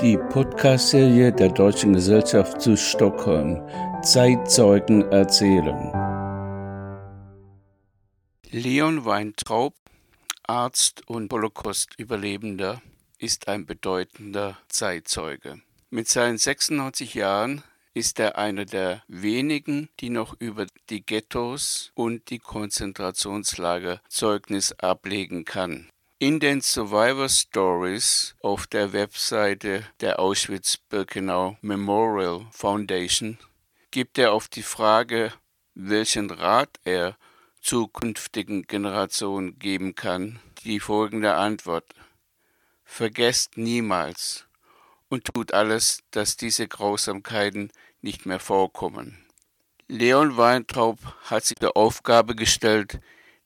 [0.00, 3.60] Die Podcast-Serie der Deutschen Gesellschaft zu Stockholm
[4.04, 5.90] Zeitzeugen erzählen.
[8.48, 9.74] Leon Weintraub,
[10.46, 12.80] Arzt und Holocaust-Überlebender,
[13.18, 15.62] ist ein bedeutender Zeitzeuge.
[15.90, 22.30] Mit seinen 96 Jahren ist er einer der wenigen, die noch über die Ghettos und
[22.30, 25.88] die Konzentrationslager Zeugnis ablegen kann.
[26.20, 33.38] In den Survivor Stories auf der Webseite der Auschwitz-Birkenau Memorial Foundation
[33.92, 35.32] gibt er auf die Frage,
[35.76, 37.16] welchen Rat er
[37.60, 41.94] zukünftigen Generationen geben kann, die folgende Antwort.
[42.82, 44.48] Vergesst niemals
[45.08, 49.24] und tut alles, dass diese Grausamkeiten nicht mehr vorkommen.
[49.86, 50.98] Leon Weintraub
[51.30, 52.98] hat sich der Aufgabe gestellt,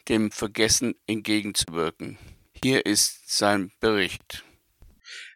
[0.08, 2.18] dem Vergessen entgegenzuwirken.
[2.64, 4.44] Hier ist sein Bericht.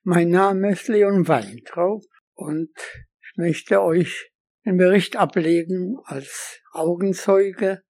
[0.05, 2.71] Mein Name ist Leon Weintraub und
[3.21, 4.31] ich möchte euch
[4.63, 7.83] einen Bericht ablegen als Augenzeuge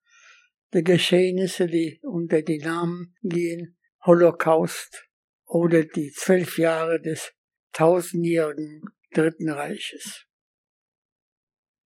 [0.72, 5.06] der Geschehnisse, die unter die Namen gehen, Holocaust
[5.44, 7.34] oder die zwölf Jahre des
[7.72, 10.24] tausendjährigen Dritten Reiches.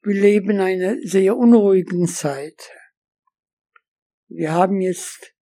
[0.02, 2.70] Wir leben in einer sehr unruhigen Zeit.
[4.28, 5.34] Wir haben jetzt,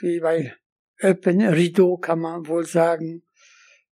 [0.00, 0.56] wie bei
[1.02, 3.24] Open Rideau kann man wohl sagen,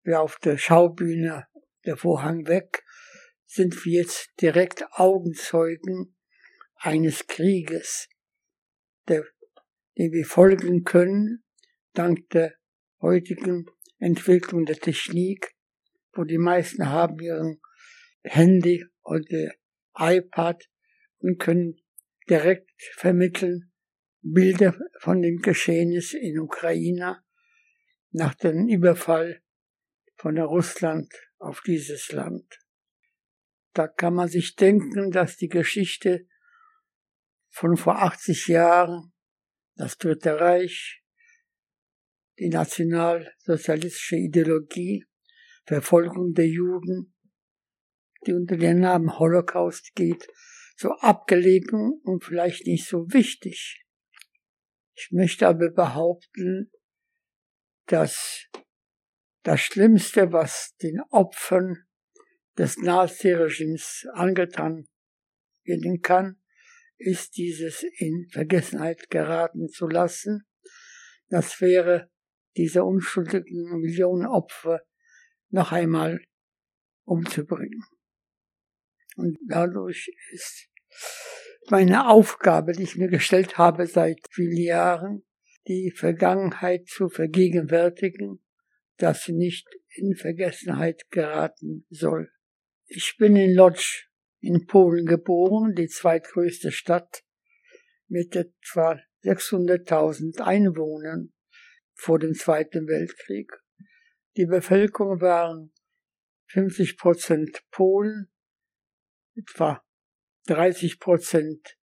[0.02, 1.46] wie auf der Schaubühne
[1.84, 2.84] der Vorhang weg,
[3.46, 6.16] sind wir jetzt direkt Augenzeugen
[6.76, 8.08] eines Krieges,
[9.08, 9.24] der,
[9.96, 11.44] den wir folgen können,
[11.94, 12.54] dank der
[13.00, 13.66] heutigen
[13.98, 15.54] Entwicklung der Technik,
[16.12, 17.60] wo die meisten haben ihren
[18.22, 19.52] Handy oder
[19.96, 20.68] iPad
[21.18, 21.80] und können
[22.28, 23.72] direkt vermitteln,
[24.20, 27.22] Bilder von dem Geschehnis in Ukraine
[28.10, 29.42] nach dem Überfall
[30.16, 32.58] von Russland auf dieses Land.
[33.74, 36.26] Da kann man sich denken, dass die Geschichte
[37.48, 39.12] von vor 80 Jahren,
[39.76, 41.04] das Dritte Reich,
[42.40, 45.06] die nationalsozialistische Ideologie,
[45.64, 47.14] Verfolgung der Juden,
[48.26, 50.28] die unter dem Namen Holocaust geht,
[50.76, 53.87] so abgelegen und vielleicht nicht so wichtig
[54.98, 56.72] ich möchte aber behaupten,
[57.86, 58.48] dass
[59.44, 61.86] das Schlimmste, was den Opfern
[62.56, 64.88] des Naziregimes angetan
[65.62, 66.40] werden kann,
[66.96, 70.48] ist dieses in Vergessenheit geraten zu lassen.
[71.28, 72.10] Das wäre
[72.56, 74.82] diese unschuldigen Millionen Opfer
[75.50, 76.20] noch einmal
[77.04, 77.84] umzubringen.
[79.14, 80.68] Und dadurch ist
[81.70, 85.24] meine Aufgabe, die ich mir gestellt habe seit vielen Jahren,
[85.66, 88.42] die Vergangenheit zu vergegenwärtigen,
[88.96, 92.30] dass sie nicht in Vergessenheit geraten soll.
[92.86, 94.04] Ich bin in Lodz
[94.40, 97.24] in Polen geboren, die zweitgrößte Stadt
[98.06, 101.32] mit etwa 600.000 Einwohnern
[101.94, 103.52] vor dem Zweiten Weltkrieg.
[104.36, 105.72] Die Bevölkerung waren
[106.46, 108.30] 50 Prozent Polen,
[109.34, 109.84] etwa
[110.48, 111.76] 30 Prozent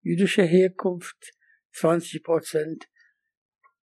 [0.00, 1.32] jüdischer Herkunft,
[1.72, 2.88] 20 Prozent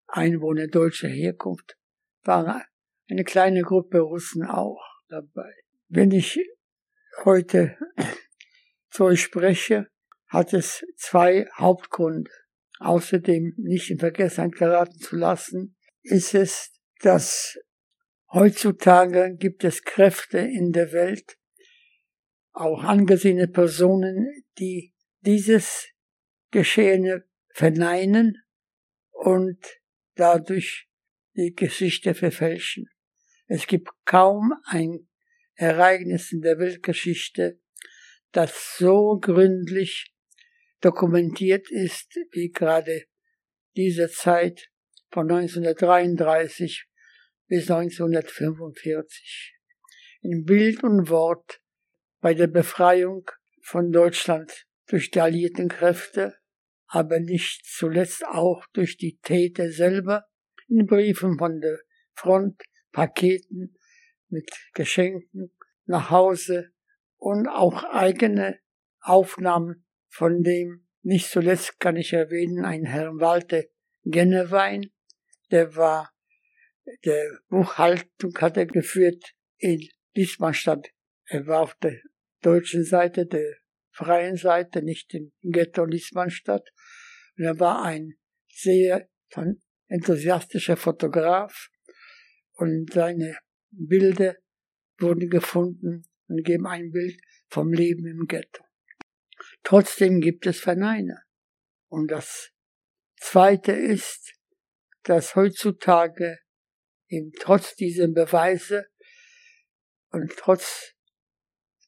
[0.06, 1.76] Einwohner deutscher Herkunft,
[2.22, 2.62] waren
[3.10, 5.52] eine kleine Gruppe Russen auch dabei.
[5.88, 6.40] Wenn ich
[7.24, 7.76] heute
[8.90, 9.88] zu euch spreche,
[10.28, 12.30] hat es zwei Hauptgründe.
[12.78, 16.72] Außerdem nicht in Vergessenheit geraten zu lassen, ist es,
[17.02, 17.58] dass
[18.32, 21.36] heutzutage gibt es Kräfte in der Welt,
[22.52, 25.88] auch angesehene Personen, die dieses
[26.50, 28.42] Geschehene verneinen
[29.10, 29.58] und
[30.14, 30.88] dadurch
[31.34, 32.88] die Geschichte verfälschen.
[33.46, 35.08] Es gibt kaum ein
[35.54, 37.60] Ereignis in der Weltgeschichte,
[38.32, 40.14] das so gründlich
[40.80, 43.04] dokumentiert ist wie gerade
[43.76, 44.70] diese Zeit
[45.10, 46.86] von 1933
[47.46, 49.58] bis 1945.
[50.22, 51.60] In Bild und Wort
[52.20, 53.30] bei der Befreiung
[53.62, 56.36] von Deutschland durch die alliierten Kräfte,
[56.86, 60.24] aber nicht zuletzt auch durch die Täter selber
[60.68, 61.78] in Briefen von der
[62.14, 62.62] Front,
[62.92, 63.76] Paketen
[64.28, 65.52] mit Geschenken
[65.86, 66.72] nach Hause
[67.16, 68.58] und auch eigene
[69.00, 73.62] Aufnahmen von dem, nicht zuletzt kann ich erwähnen, ein Herrn Walter
[74.04, 74.90] Gennewein,
[75.50, 76.10] der war,
[77.04, 80.88] der Buchhaltung hat er geführt in Diesmannstadt.
[81.26, 82.00] Er war auf der
[82.40, 83.56] deutschen Seite, der
[83.92, 86.68] freien Seite, nicht im Ghetto Liesmannstadt.
[87.36, 88.14] Und er war ein
[88.48, 89.08] sehr
[89.88, 91.68] enthusiastischer Fotograf
[92.52, 93.36] und seine
[93.70, 94.36] Bilder
[94.98, 98.64] wurden gefunden und geben ein Bild vom Leben im Ghetto.
[99.62, 101.22] Trotzdem gibt es Verneiner.
[101.88, 102.52] Und das
[103.16, 104.34] Zweite ist,
[105.02, 106.38] dass heutzutage
[107.08, 108.86] eben trotz dieser Beweise
[110.10, 110.94] und trotz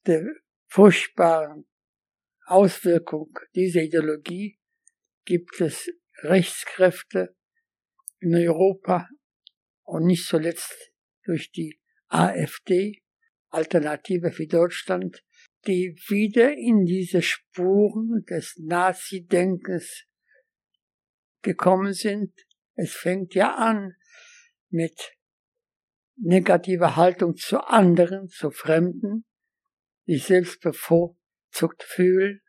[0.06, 0.25] der
[0.72, 1.66] furchtbaren
[2.46, 4.58] Auswirkung dieser Ideologie
[5.26, 5.90] gibt es
[6.22, 7.36] Rechtskräfte
[8.20, 9.06] in Europa
[9.82, 10.92] und nicht zuletzt
[11.24, 11.78] durch die
[12.08, 13.02] AfD,
[13.50, 15.22] Alternative für Deutschland,
[15.66, 20.06] die wieder in diese Spuren des Nazi-Denkens
[21.42, 22.32] gekommen sind.
[22.76, 23.94] Es fängt ja an
[24.70, 25.19] mit
[26.16, 29.26] negativer Haltung zu anderen, zu Fremden,
[30.06, 32.40] die selbst bevorzugt fühlen.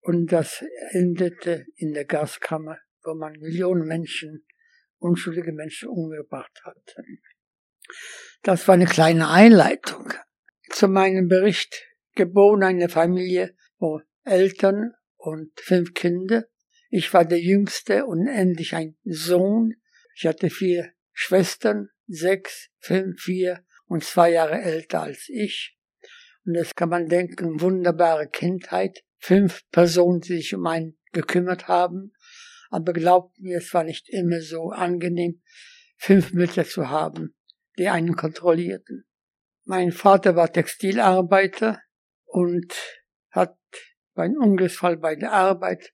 [0.00, 4.46] Und das endete in der Gaskammer, wo man Millionen Menschen,
[4.98, 6.96] unschuldige Menschen umgebracht hat.
[8.42, 10.12] Das war eine kleine Einleitung
[10.70, 11.84] zu meinem Bericht.
[12.14, 16.46] Geboren eine Familie, wo Eltern und fünf Kinder.
[16.88, 19.74] Ich war der Jüngste und endlich ein Sohn.
[20.14, 25.75] Ich hatte vier Schwestern, sechs, fünf, vier und zwei Jahre älter als ich.
[26.46, 29.02] Und das kann man denken, wunderbare Kindheit.
[29.18, 32.12] Fünf Personen, die sich um einen gekümmert haben.
[32.70, 35.42] Aber glaubt mir, es war nicht immer so angenehm,
[35.96, 37.34] fünf Mütter zu haben,
[37.78, 39.04] die einen kontrollierten.
[39.64, 41.80] Mein Vater war Textilarbeiter
[42.24, 42.74] und
[43.30, 43.56] hat
[44.14, 45.92] bei einem Unglücksfall bei der Arbeit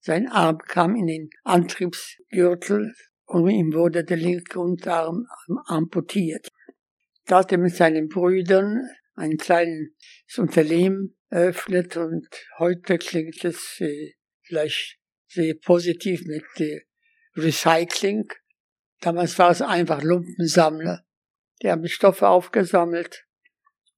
[0.00, 2.92] sein Arm kam in den Antriebsgürtel
[3.24, 5.28] und ihm wurde der linke Unterarm
[5.66, 6.48] amputiert.
[7.26, 8.80] Da hat er mit seinen Brüdern
[9.14, 9.90] ein kleines
[10.36, 12.28] Unternehmen eröffnet und
[12.58, 14.98] heute klingt es äh, vielleicht
[15.28, 16.44] sehr positiv mit
[17.36, 18.28] Recycling.
[19.00, 21.04] Damals war es einfach Lumpensammler.
[21.62, 23.26] Die haben Stoffe aufgesammelt.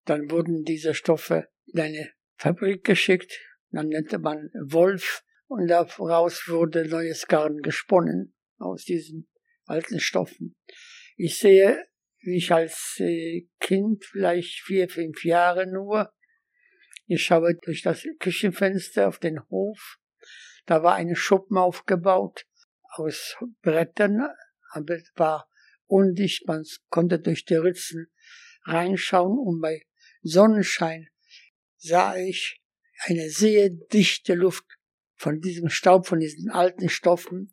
[0.04, 3.40] Dann wurden diese Stoffe in eine Fabrik geschickt.
[3.70, 9.28] Dann nannte man Wolf und daraus wurde neues Garn gesponnen aus diesen
[9.66, 10.56] alten Stoffen.
[11.16, 11.84] Ich sehe,
[12.26, 16.12] ich als äh, Kind, vielleicht vier, fünf Jahre nur,
[17.06, 19.98] ich schaue durch das Küchenfenster auf den Hof.
[20.66, 22.46] Da war ein Schuppen aufgebaut
[22.96, 24.28] aus Brettern,
[24.70, 25.48] aber es war
[25.86, 28.10] undicht, man konnte durch die Ritzen
[28.64, 29.82] reinschauen und bei
[30.22, 31.08] Sonnenschein
[31.76, 32.62] sah ich
[33.00, 34.64] eine sehr dichte Luft
[35.16, 37.52] von diesem Staub, von diesen alten Stoffen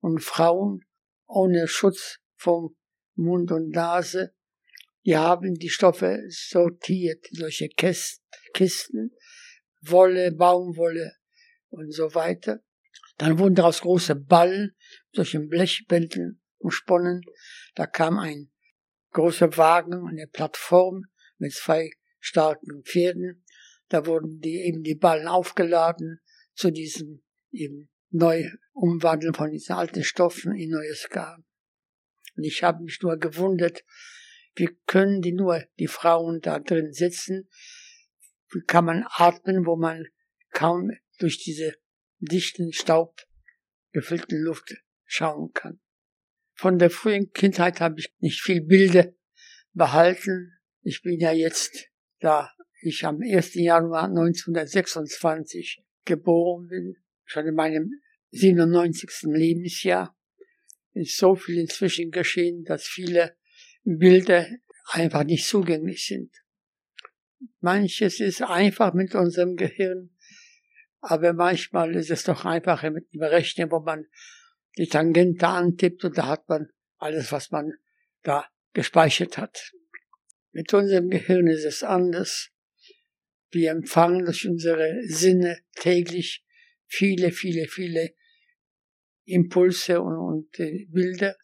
[0.00, 0.84] und Frauen
[1.26, 2.76] ohne Schutz vom
[3.20, 4.34] Mund und Nase.
[5.04, 9.16] Die haben die Stoffe sortiert, solche Kisten,
[9.80, 11.12] Wolle, Baumwolle
[11.68, 12.62] und so weiter.
[13.16, 14.74] Dann wurden daraus große Ballen,
[15.12, 17.22] solche Blechbändeln umsponnen.
[17.74, 18.50] Da kam ein
[19.12, 21.04] großer Wagen, eine Plattform
[21.38, 23.44] mit zwei starken Pferden.
[23.88, 26.20] Da wurden die eben die Ballen aufgeladen
[26.54, 31.44] zu diesem eben neu umwandeln von diesen alten Stoffen in neues Garn.
[32.36, 33.84] Und ich habe mich nur gewundert,
[34.54, 37.48] wie können die nur, die Frauen da drin sitzen,
[38.52, 40.06] wie kann man atmen, wo man
[40.50, 41.74] kaum durch diese
[42.18, 44.74] dichten, staubgefüllten Luft
[45.04, 45.80] schauen kann.
[46.54, 49.12] Von der frühen Kindheit habe ich nicht viel Bilder
[49.72, 50.58] behalten.
[50.82, 51.90] Ich bin ja jetzt
[52.20, 52.50] da
[52.82, 53.54] ich am 1.
[53.54, 57.90] Januar 1926 geboren bin, schon in meinem
[58.30, 59.10] 97.
[59.24, 60.16] Lebensjahr,
[60.92, 63.36] ist so viel inzwischen geschehen, dass viele
[63.84, 64.46] Bilder
[64.86, 66.32] einfach nicht zugänglich sind.
[67.60, 70.10] Manches ist einfach mit unserem Gehirn,
[71.00, 74.06] aber manchmal ist es doch einfacher mit dem Rechnen, wo man
[74.76, 76.68] die Tangente antippt und da hat man
[76.98, 77.72] alles, was man
[78.22, 79.72] da gespeichert hat.
[80.52, 82.50] Mit unserem Gehirn ist es anders.
[83.50, 86.44] Wir empfangen durch unsere Sinne täglich
[86.86, 88.14] viele, viele, viele
[89.32, 91.36] Impulse und, und äh, Bilder,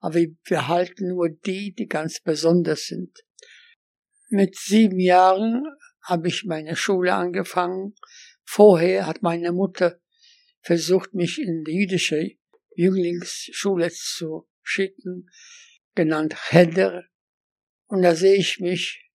[0.00, 3.18] aber wir behalten nur die, die ganz besonders sind.
[4.28, 5.64] Mit sieben Jahren
[6.02, 7.94] habe ich meine Schule angefangen.
[8.44, 9.98] Vorher hat meine Mutter
[10.60, 12.30] versucht, mich in die jüdische
[12.74, 15.28] Jünglingsschule zu schicken,
[15.94, 17.04] genannt Cheder.
[17.86, 19.10] Und da sehe ich mich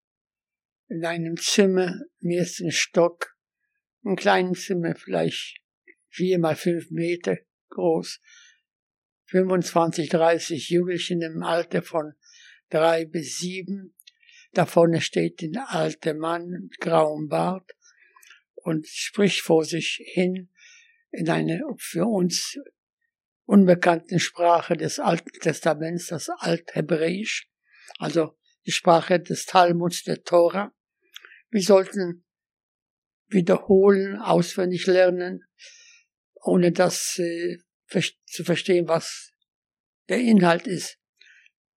[0.88, 3.36] in einem Zimmer im ersten Stock,
[4.04, 5.62] ein kleines Zimmer, vielleicht
[6.10, 7.38] vier mal fünf Meter
[7.72, 8.20] groß,
[9.26, 12.14] 25, 30 Jugendlichen im Alter von
[12.70, 13.96] drei bis sieben.
[14.54, 17.72] Da vorne steht ein alter Mann mit grauem Bart
[18.56, 20.50] und spricht vor sich hin
[21.12, 22.58] in eine für uns
[23.46, 27.50] unbekannten Sprache des Alten Testaments, das Althebräisch.
[27.98, 30.74] Also die Sprache des Talmuds, der Tora.
[31.50, 32.26] Wir sollten
[33.28, 35.44] wiederholen, auswendig lernen,
[36.44, 37.58] ohne das äh,
[38.26, 39.34] zu verstehen, was
[40.10, 40.98] der Inhalt ist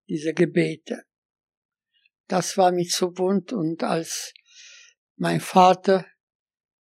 [0.08, 1.04] dieser Gebete.
[2.28, 4.32] Das war mir zu bunt und als
[5.16, 6.06] mein Vater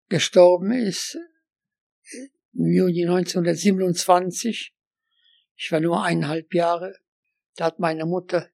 [0.08, 1.18] gestorben ist,
[2.54, 4.74] im Juni 1927,
[5.56, 6.94] ich war nur eineinhalb Jahre,
[7.56, 8.50] da hat meine Mutter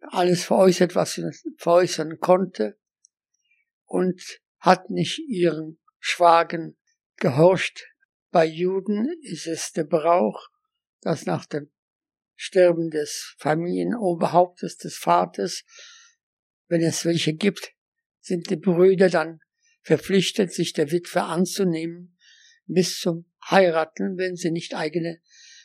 [0.00, 2.78] alles veräußert, was sie veräußern konnte
[3.84, 6.76] und hat nicht ihren Schwagen
[7.16, 7.84] gehorcht.
[8.30, 10.48] Bei Juden ist es der Brauch,
[11.00, 11.70] dass nach dem
[12.34, 15.64] Sterben des Familienoberhauptes, des Vaters,
[16.68, 17.72] wenn es welche gibt,
[18.20, 19.40] sind die Brüder dann
[19.82, 22.18] verpflichtet, sich der Witwe anzunehmen,
[22.66, 25.20] bis zum Heiraten, wenn sie nicht eigene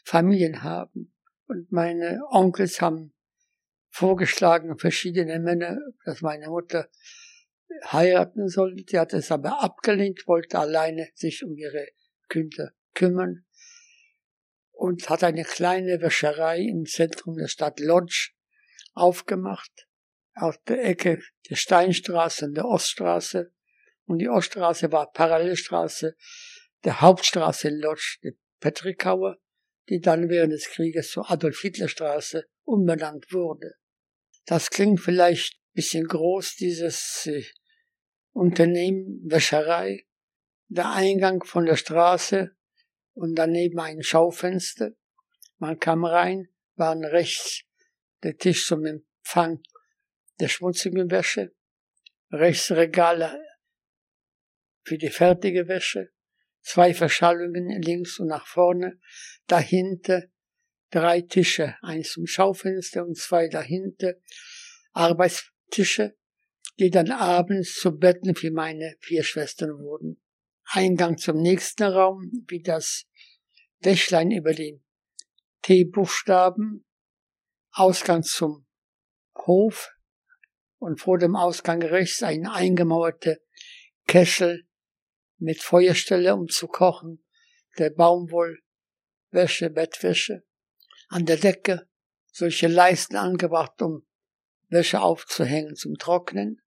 [0.05, 1.13] Familien haben.
[1.47, 3.13] Und meine Onkels haben
[3.89, 6.89] vorgeschlagen, verschiedene Männer, dass meine Mutter
[7.85, 8.83] heiraten sollte.
[8.87, 11.87] Sie hat es aber abgelehnt, wollte alleine sich um ihre
[12.31, 13.45] Kinder kümmern
[14.71, 18.31] und hat eine kleine Wäscherei im Zentrum der Stadt Lodz
[18.93, 19.87] aufgemacht,
[20.33, 23.53] auf der Ecke der Steinstraße und der Oststraße.
[24.05, 26.15] Und die Oststraße war Parallelstraße
[26.83, 29.37] der Hauptstraße in Lodz, die Petrikauer,
[29.89, 33.75] die dann während des Krieges zur Adolf-Hitler-Straße umbenannt wurde.
[34.45, 37.43] Das klingt vielleicht ein bisschen groß, dieses äh,
[38.31, 40.05] Unternehmen Wäscherei.
[40.73, 42.55] Der Eingang von der Straße
[43.13, 44.91] und daneben ein Schaufenster.
[45.57, 47.63] Man kam rein, waren rechts
[48.23, 49.61] der Tisch zum Empfang
[50.39, 51.53] der schmutzigen Wäsche,
[52.31, 53.37] rechts Regale
[54.83, 56.13] für die fertige Wäsche,
[56.61, 58.97] zwei Verschallungen links und nach vorne,
[59.47, 60.23] dahinter
[60.89, 64.13] drei Tische, eins zum Schaufenster und zwei dahinter,
[64.93, 66.15] Arbeitstische,
[66.79, 70.21] die dann abends zu Betten für meine vier Schwestern wurden.
[70.65, 73.05] Eingang zum nächsten Raum, wie das
[73.83, 74.83] Dächlein über den
[75.63, 76.85] T-Buchstaben,
[77.71, 78.67] Ausgang zum
[79.35, 79.91] Hof
[80.77, 83.37] und vor dem Ausgang rechts ein eingemauerter
[84.07, 84.67] Kessel
[85.37, 87.23] mit Feuerstelle, um zu kochen,
[87.77, 90.43] der Baumwollwäsche, Bettwäsche.
[91.09, 91.89] An der Decke
[92.31, 94.05] solche Leisten angebracht, um
[94.69, 96.61] Wäsche aufzuhängen zum Trocknen.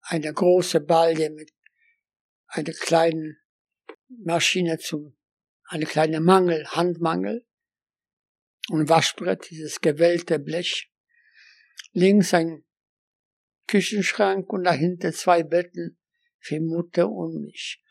[0.00, 1.55] Eine große Balje mit
[2.46, 3.36] eine kleine
[4.08, 5.16] Maschine zum,
[5.64, 7.46] eine kleine Mangel, Handmangel
[8.68, 10.90] und Waschbrett, dieses gewellte Blech.
[11.92, 12.64] Links ein
[13.66, 15.98] Küchenschrank und dahinter zwei Betten
[16.38, 17.82] für Mutter und mich.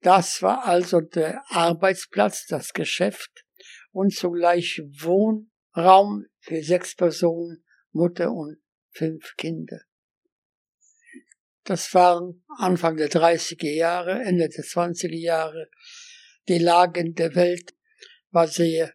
[0.00, 3.44] Das war also der Arbeitsplatz, das Geschäft
[3.92, 8.58] und zugleich Wohnraum für sechs Personen, Mutter und
[8.90, 9.80] fünf Kinder.
[11.66, 15.68] Das waren Anfang der 30er Jahre, Ende der 20er Jahre.
[16.48, 17.74] Die Lage in der Welt
[18.30, 18.92] war sehr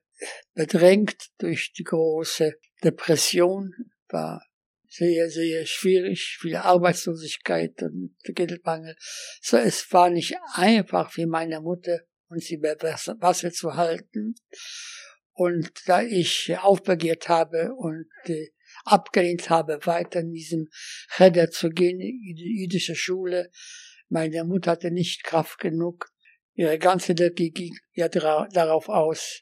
[0.53, 3.73] bedrängt durch die große Depression,
[4.07, 4.41] war
[4.87, 8.95] sehr, sehr schwierig, viel Arbeitslosigkeit und Geldmangel.
[9.41, 14.35] So, es war nicht einfach für meine Mutter, uns über Wasser zu halten.
[15.33, 18.49] Und da ich aufbegehrt habe und äh,
[18.85, 20.69] abgelehnt habe, weiter in diesem
[21.15, 23.51] Cheder zu gehen, in die jüdische Schule.
[24.09, 26.11] Meine Mutter hatte nicht Kraft genug.
[26.53, 29.39] Ihre ganze Energie ging ja darauf aus,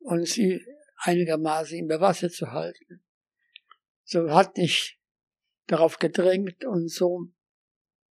[0.00, 0.38] uns
[0.98, 3.02] einigermaßen im Wasser zu halten.
[4.04, 4.98] So hat nicht
[5.66, 7.28] darauf gedrängt und so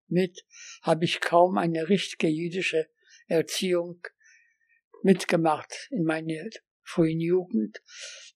[0.09, 0.45] mit
[0.83, 2.89] habe ich kaum eine richtige jüdische
[3.27, 4.01] Erziehung
[5.03, 6.49] mitgemacht in meiner
[6.83, 7.83] frühen Jugend,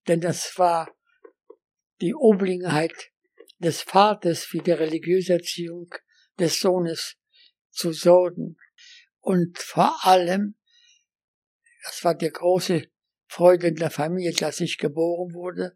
[0.08, 0.95] denn das war
[2.00, 3.12] die Obliegenheit
[3.58, 5.88] des Vaters für die religiöse Erziehung
[6.38, 7.16] des Sohnes
[7.70, 8.56] zu sorgen.
[9.20, 10.56] Und vor allem,
[11.84, 12.88] das war die große
[13.26, 15.74] Freude in der Familie, dass ich geboren wurde,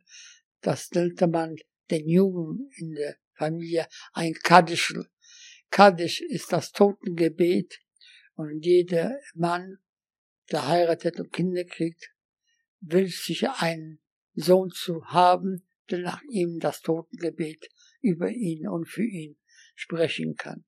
[0.60, 1.56] das nannte man
[1.90, 4.94] den Jungen in der Familie ein Kaddisch.
[5.70, 7.80] Kaddisch ist das Totengebet
[8.34, 9.78] und jeder Mann,
[10.50, 12.12] der heiratet und Kinder kriegt,
[12.80, 14.00] will sich einen
[14.34, 15.66] Sohn zu haben,
[15.98, 17.68] nach ihm das Totengebet
[18.00, 19.36] über ihn und für ihn
[19.74, 20.64] sprechen kann.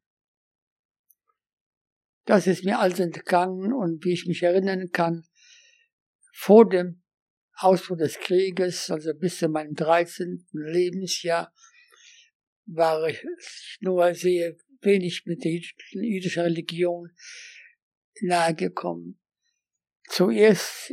[2.25, 5.25] Das ist mir also entgangen und wie ich mich erinnern kann,
[6.33, 7.03] vor dem
[7.55, 10.47] Ausbruch des Krieges, also bis zu meinem 13.
[10.53, 11.53] Lebensjahr,
[12.67, 13.23] war ich
[13.81, 15.61] nur sehr wenig mit der
[15.91, 17.11] jüdischen Religion
[18.21, 19.21] nahegekommen.
[20.09, 20.93] Zuerst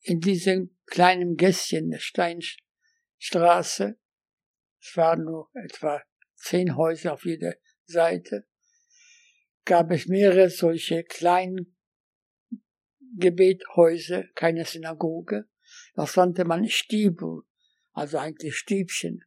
[0.00, 2.40] in diesem kleinen Gässchen der Stein,
[3.18, 3.98] Straße.
[4.80, 6.02] es waren nur etwa
[6.36, 8.46] zehn Häuser auf jeder Seite,
[9.64, 11.76] gab es mehrere solche kleinen
[13.16, 15.48] Gebethäuser, keine Synagoge.
[15.94, 17.42] Das nannte man Stiebel,
[17.92, 19.24] also eigentlich Stiebchen.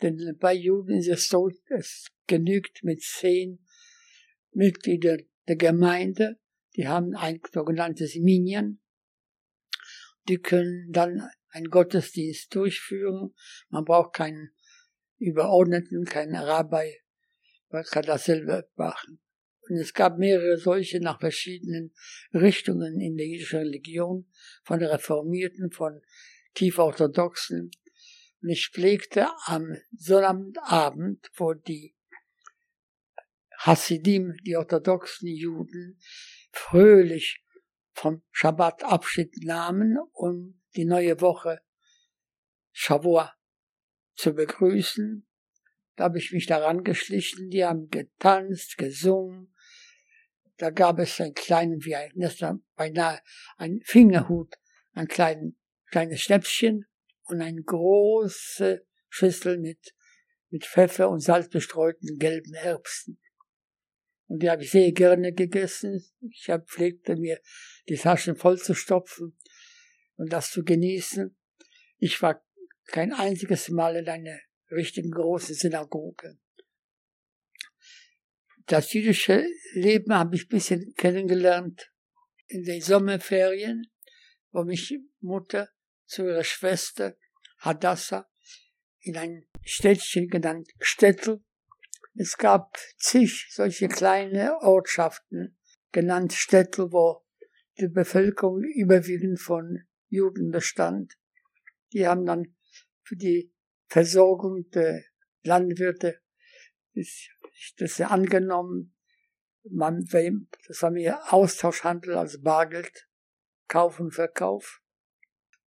[0.00, 3.64] Denn bei Juden ist es so, es genügt mit zehn
[4.52, 6.40] Mitgliedern der Gemeinde,
[6.74, 8.80] die haben ein sogenanntes Minyan,
[10.28, 13.34] die können dann einen Gottesdienst durchführen.
[13.68, 14.50] Man braucht keinen
[15.18, 16.98] Überordneten, keinen Rabbi,
[17.68, 19.20] man kann das selber machen.
[19.68, 21.94] Und es gab mehrere solche nach verschiedenen
[22.34, 24.26] Richtungen in der jüdischen Religion,
[24.64, 26.02] von Reformierten, von
[26.54, 27.70] Tieforthodoxen.
[28.42, 31.94] Und ich pflegte am Sonnabendabend, wo die
[33.58, 36.00] Hasidim, die orthodoxen Juden,
[36.50, 37.44] fröhlich
[37.92, 41.60] vom Schabbat Abschied nahmen, um die neue Woche
[42.72, 43.34] Shavua
[44.14, 45.26] zu begrüßen.
[45.96, 49.54] Da habe ich mich daran geschlichen, die haben getanzt, gesungen.
[50.56, 52.38] Da gab es einen kleinen, wie ein, das
[52.76, 53.20] beinahe
[53.56, 54.54] ein Fingerhut,
[54.92, 55.58] ein kleinen,
[55.90, 56.86] kleines Schnäpschen
[57.24, 59.94] und eine große Schüssel mit,
[60.50, 63.18] mit Pfeffer und Salz bestreuten gelben Erbsen.
[64.32, 66.02] Und die habe ich sehr gerne gegessen.
[66.22, 67.38] Ich hab, pflegte mir
[67.86, 69.36] die Taschen voll zu stopfen
[70.16, 71.36] und das zu genießen.
[71.98, 72.42] Ich war
[72.86, 74.38] kein einziges Mal in einer
[74.70, 76.38] richtigen großen Synagoge.
[78.64, 81.92] Das jüdische Leben habe ich ein bisschen kennengelernt
[82.46, 83.92] in den Sommerferien,
[84.50, 85.68] wo mich Mutter
[86.06, 87.18] zu ihrer Schwester
[87.58, 88.26] Hadassah
[89.00, 91.44] in ein Städtchen genannt Städtel
[92.14, 95.56] es gab zig solche kleine Ortschaften,
[95.92, 97.24] genannt Städte, wo
[97.78, 101.14] die Bevölkerung überwiegend von Juden bestand.
[101.92, 102.54] Die haben dann
[103.02, 103.52] für die
[103.88, 105.02] Versorgung der
[105.42, 106.20] Landwirte
[106.94, 107.28] das,
[107.78, 108.94] das angenommen.
[109.64, 110.04] Man,
[110.66, 113.08] das war mehr Austauschhandel als Bargeld,
[113.68, 114.82] Kauf und Verkauf.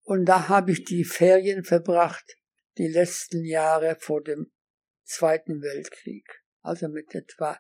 [0.03, 2.37] Und da habe ich die Ferien verbracht,
[2.77, 4.51] die letzten Jahre vor dem
[5.05, 7.59] Zweiten Weltkrieg, also mit etwa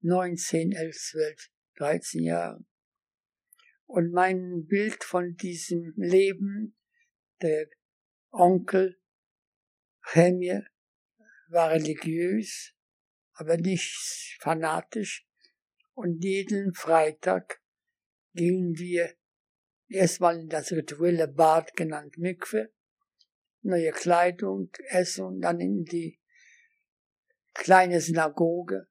[0.00, 2.66] 19, 11, 12, 13 Jahren.
[3.86, 6.76] Und mein Bild von diesem Leben,
[7.42, 7.68] der
[8.30, 9.00] Onkel
[10.02, 10.60] Chemie,
[11.48, 12.74] war religiös,
[13.32, 15.26] aber nicht fanatisch.
[15.94, 17.60] Und jeden Freitag
[18.34, 19.14] gingen wir
[19.88, 22.72] erstmal in das rituelle Bad genannt Mikve,
[23.62, 26.19] neue Kleidung, Essen und dann in die
[27.54, 28.86] kleine Synagoge.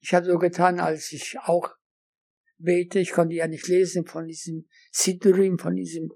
[0.00, 1.70] Ich habe so getan, als ich auch
[2.58, 2.98] bete.
[2.98, 6.10] Ich konnte ja nicht lesen von diesem Sidurim, von diesem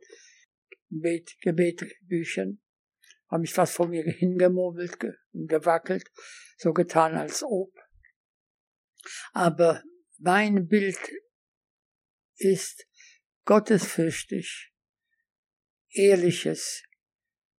[0.89, 2.61] Bet, Gebetbüchern.
[3.29, 4.99] Habe mich fast vor mir hingemurmelt
[5.33, 6.11] und gewackelt,
[6.57, 7.73] so getan als ob.
[9.33, 9.83] Aber
[10.19, 10.99] mein Bild
[12.37, 12.87] ist
[13.45, 14.73] gottesfürchtig,
[15.91, 16.83] ehrliches,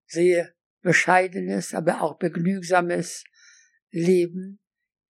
[0.06, 3.24] sehr bescheidenes, aber auch begnügsames
[3.90, 4.60] Leben,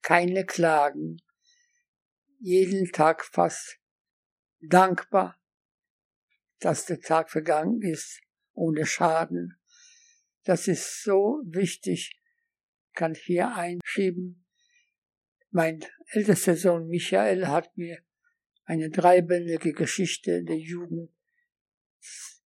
[0.02, 1.20] keine Klagen,
[2.38, 3.78] jeden Tag fast
[4.61, 5.40] dankbar,
[6.61, 8.20] dass der Tag vergangen ist,
[8.52, 9.59] ohne Schaden.
[10.44, 12.20] Das ist so wichtig,
[12.94, 14.46] kann hier einschieben.
[15.50, 18.02] Mein ältester Sohn Michael hat mir
[18.64, 21.11] eine dreibändige Geschichte der Jugend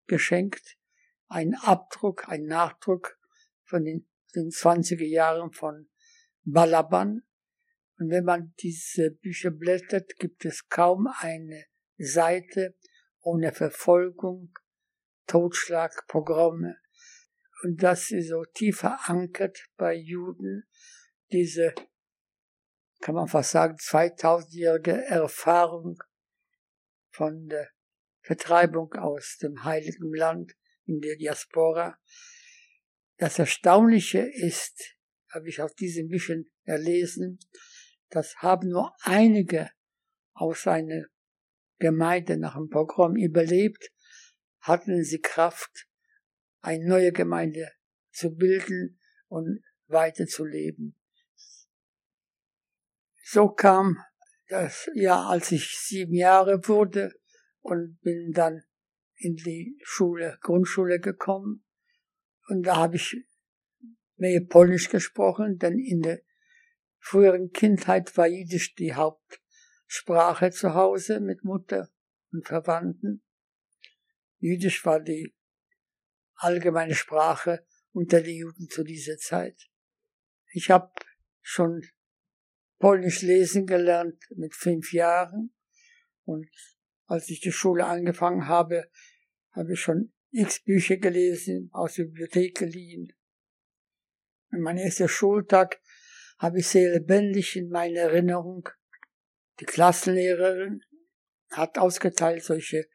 [0.06, 0.76] geschenkt,
[1.30, 3.18] ein Abdruck, ein Nachdruck
[3.64, 5.88] von den, den 20er Jahren von
[6.42, 7.22] Balaban.
[7.98, 11.66] Und wenn man diese Bücher blättert, gibt es kaum eine
[11.98, 12.76] Seite
[13.20, 14.52] ohne Verfolgung,
[15.26, 16.76] Totschlag, Pogrome.
[17.62, 20.64] Und das ist so tief verankert bei Juden,
[21.30, 21.74] diese,
[23.00, 26.02] kann man fast sagen, 2000-jährige Erfahrung
[27.10, 27.68] von der
[28.22, 30.56] Vertreibung aus dem heiligen Land
[30.90, 31.98] in der Diaspora.
[33.16, 34.96] Das Erstaunliche ist,
[35.30, 37.38] habe ich aus diesem Büchern erlesen,
[38.08, 39.70] das haben nur einige
[40.32, 41.04] aus einer
[41.78, 43.90] Gemeinde nach dem Pogrom überlebt,
[44.60, 45.86] hatten sie Kraft,
[46.60, 47.70] eine neue Gemeinde
[48.10, 48.98] zu bilden
[49.28, 50.96] und weiterzuleben.
[53.22, 54.02] So kam
[54.48, 57.12] das Jahr, als ich sieben Jahre wurde
[57.60, 58.64] und bin dann
[59.20, 61.64] in die Schule, Grundschule gekommen.
[62.48, 63.16] Und da habe ich
[64.16, 66.22] mehr Polnisch gesprochen, denn in der
[66.98, 71.90] früheren Kindheit war Jiddisch die Hauptsprache zu Hause mit Mutter
[72.32, 73.22] und Verwandten.
[74.38, 75.34] Jiddisch war die
[76.34, 79.68] allgemeine Sprache unter den Juden zu dieser Zeit.
[80.52, 80.90] Ich habe
[81.42, 81.82] schon
[82.78, 85.54] Polnisch lesen gelernt mit fünf Jahren
[86.24, 86.48] und
[87.10, 88.88] als ich die Schule angefangen habe,
[89.60, 93.12] habe ich schon x Bücher gelesen, aus der Bibliothek geliehen.
[94.50, 95.80] Und mein erster Schultag
[96.38, 98.66] habe ich sehr lebendig in meiner Erinnerung.
[99.60, 100.82] Die Klassenlehrerin
[101.50, 102.88] hat ausgeteilt solche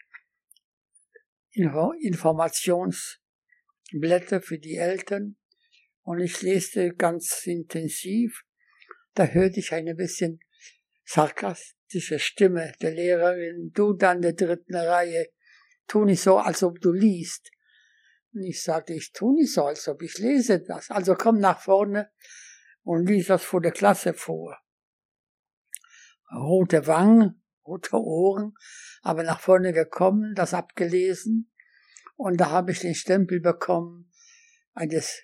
[1.52, 5.38] Informationsblätter für die Eltern
[6.02, 8.44] und ich leste ganz intensiv.
[9.14, 10.40] Da hörte ich eine bisschen
[11.04, 15.28] sarkastische Stimme der Lehrerin, du dann der dritten Reihe,
[15.88, 17.52] tu nicht so, als ob du liest.
[18.34, 20.92] Und ich sagte, ich tu nicht so, als ob ich lese das.
[20.92, 22.12] Also komm nach vorne
[22.84, 24.58] und lies das vor der Klasse vor.
[26.32, 28.54] Rote Wangen, rote Ohren,
[29.02, 31.52] aber nach vorne gekommen, das abgelesen.
[32.16, 34.12] Und da habe ich den Stempel bekommen
[34.74, 35.22] eines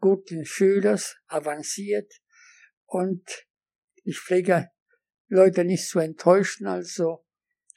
[0.00, 2.12] guten Schülers, avanciert.
[2.86, 3.46] Und
[4.04, 4.70] ich pflege
[5.28, 7.24] Leute nicht zu enttäuschen, also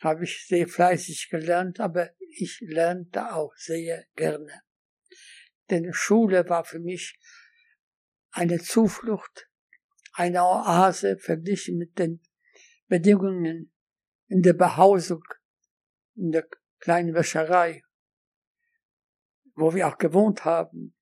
[0.02, 4.62] habe ich sehr fleißig gelernt, aber ich lernte auch sehr gerne.
[5.70, 7.20] Denn Schule war für mich
[8.32, 9.50] eine Zuflucht,
[10.14, 12.22] eine Oase verglichen mit den
[12.88, 13.72] Bedingungen
[14.28, 15.24] in der Behausung,
[16.16, 16.48] in der
[16.80, 17.82] kleinen Wäscherei,
[19.56, 20.96] wo wir auch gewohnt haben,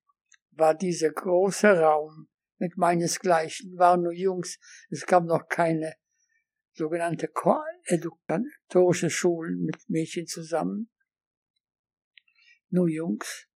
[0.51, 5.95] war dieser große Raum mit meinesgleichen, waren nur Jungs, es gab noch keine
[6.73, 7.29] sogenannte
[7.85, 10.89] edukatorische Schulen mit Mädchen zusammen,
[12.69, 13.47] nur Jungs.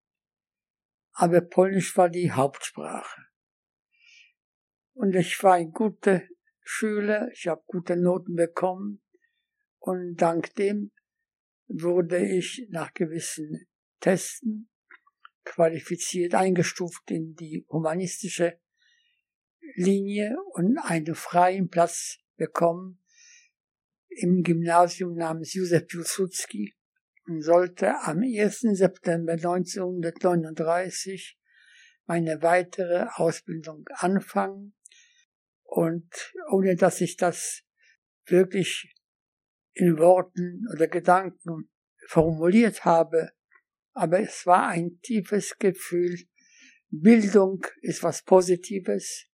[1.11, 3.25] Aber Polnisch war die Hauptsprache.
[4.93, 6.21] Und ich war ein guter
[6.61, 9.01] Schüler, ich habe gute Noten bekommen
[9.79, 10.91] und dank dem
[11.67, 13.67] wurde ich nach gewissen
[13.99, 14.69] Testen
[15.43, 18.59] qualifiziert, eingestuft in die humanistische
[19.75, 23.01] Linie und einen freien Platz bekommen
[24.17, 26.75] im Gymnasium namens Josef Piłsudski
[27.27, 28.59] und sollte am 1.
[28.73, 31.37] September 1939
[32.05, 34.73] meine weitere Ausbildung anfangen
[35.63, 37.61] und ohne dass ich das
[38.25, 38.95] wirklich
[39.73, 41.69] in Worten oder Gedanken
[42.07, 43.31] formuliert habe,
[43.93, 46.17] aber es war ein tiefes Gefühl.
[46.89, 49.27] Bildung ist was Positives.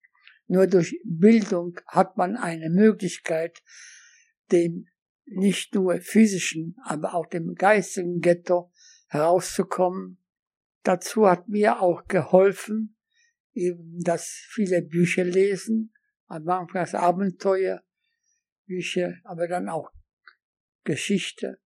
[0.47, 3.61] Nur durch Bildung hat man eine Möglichkeit,
[4.53, 4.87] dem
[5.25, 8.71] nicht nur physischen, aber auch dem geistigen Ghetto
[9.07, 10.23] herauszukommen.
[10.83, 12.97] Dazu hat mir auch geholfen,
[13.53, 15.93] eben das viele Bücher lesen,
[16.27, 17.81] am Anfang das Abenteuer,
[18.65, 19.91] Bücher, aber dann auch
[20.83, 21.59] Geschichte.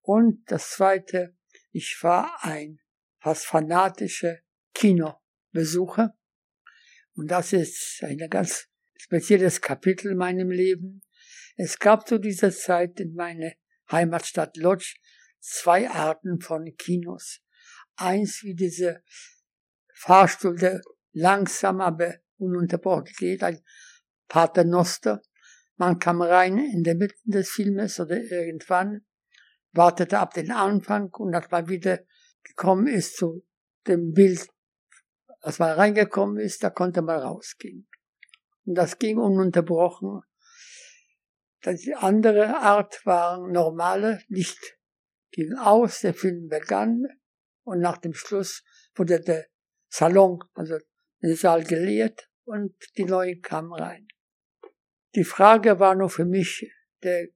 [0.00, 1.36] Und das zweite,
[1.70, 2.80] ich war ein
[3.20, 4.38] fast fanatischer
[4.74, 6.16] Kinobesucher.
[7.14, 11.00] Und das ist ein ganz spezielles Kapitel in meinem Leben.
[11.56, 13.52] Es gab zu dieser Zeit in meiner
[13.90, 14.94] Heimatstadt Lodz
[15.38, 17.40] zwei Arten von Kinos.
[17.96, 19.02] Eins wie diese
[19.94, 20.80] Fahrstuhl, der
[21.12, 23.60] langsam aber ununterbrochen geht, ein
[24.26, 25.22] Paternoster.
[25.76, 29.04] Man kam rein in der Mitte des Filmes oder irgendwann,
[29.72, 32.00] wartete ab den Anfang und als man wieder
[32.42, 33.46] gekommen ist zu
[33.86, 34.48] dem Bild,
[35.40, 37.88] als man reingekommen ist, da konnte man rausgehen.
[38.64, 40.22] Und das ging ununterbrochen
[41.72, 44.76] die andere Art war normale Licht
[45.34, 47.06] ging aus, der Film begann
[47.64, 48.62] und nach dem Schluss
[48.94, 49.46] wurde der
[49.88, 50.78] Salon, also
[51.22, 54.06] der Saal geleert und die neuen kamen rein.
[55.14, 56.70] Die Frage war nur für mich,
[57.02, 57.28] der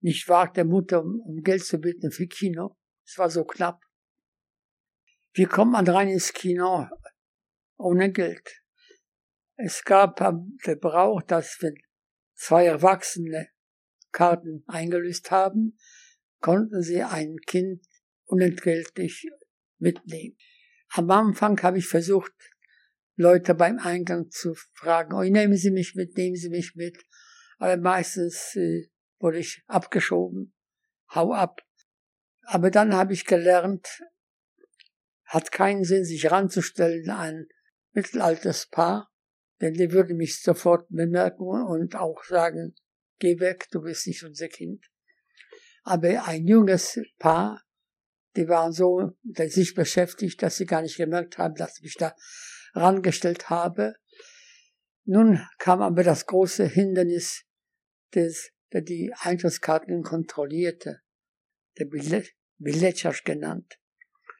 [0.00, 2.76] nicht wagte, Mutter um, um Geld zu bitten für Kino.
[3.04, 3.82] Es war so knapp.
[5.32, 6.88] Wie kommt man rein ins Kino
[7.78, 8.62] ohne Geld?
[9.56, 11.74] Es gab den Brauch, dass wenn
[12.34, 13.48] zwei Erwachsene
[14.18, 15.78] Karten eingelöst haben,
[16.40, 17.86] konnten sie ein Kind
[18.24, 19.28] unentgeltlich
[19.78, 20.36] mitnehmen.
[20.88, 22.32] Am Anfang habe ich versucht,
[23.14, 27.00] Leute beim Eingang zu fragen, oh, nehmen Sie mich mit, nehmen Sie mich mit.
[27.58, 30.52] Aber meistens äh, wurde ich abgeschoben,
[31.14, 31.60] hau ab.
[32.42, 34.02] Aber dann habe ich gelernt,
[35.26, 37.46] hat keinen Sinn, sich ranzustellen an ein
[37.92, 39.12] mittelaltes Paar,
[39.60, 42.74] denn die würde mich sofort bemerken und auch sagen,
[43.18, 44.84] geh weg, du bist nicht unser Kind.
[45.82, 47.62] Aber ein junges Paar,
[48.36, 52.14] die waren so sich beschäftigt, dass sie gar nicht gemerkt haben, dass ich mich da
[52.74, 53.94] rangestellt habe.
[55.04, 57.44] Nun kam aber das große Hindernis,
[58.14, 61.00] des, der die Eintrittskarten kontrollierte,
[61.78, 61.86] der
[62.58, 63.78] Billetschasch genannt.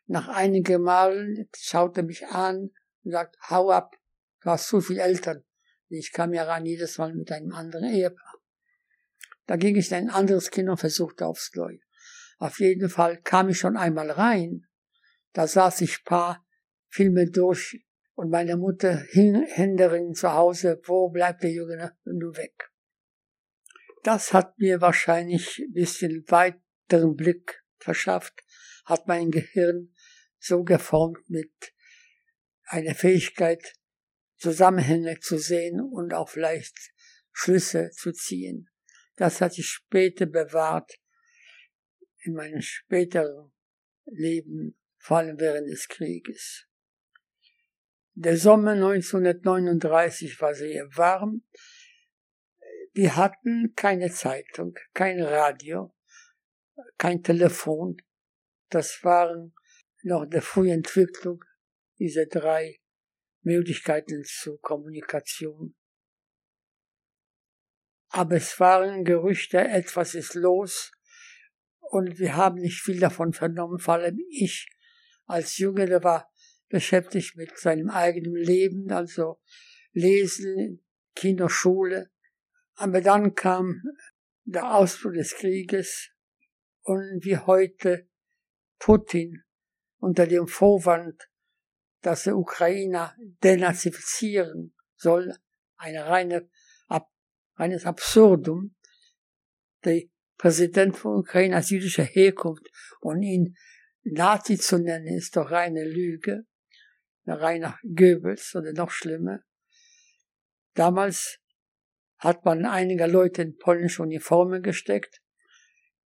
[0.07, 2.71] Nach einigen Malen schaute mich an
[3.05, 3.95] und sagt, hau ab,
[4.43, 5.45] du hast zu viele Eltern.
[5.89, 8.38] Ich kam ja ran jedes Mal mit einem anderen Ehepaar.
[9.49, 11.81] Da ging ich in ein anderes Kino und versuchte aufs Neue.
[12.37, 14.67] Auf jeden Fall kam ich schon einmal rein.
[15.33, 16.47] Da saß ich paar
[16.89, 17.83] Filme durch
[18.15, 22.71] und meine Mutter hing händeringend zu Hause, wo bleibt der Junge nur weg.
[24.03, 28.45] Das hat mir wahrscheinlich ein bisschen weiteren Blick verschafft,
[28.85, 29.95] hat mein Gehirn
[30.39, 31.73] so geformt mit
[32.65, 33.73] einer Fähigkeit,
[34.37, 36.77] Zusammenhänge zu sehen und auch vielleicht
[37.33, 38.69] Schlüsse zu ziehen.
[39.19, 40.93] Das hat sich später bewahrt
[42.21, 43.53] in meinem späteren
[44.05, 46.69] Leben, vor allem während des Krieges.
[48.15, 51.43] Der Sommer 1939 war sehr warm.
[52.93, 55.95] Wir hatten keine Zeitung, kein Radio,
[56.97, 57.97] kein Telefon.
[58.71, 59.53] Das waren
[60.03, 61.45] noch der frühen Entwicklung
[61.99, 62.81] dieser drei
[63.43, 65.75] Möglichkeiten zur Kommunikation.
[68.09, 70.93] Aber es waren Gerüchte, etwas ist los
[71.81, 74.69] und wir haben nicht viel davon vernommen, vor allem ich
[75.27, 76.31] als Junge, der war
[76.69, 79.41] beschäftigt mit seinem eigenen Leben, also
[79.93, 82.11] Lesen, Kinderschule.
[82.75, 83.83] Aber dann kam
[84.45, 86.11] der Ausbruch des Krieges
[86.83, 88.09] und wie heute
[88.79, 89.43] Putin
[89.99, 91.29] unter dem Vorwand,
[92.01, 95.35] dass der Ukrainer denazifizieren soll,
[95.77, 96.49] eine reine,
[97.59, 98.75] ab, reines Absurdum.
[99.85, 100.03] Der
[100.37, 102.67] Präsident von Ukraine als jüdischer Herkunft
[103.01, 103.57] und ihn
[104.03, 106.45] Nazi zu nennen, ist doch reine Lüge
[107.27, 109.41] reiner Goebbels oder noch schlimmer.
[110.75, 111.39] Damals
[112.19, 115.21] hat man einiger Leute in polnische Uniformen gesteckt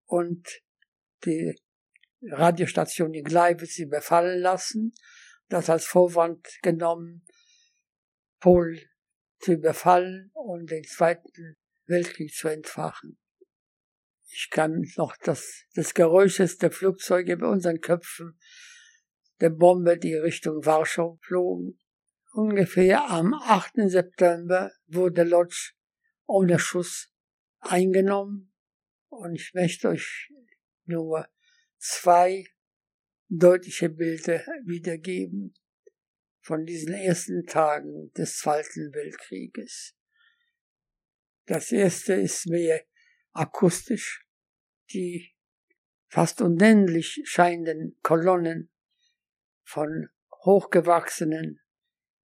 [0.06, 0.62] und
[1.26, 1.56] die
[2.24, 4.94] Radiostation in Gleiwitz überfallen lassen,
[5.48, 7.26] das als Vorwand genommen,
[8.40, 8.91] Polen
[9.42, 13.18] zu überfallen und den Zweiten Weltkrieg zu entfachen.
[14.34, 18.40] Ich kann noch das, das Geräusch der Flugzeuge bei unseren Köpfen
[19.42, 21.80] der Bombe, die Richtung Warschau flogen.
[22.34, 23.90] Ungefähr am 8.
[23.90, 25.74] September wurde Lodz
[26.26, 27.12] ohne Schuss
[27.60, 28.54] eingenommen
[29.10, 30.32] und ich möchte euch
[30.86, 31.28] nur
[31.78, 32.46] zwei
[33.28, 35.54] deutliche Bilder wiedergeben
[36.42, 39.96] von diesen ersten Tagen des Zweiten Weltkrieges.
[41.46, 42.84] Das erste ist mehr
[43.32, 44.26] akustisch.
[44.92, 45.34] Die
[46.08, 48.70] fast unendlich scheinenden Kolonnen
[49.64, 50.10] von
[50.44, 51.62] hochgewachsenen,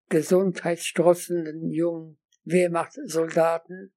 [0.10, 3.94] gesundheitsstrotzenden jungen Wehrmachtssoldaten,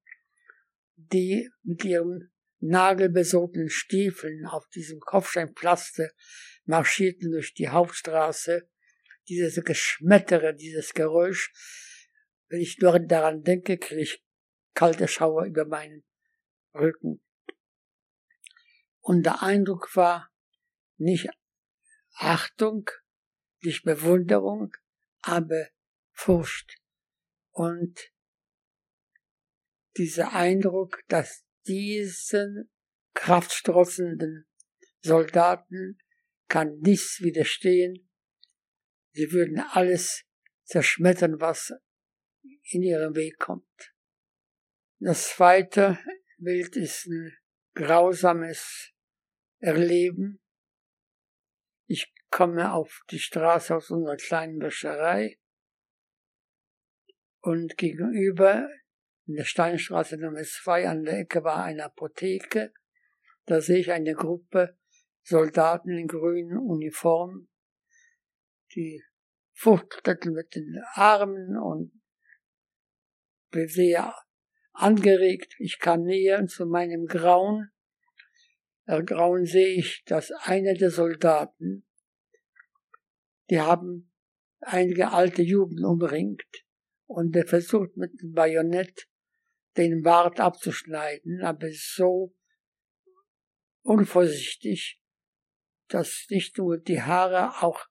[0.97, 6.11] die mit ihren nagelbesohlten Stiefeln auf diesem Kopfsteinpflaster
[6.65, 8.69] marschierten durch die Hauptstraße.
[9.29, 11.53] Dieses Geschmettere, dieses Geräusch,
[12.49, 14.25] wenn ich nur daran denke, kriege ich
[14.75, 16.05] kalte Schauer über meinen
[16.75, 17.23] Rücken.
[19.01, 20.31] Und der Eindruck war
[20.97, 21.29] nicht
[22.15, 22.89] Achtung,
[23.63, 24.73] nicht Bewunderung,
[25.21, 25.69] aber
[26.13, 26.81] Furcht.
[27.51, 28.13] Und
[29.97, 32.71] dieser Eindruck, dass diesen
[33.15, 34.47] kraftstrotzenden
[35.01, 35.99] Soldaten
[36.49, 38.08] kann nichts widerstehen.
[39.13, 40.25] Sie würden alles
[40.65, 41.73] zerschmettern, was
[42.71, 43.95] in ihren Weg kommt.
[45.01, 45.99] Das zweite
[46.39, 47.37] Bild ist ein
[47.75, 48.93] grausames
[49.61, 50.41] Erleben.
[51.87, 55.39] Ich komme auf die Straße aus unserer kleinen Wäscherei
[57.41, 58.69] und gegenüber
[59.27, 62.73] in der Steinstraße Nummer 2 an der Ecke war eine Apotheke.
[63.47, 64.77] Da sehe ich eine Gruppe
[65.23, 67.49] Soldaten in grünen Uniformen,
[68.75, 69.03] die
[69.53, 71.93] fuchtelten mit den Armen und
[73.53, 74.15] sehr
[74.73, 75.55] angeregt.
[75.59, 77.71] Ich kam näher und zu meinem Grauen,
[78.87, 81.85] Grauen sehe ich, dass einer der Soldaten
[83.51, 84.13] die haben
[84.61, 86.67] einige alte Juden umringt
[87.07, 89.09] und er versucht mit dem Bajonett
[89.77, 92.35] den Bart abzuschneiden, aber so
[93.83, 95.01] unvorsichtig,
[95.89, 97.87] dass nicht nur die Haare, auch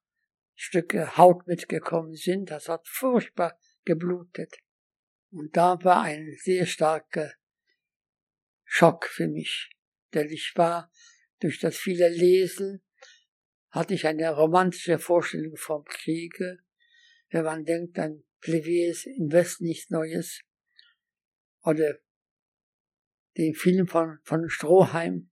[0.60, 2.50] Stücke Haut mitgekommen sind.
[2.50, 4.58] Das hat furchtbar geblutet.
[5.30, 7.32] Und da war ein sehr starker
[8.64, 9.70] Schock für mich,
[10.14, 10.92] denn ich war
[11.40, 12.84] durch das viele Lesen
[13.70, 16.58] hatte ich eine romantische Vorstellung vom Kriege.
[17.30, 20.42] Wenn man denkt an Pleviers im Westen nichts Neues
[21.62, 22.00] oder
[23.38, 25.30] den Film von, von Stroheim,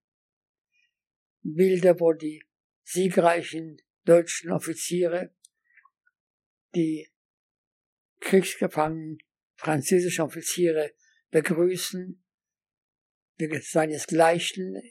[1.41, 2.45] Bilder, wo die
[2.83, 5.35] siegreichen deutschen Offiziere
[6.73, 7.09] die
[8.19, 9.17] Kriegsgefangenen
[9.55, 10.93] französische Offiziere
[11.31, 12.23] begrüßen,
[13.61, 14.81] seinesgleichen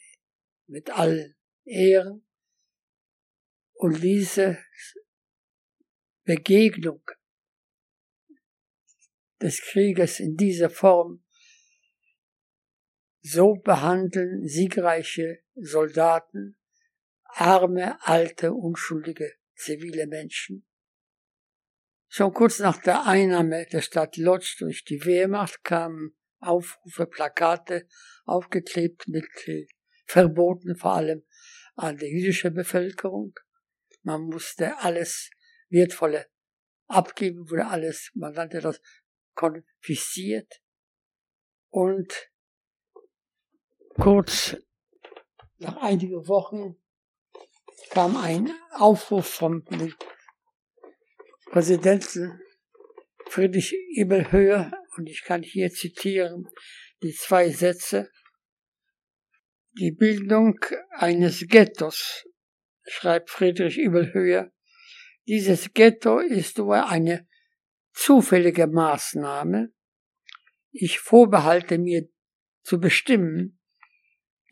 [0.66, 2.26] mit allen Ehren.
[3.72, 4.58] Und diese
[6.24, 7.02] Begegnung
[9.40, 11.24] des Krieges in dieser Form
[13.20, 16.56] so behandeln siegreiche Soldaten
[17.34, 20.66] arme, alte, unschuldige zivile Menschen.
[22.08, 27.88] Schon kurz nach der Einnahme der Stadt Lodz durch die Wehrmacht kamen Aufrufe, Plakate
[28.24, 29.26] aufgeklebt mit
[30.06, 31.24] Verboten vor allem
[31.74, 33.34] an die jüdische Bevölkerung.
[34.02, 35.30] Man musste alles
[35.70, 36.26] Wertvolle
[36.86, 38.80] abgeben, wurde alles, man nannte das
[39.34, 40.62] konfisziert.
[41.70, 42.30] Und
[43.98, 44.56] kurz
[45.58, 46.76] nach einigen Wochen
[47.90, 49.64] kam ein Aufruf vom
[51.50, 52.40] Präsidenten
[53.26, 56.48] Friedrich Ebelhöhe und ich kann hier zitieren
[57.02, 58.10] die zwei Sätze.
[59.72, 60.58] Die Bildung
[60.90, 62.24] eines Ghettos,
[62.86, 64.52] schreibt Friedrich Ebelhöhe,
[65.26, 67.26] dieses Ghetto ist nur eine
[67.92, 69.72] zufällige Maßnahme.
[70.70, 72.08] Ich vorbehalte mir
[72.62, 73.60] zu bestimmen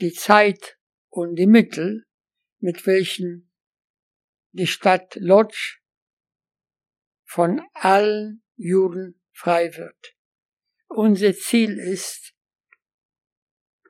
[0.00, 2.06] die Zeit und die Mittel,
[2.62, 3.51] mit welchen
[4.53, 5.79] die Stadt Lodz
[7.25, 10.14] von allen Juden frei wird.
[10.87, 12.35] Unser Ziel ist,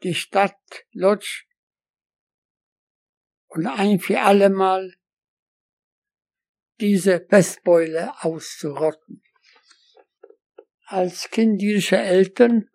[0.02, 0.58] die Stadt
[0.92, 1.42] Lodz
[3.48, 4.94] und ein für allemal
[6.80, 9.22] diese Pestbeule auszurotten.
[10.86, 12.70] Als Kind jüdischer Eltern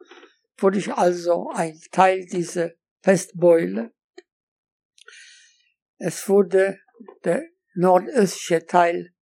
[0.57, 3.96] wurde ich also ein Teil dieser Pestbeule
[5.97, 6.79] es wurde
[7.23, 9.13] der nordöstliche Teil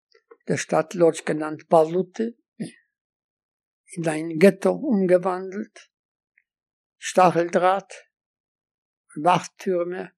[0.49, 2.37] der Stadt Lodz genannt Balute,
[3.87, 5.91] in ein Ghetto umgewandelt,
[6.99, 8.09] Stacheldraht,
[9.15, 10.13] Wachtürme.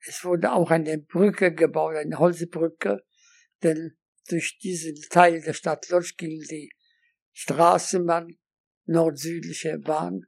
[0.00, 3.02] Es wurde auch eine Brücke gebaut, eine Holzbrücke,
[3.62, 3.96] denn
[4.28, 6.70] durch diesen Teil der Stadt Lodz ging die
[7.32, 8.38] Straßenbahn,
[8.84, 10.26] nord-südliche Bahn.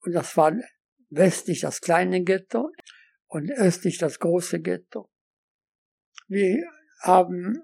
[0.00, 0.52] Und das war
[1.10, 2.70] westlich das kleine Ghetto,
[3.34, 5.10] und östlich das große Ghetto.
[6.28, 6.62] Wir
[7.00, 7.60] haben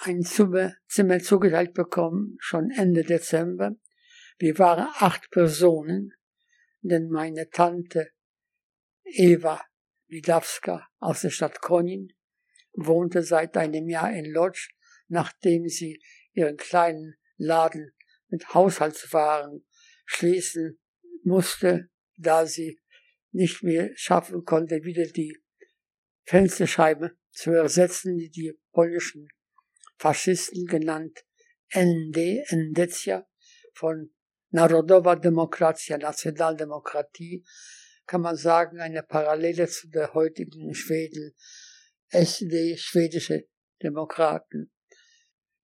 [0.00, 3.76] ein Zimmer zugeteilt bekommen, schon Ende Dezember.
[4.38, 6.14] Wir waren acht Personen,
[6.80, 8.10] denn meine Tante
[9.04, 9.60] Eva
[10.08, 12.14] Widawska aus der Stadt Konin
[12.72, 14.68] wohnte seit einem Jahr in Lodz,
[15.08, 17.92] nachdem sie ihren kleinen Laden
[18.28, 19.62] mit Haushaltswaren
[20.06, 20.80] schließen
[21.22, 22.81] musste, da sie
[23.32, 25.36] nicht mehr schaffen konnte, wieder die
[26.24, 29.28] Fensterscheibe zu ersetzen, die die polnischen
[29.98, 31.24] Faschisten genannt
[31.74, 32.16] ND,
[32.50, 33.26] Endecja,
[33.74, 34.12] von
[34.50, 37.44] Narodowa Demokracja, Nationaldemokratie,
[38.06, 41.34] kann man sagen, eine Parallele zu der heutigen Schweden,
[42.08, 43.48] SD, schwedische
[43.82, 44.70] Demokraten.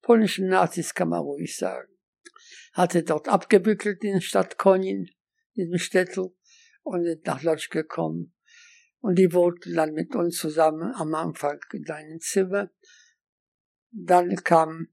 [0.01, 1.93] Polnischen Nazis kann man ruhig sagen.
[2.73, 5.11] Hatte dort abgewickelt in Stadt Konin,
[5.55, 6.35] diesem Städtel,
[6.89, 8.35] und nach Lodz gekommen.
[9.01, 12.71] Und die wohnten dann mit uns zusammen am Anfang in einem Zimmer.
[13.91, 14.89] Dann kam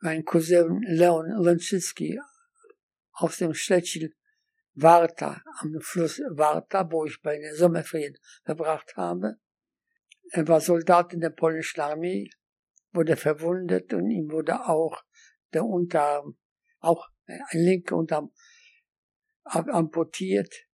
[0.00, 2.18] mein Cousin Leon Lęczycki
[3.12, 4.14] aus dem Städtchen
[4.74, 9.38] Warta, am Fluss Warta, wo ich meine Sommerferien verbracht habe.
[10.30, 12.28] Er war Soldat in der polnischen Armee,
[12.92, 15.02] wurde verwundet und ihm wurde auch
[15.54, 16.36] der Unterarm,
[16.80, 18.32] auch ein linker Unterarm
[19.44, 20.65] amputiert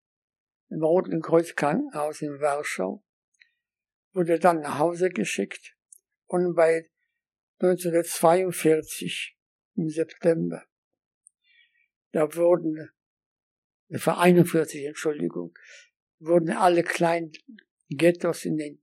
[0.73, 3.05] im Roten Kreuz Krankenhaus in Warschau,
[4.13, 5.77] wurde dann nach Hause geschickt
[6.27, 6.91] und bei
[7.61, 9.39] 1942
[9.77, 10.65] im September,
[12.13, 12.91] da wurden,
[13.91, 15.57] für 41, Entschuldigung,
[16.19, 17.33] wurden alle kleinen
[17.89, 18.83] Ghettos in den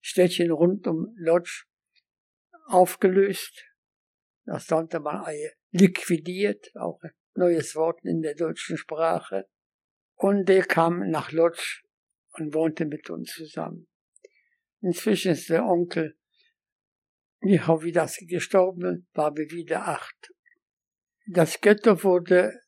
[0.00, 1.66] Städtchen rund um Lodz
[2.66, 3.64] aufgelöst.
[4.44, 5.24] Das nannte man
[5.70, 9.48] liquidiert, auch ein neues Wort in der deutschen Sprache.
[10.14, 11.82] Und der kam nach Lodz
[12.32, 13.88] und wohnte mit uns zusammen.
[14.80, 16.16] Inzwischen ist der Onkel
[17.40, 20.32] Michał Widaski gestorben, war wir wieder acht.
[21.26, 22.58] Das Ghetto wurde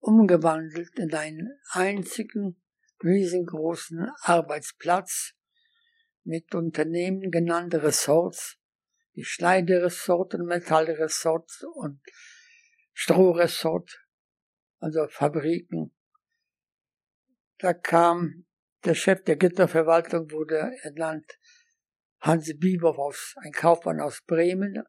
[0.00, 2.62] umgewandelt in einen einzigen
[3.02, 5.32] riesengroßen Arbeitsplatz
[6.24, 8.58] mit Unternehmen genannte Ressorts,
[9.12, 12.00] wie Schneideressort und Metallressort und
[12.92, 14.06] Strohressort,
[14.78, 15.94] also Fabriken
[17.58, 18.46] da kam
[18.84, 21.38] der Chef der Gitterverwaltung, wurde ernannt,
[22.20, 22.96] Hans Bieber,
[23.42, 24.82] ein Kaufmann aus Bremen.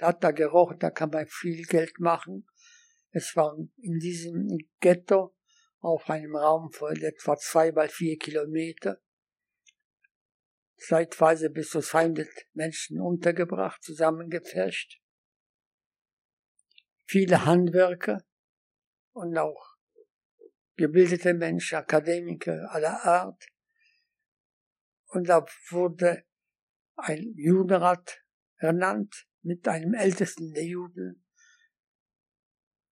[0.00, 2.46] hat da gerochen, da kann man viel Geld machen.
[3.10, 5.34] Es war in diesem Ghetto
[5.80, 9.00] auf einem Raum von etwa zwei mal vier Kilometer
[10.82, 15.00] zeitweise bis zu 200 Menschen untergebracht, zusammengepfercht.
[17.04, 18.22] Viele Handwerker
[19.12, 19.71] und auch
[20.82, 23.46] gebildete Menschen, Akademiker aller Art.
[25.10, 26.24] Und da wurde
[26.96, 28.24] ein Judenrat
[28.56, 31.24] ernannt mit einem Ältesten der Juden,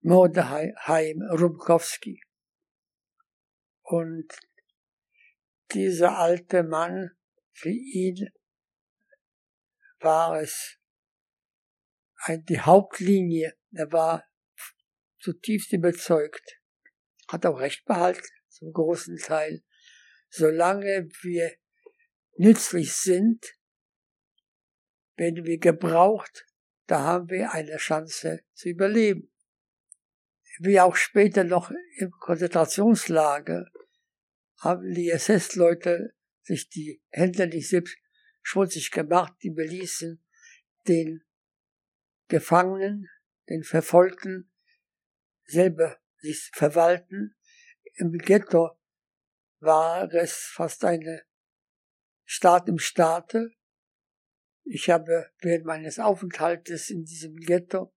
[0.03, 0.73] Mordechai
[1.33, 2.23] Rubkowski.
[3.83, 4.39] Und
[5.73, 7.11] dieser alte Mann,
[7.51, 8.31] für ihn
[9.99, 10.79] war es
[12.29, 14.25] die Hauptlinie, er war
[15.19, 16.60] zutiefst überzeugt,
[17.33, 19.63] hat auch recht behalten, zum großen Teil.
[20.29, 21.53] Solange wir
[22.37, 23.57] nützlich sind,
[25.17, 26.47] werden wir gebraucht,
[26.87, 29.33] da haben wir eine Chance zu überleben.
[30.59, 33.67] Wie auch später noch im Konzentrationslager
[34.59, 37.97] haben die SS-Leute sich die Hände nicht selbst
[38.43, 40.23] schmutzig gemacht, die beließen
[40.89, 41.23] den
[42.29, 43.09] Gefangenen,
[43.49, 44.51] den Verfolgten
[45.45, 47.37] selber sich verwalten.
[47.95, 48.71] Im Ghetto
[49.61, 51.23] war es fast eine
[52.25, 53.51] Staat im Staate.
[54.65, 57.93] Ich habe während meines Aufenthaltes in diesem Ghetto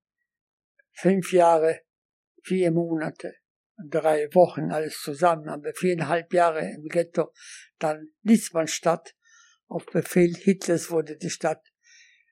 [0.94, 1.82] fünf Jahre,
[2.44, 3.36] vier Monate,
[3.78, 7.32] drei Wochen alles zusammen, haben wir viereinhalb Jahre im Ghetto,
[7.80, 9.16] dann Liesmannstadt.
[9.68, 11.74] Auf Befehl Hitlers wurde die Stadt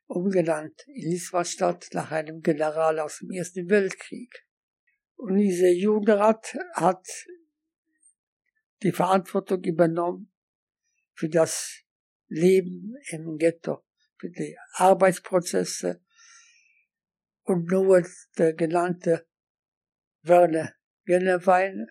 [0.06, 4.46] umgenannt in Liesmannstadt nach einem General aus dem Ersten Weltkrieg.
[5.22, 7.05] Und dieser Jugendrat hat
[8.82, 10.34] die Verantwortung übernommen
[11.13, 11.84] für das
[12.28, 13.84] Leben im Ghetto,
[14.17, 16.01] für die Arbeitsprozesse.
[17.43, 18.03] Und nur
[18.39, 19.28] der genannte
[20.24, 20.74] Werner
[21.05, 21.86] Gennewein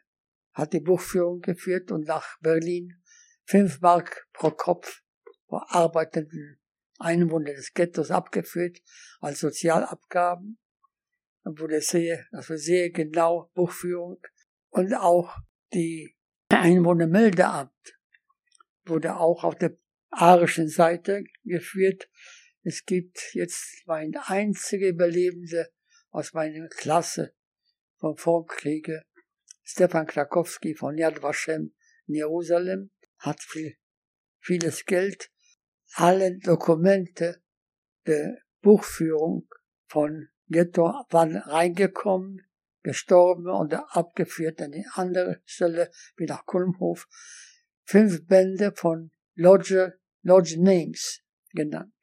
[0.53, 3.01] hat die Buchführung geführt und nach Berlin
[3.45, 5.05] fünf Mark pro Kopf
[5.47, 6.61] vor arbeitenden
[6.99, 8.81] Einwohner des Ghettos abgeführt
[9.21, 10.59] als Sozialabgaben
[11.45, 14.21] wurde sehr, also sehr genau Buchführung.
[14.71, 15.37] Und auch
[15.73, 16.17] die
[16.49, 17.99] Einwohnermeldeamt
[18.85, 19.77] wurde auch auf der
[20.11, 22.09] arischen Seite geführt.
[22.63, 25.71] Es gibt jetzt mein einziger Überlebende
[26.11, 27.35] aus meiner Klasse
[27.99, 29.05] vom Vorkriege,
[29.63, 31.75] Stefan Krakowski von Yad Vashem
[32.07, 33.77] in Jerusalem, hat viel,
[34.41, 35.31] vieles Geld,
[35.95, 37.43] alle Dokumente
[38.07, 39.49] der Buchführung
[39.87, 42.45] von Ghetto waren reingekommen,
[42.83, 47.07] gestorben und abgeführt an die andere Stelle, wie nach Kulmhof.
[47.85, 51.23] Fünf Bände von Lodge, Lodge Names
[51.53, 51.95] genannt.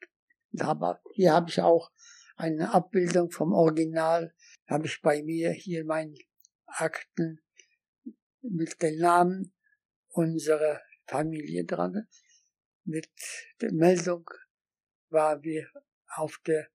[0.58, 1.90] Aber hier habe ich auch
[2.36, 4.34] eine Abbildung vom Original,
[4.66, 6.16] habe ich bei mir hier in meinen
[6.66, 7.40] Akten
[8.40, 9.54] mit den Namen
[10.08, 12.08] unserer Familie dran.
[12.84, 13.10] Mit
[13.60, 14.28] der Meldung
[15.10, 15.68] waren wir
[16.14, 16.68] auf der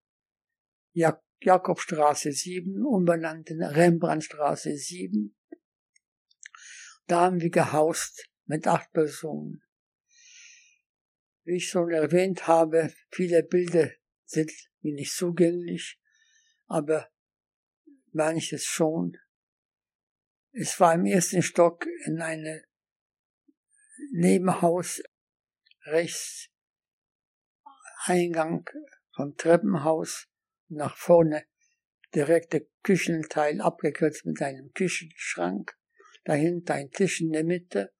[0.92, 5.36] Jak Jakobstraße 7, umbenannten Rembrandtstraße 7.
[7.06, 9.62] Da haben wir gehaust mit acht Personen.
[11.44, 13.90] Wie ich schon erwähnt habe, viele Bilder
[14.24, 16.00] sind mir nicht zugänglich,
[16.66, 17.10] aber
[18.12, 19.18] manches schon.
[20.52, 22.62] Es war im ersten Stock in einem
[24.12, 25.02] Nebenhaus
[25.84, 26.48] rechts
[28.06, 28.66] Eingang
[29.14, 30.28] vom Treppenhaus
[30.68, 31.44] nach vorne
[32.14, 35.76] direkter Küchenteil abgekürzt mit einem Küchenschrank,
[36.24, 37.92] dahinter ein Tisch in der Mitte,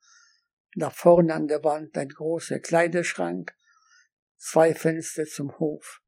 [0.77, 3.57] nach vorne an der Wand ein großer Kleiderschrank,
[4.37, 6.01] zwei Fenster zum Hof.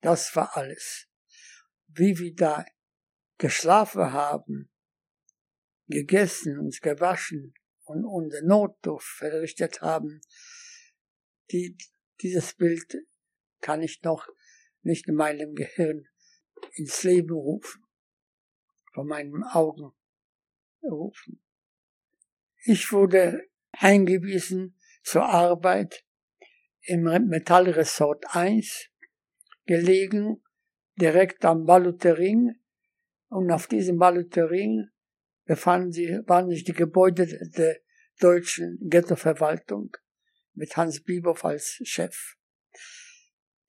[0.00, 1.06] Das war alles.
[1.88, 2.64] Wie wir da
[3.38, 4.70] geschlafen haben,
[5.88, 10.20] gegessen, uns gewaschen und unser Notdurft verrichtet haben,
[11.50, 11.76] die,
[12.20, 12.96] dieses Bild
[13.60, 14.28] kann ich noch
[14.82, 16.06] nicht in meinem Gehirn
[16.72, 17.84] ins Leben rufen,
[18.92, 19.92] vor meinen Augen
[20.82, 21.42] rufen.
[22.64, 26.04] Ich wurde eingewiesen zur Arbeit
[26.82, 28.88] im Metallresort 1,
[29.66, 30.42] gelegen
[30.96, 32.56] direkt am Balutering
[33.28, 34.88] und auf diesem Balutering
[35.44, 37.78] befanden sich, waren sich die Gebäude der
[38.18, 39.96] deutschen Ghettoverwaltung
[40.54, 42.36] mit Hans Bieber als Chef.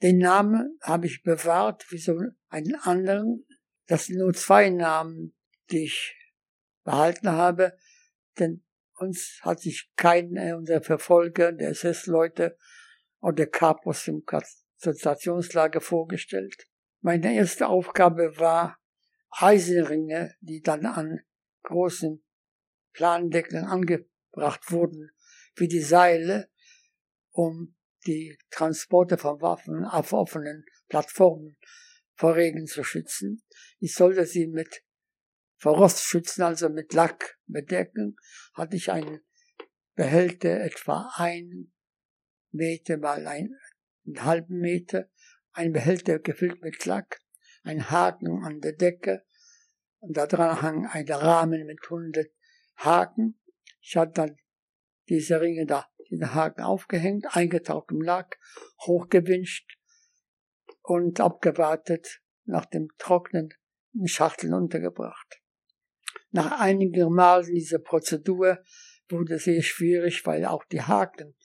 [0.01, 3.45] Den Namen habe ich bewahrt wie so einen anderen.
[3.87, 5.35] Das sind nur zwei Namen,
[5.69, 6.15] die ich
[6.83, 7.77] behalten habe,
[8.39, 8.63] denn
[8.95, 12.57] uns hat sich keiner unserer Verfolger, der SS-Leute
[13.19, 16.67] oder der Kapos im Konzentrationslager vorgestellt.
[17.01, 18.77] Meine erste Aufgabe war,
[19.29, 21.21] Eisenringe, die dann an
[21.63, 22.23] großen
[22.93, 25.11] Plandeckeln angebracht wurden,
[25.55, 26.49] wie die Seile,
[27.31, 27.75] um
[28.05, 31.57] die Transporte von Waffen auf offenen Plattformen
[32.13, 33.43] vor Regen zu schützen.
[33.79, 34.83] Ich sollte sie mit
[35.57, 38.15] vor Rost schützen, also mit Lack bedecken,
[38.53, 39.21] hatte ich einen
[39.93, 41.71] Behälter etwa ein
[42.51, 43.55] Meter mal ein,
[44.05, 45.09] einen halben Meter,
[45.51, 47.19] ein Behälter gefüllt mit Lack,
[47.63, 49.23] ein Haken an der Decke
[49.99, 52.31] und da dran hang ein Rahmen mit hundert
[52.77, 53.39] Haken.
[53.81, 54.37] Ich hatte dann
[55.09, 58.37] diese Ringe da, den Haken aufgehängt, eingetaucht im Lack,
[58.85, 59.77] hochgewünscht
[60.81, 63.53] und abgewartet, nach dem Trocknen
[63.93, 65.41] in Schachteln untergebracht.
[66.31, 68.59] Nach einigen Malen dieser Prozedur
[69.09, 71.35] wurde sehr schwierig, weil auch die Haken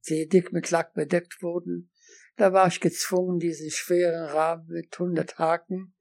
[0.00, 1.90] sehr dick mit Lack bedeckt wurden.
[2.36, 5.94] Da war ich gezwungen, diesen schweren Rahmen mit 100 Haken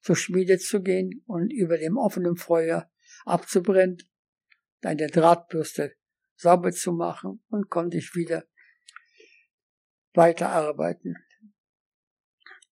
[0.00, 2.90] zur Schmiede zu gehen und über dem offenen Feuer
[3.24, 3.98] abzubrennen,
[4.82, 5.94] eine Drahtbürste
[6.36, 8.44] sauber zu machen und konnte ich wieder
[10.12, 11.16] weiterarbeiten.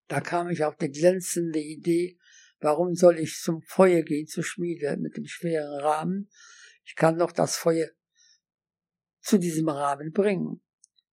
[0.09, 2.19] Da kam ich auf die glänzende Idee,
[2.61, 6.31] warum soll ich zum Feuer gehen, zur Schmiede mit dem schweren Rahmen?
[6.85, 7.89] Ich kann doch das Feuer
[9.21, 10.63] zu diesem Rahmen bringen.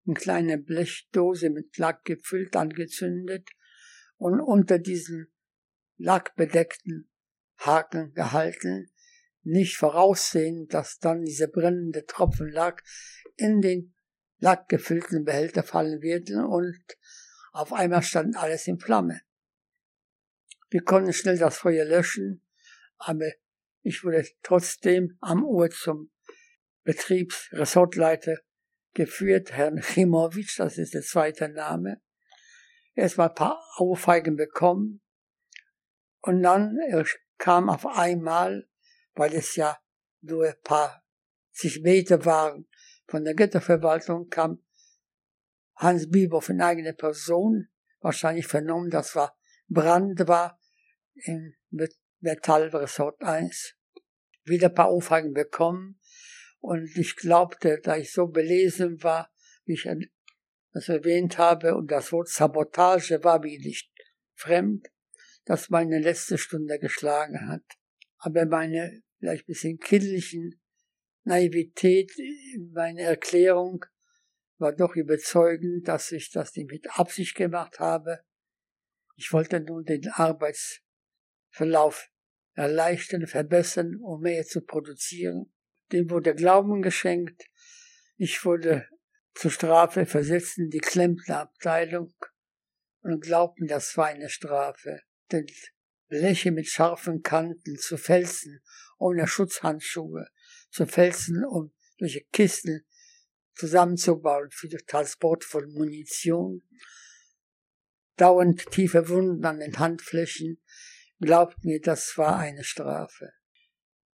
[0.05, 3.49] Eine kleine Blechdose mit Lack gefüllt, angezündet
[4.17, 5.31] und unter diesen
[5.97, 7.09] lackbedeckten
[7.57, 8.91] Haken gehalten,
[9.43, 12.83] nicht voraussehen, dass dann diese brennende Tropfen Lack
[13.35, 13.95] in den
[14.39, 16.81] lackgefüllten Behälter fallen werden und
[17.51, 19.21] auf einmal stand alles in Flamme.
[20.69, 22.43] Wir konnten schnell das Feuer löschen,
[22.97, 23.31] aber
[23.81, 26.11] ich wurde trotzdem am Uhr zum
[26.83, 28.37] Betriebsressortleiter
[28.93, 32.01] geführt, Herrn Chimowitsch, das ist der zweite Name.
[32.93, 35.01] Erstmal ein paar Aufweigen bekommen
[36.21, 36.77] und dann
[37.37, 38.67] kam auf einmal,
[39.15, 39.77] weil es ja
[40.21, 41.03] nur ein paar
[41.51, 42.67] zig Meter waren
[43.07, 44.63] von der Götterverwaltung, kam
[45.75, 47.69] Hans Bieber in eigener Person,
[48.01, 49.37] wahrscheinlich vernommen, dass war
[49.67, 50.59] Brand war
[51.13, 51.53] im
[52.19, 53.75] Metallresort 1.
[54.43, 55.99] Wieder ein paar Aufweigen bekommen
[56.59, 59.31] und ich glaubte, da ich so belesen war,
[59.65, 59.87] wie ich
[60.71, 63.91] das erwähnt habe, und das Wort Sabotage war mir nicht
[64.33, 64.87] fremd,
[65.45, 67.63] dass meine letzte Stunde geschlagen hat.
[68.19, 70.61] Aber meine vielleicht bisschen kindlichen
[71.23, 72.11] Naivität,
[72.71, 73.85] meine Erklärung
[74.57, 78.19] war doch überzeugend, dass ich das nicht mit Absicht gemacht habe.
[79.15, 82.09] Ich wollte nun den Arbeitsverlauf
[82.53, 85.51] erleichtern, verbessern, um mehr zu produzieren
[85.91, 87.45] dem wurde Glauben geschenkt.
[88.17, 88.87] Ich wurde
[89.33, 92.13] zur Strafe versetzt in die Klempnerabteilung
[93.01, 95.01] und glaubten, das war eine Strafe.
[95.31, 95.45] Denn
[96.09, 98.61] Bleche mit scharfen Kanten zu Felsen
[98.97, 100.27] ohne Schutzhandschuhe,
[100.71, 102.85] zu Felsen, um solche Kisten
[103.55, 106.63] zusammenzubauen für den Transport von Munition,
[108.15, 110.61] dauernd tiefe Wunden an den Handflächen,
[111.19, 113.31] glaubten mir, das war eine Strafe.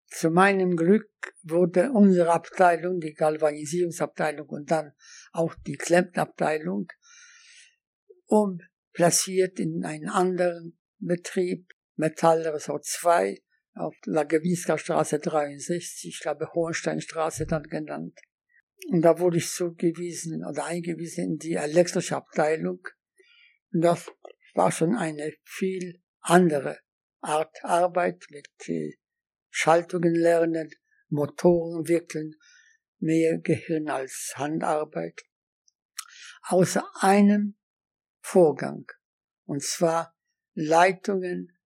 [0.08, 1.10] Zu meinem Glück
[1.44, 4.94] wurde unsere Abteilung, die Galvanisierungsabteilung und dann
[5.32, 6.88] auch die Klempnerabteilung,
[8.26, 13.44] umplatziert in einen anderen Betrieb, Metallresort 2,
[13.74, 18.18] auf La Gewiesker Straße 63, ich glaube Hohensteinstraße dann genannt.
[18.90, 22.80] Und da wurde ich zugewiesen oder eingewiesen in die elektrische Abteilung.
[23.74, 24.10] Und das
[24.54, 26.80] war schon eine viel andere
[27.20, 28.48] Art Arbeit mit
[29.50, 30.72] Schaltungen lernen,
[31.10, 32.34] Motoren wickeln,
[33.00, 35.22] mehr Gehirn als Handarbeit.
[36.44, 37.58] Außer einem
[38.22, 38.86] Vorgang,
[39.44, 40.16] und zwar
[40.54, 41.59] Leitungen,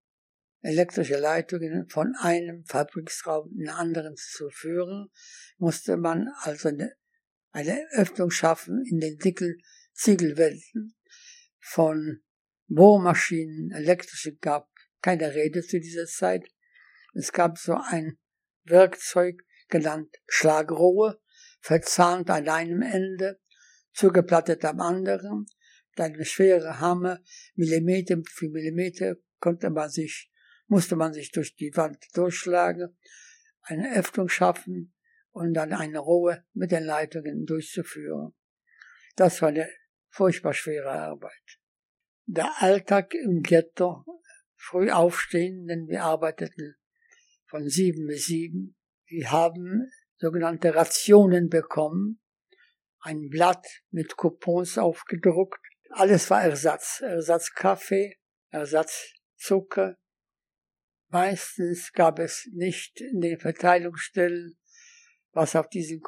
[0.63, 5.11] elektrische Leitungen von einem Fabriksraum in den anderen zu führen,
[5.59, 6.95] musste man also eine,
[7.51, 9.59] eine Öffnung schaffen in den dicken
[9.93, 10.95] Ziegelwänden
[11.59, 12.23] von
[12.69, 14.71] Bohrmaschinen, elektrische gab
[15.03, 16.49] keine Rede zu dieser Zeit,
[17.15, 18.19] es gab so ein
[18.65, 21.21] Werkzeug genannt Schlagrohre,
[21.61, 23.41] verzahnt an einem Ende,
[23.93, 25.47] zugeplattet am anderen,
[25.97, 27.21] dann eine schwere Hammer,
[27.55, 30.32] Millimeter für Millimeter konnte man sich,
[30.73, 32.97] musste man sich durch die Wand durchschlagen,
[33.61, 34.95] eine Öffnung schaffen
[35.31, 38.33] und dann eine Rohre mit den Leitungen durchzuführen.
[39.15, 39.69] Das war eine
[40.09, 41.61] furchtbar schwere Arbeit.
[42.25, 44.07] Der Alltag im Ghetto,
[44.57, 46.77] früh aufstehen, denn wir arbeiteten
[47.45, 48.75] von sieben bis sieben.
[49.05, 52.23] Sie haben sogenannte Rationen bekommen,
[53.01, 55.61] ein Blatt mit Coupons aufgedruckt.
[55.91, 57.03] Alles war Ersatz.
[57.03, 58.17] Ersatz Kaffee,
[58.49, 59.99] Ersatzzucker.
[61.13, 64.57] Meistens gab es nicht in den Verteilungsstellen,
[65.33, 66.01] was auf diesen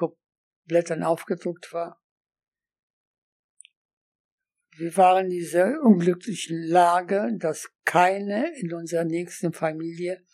[0.64, 2.02] Blättern aufgedruckt war.
[4.78, 10.24] Wir waren in dieser unglücklichen Lage, dass keine in unserer nächsten Familie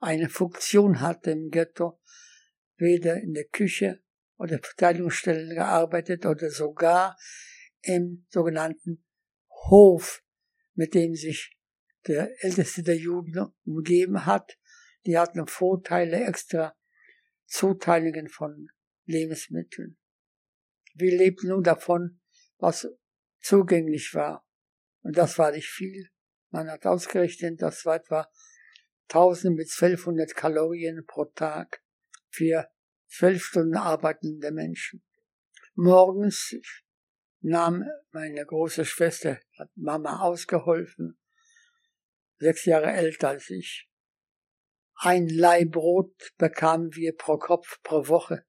[0.00, 2.00] eine Funktion hatte im Ghetto,
[2.78, 4.02] weder in der Küche
[4.38, 7.18] oder Verteidigungsstellen gearbeitet oder sogar
[7.82, 9.04] im sogenannten
[9.68, 10.24] Hof,
[10.72, 11.54] mit dem sich
[12.06, 14.58] der Älteste der Juden umgeben hat.
[15.06, 16.74] Die hatten Vorteile, extra
[17.46, 18.68] Zuteilungen von
[19.04, 19.98] Lebensmitteln.
[20.94, 22.20] Wir lebten nur davon,
[22.58, 22.88] was
[23.40, 24.46] zugänglich war.
[25.02, 26.08] Und das war nicht viel.
[26.50, 28.30] Man hat ausgerechnet, das war etwa
[29.08, 31.82] 1000 bis 1200 Kalorien pro Tag
[32.30, 32.68] für
[33.08, 35.02] zwölf Stunden arbeitende Menschen.
[35.74, 36.54] Morgens
[37.40, 41.18] nahm meine große Schwester, hat Mama ausgeholfen,
[42.38, 43.88] sechs Jahre älter als ich.
[44.96, 48.44] Ein Leihbrot bekamen wir pro Kopf pro Woche.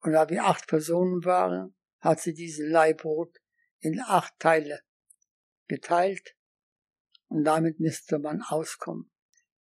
[0.00, 3.38] Und da wir acht Personen waren, hat sie diesen Leihbrot
[3.80, 4.80] in acht Teile
[5.66, 6.36] geteilt
[7.28, 9.10] und damit müsste man auskommen.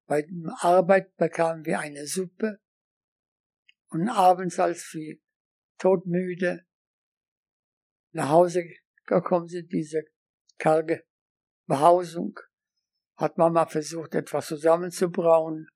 [0.06, 2.60] Bei der Arbeit bekamen wir eine Suppe
[3.88, 5.18] und abends, als wir
[5.78, 6.66] todmüde
[8.12, 8.66] nach Hause
[9.06, 10.04] gekommen sind, diese
[10.58, 11.06] karge
[11.66, 12.40] Behausung,
[13.16, 15.68] hat Mama versucht, etwas zusammenzubrauen.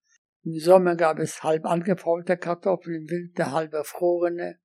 [0.43, 4.59] Im Sommer gab es halb angefaulte Kartoffeln, im Winter halb erfrorene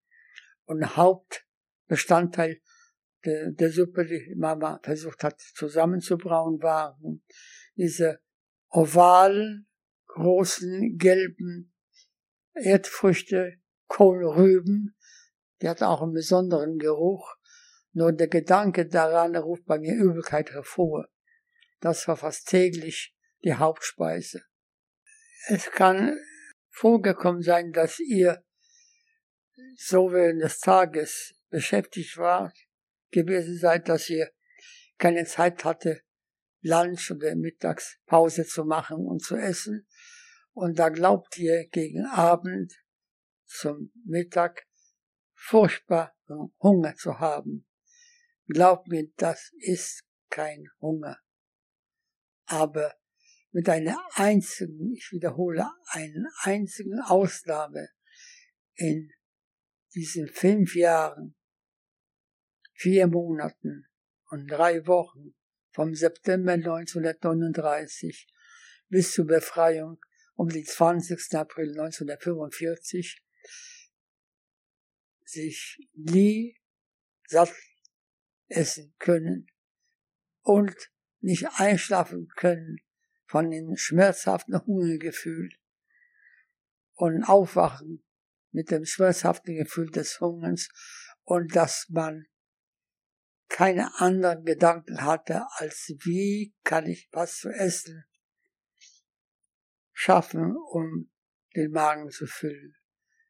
[0.65, 2.61] und Hauptbestandteil
[3.25, 7.23] der, der Suppe, die Mama versucht hat zusammenzubrauen, waren
[7.77, 8.21] diese
[8.69, 9.69] ovalen,
[10.07, 11.73] großen, gelben
[12.55, 13.55] Erdfrüchte,
[13.87, 14.97] Kohlrüben.
[15.61, 17.37] Die hatten auch einen besonderen Geruch.
[17.93, 21.07] Nur der Gedanke daran ruft bei mir Übelkeit hervor.
[21.83, 23.13] Das war fast täglich
[23.43, 24.45] die Hauptspeise.
[25.49, 26.17] Es kann
[26.71, 28.45] vorgekommen sein, dass ihr
[29.77, 32.57] so während des Tages beschäftigt wart,
[33.11, 34.31] gewesen seid, dass ihr
[34.97, 36.03] keine Zeit hatte,
[36.61, 39.89] Lunch oder Mittagspause zu machen und zu essen.
[40.53, 42.73] Und da glaubt ihr gegen Abend
[43.45, 44.69] zum Mittag
[45.35, 46.15] furchtbar
[46.63, 47.67] Hunger zu haben.
[48.47, 51.22] Glaubt mir, das ist kein Hunger.
[52.53, 52.95] Aber
[53.53, 57.89] mit einer einzigen, ich wiederhole, einer einzigen Ausnahme
[58.75, 59.11] in
[59.95, 61.35] diesen fünf Jahren
[62.75, 63.87] vier Monaten
[64.29, 65.35] und drei Wochen
[65.71, 68.29] vom September 1939
[68.89, 69.99] bis zur Befreiung
[70.35, 71.35] um den 20.
[71.35, 73.25] April 1945
[75.25, 76.61] sich nie
[77.27, 77.55] satt
[78.49, 79.47] essen können
[80.43, 80.92] und
[81.23, 82.79] nicht einschlafen können
[83.27, 85.51] von dem schmerzhaften Hungergefühl
[86.95, 88.05] und aufwachen
[88.51, 90.69] mit dem schmerzhaften Gefühl des Hungerns
[91.23, 92.27] und dass man
[93.49, 98.05] keine anderen Gedanken hatte, als wie kann ich was zu essen
[99.93, 101.11] schaffen, um
[101.55, 102.77] den Magen zu füllen.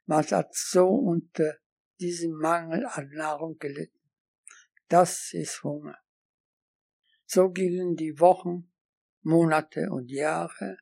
[0.07, 1.57] Man hat so unter
[2.01, 4.01] diesem Mangel an Nahrung gelitten.
[4.89, 5.99] Das ist Hunger.
[7.35, 8.71] So gingen die Wochen,
[9.23, 10.77] Monate und Jahre.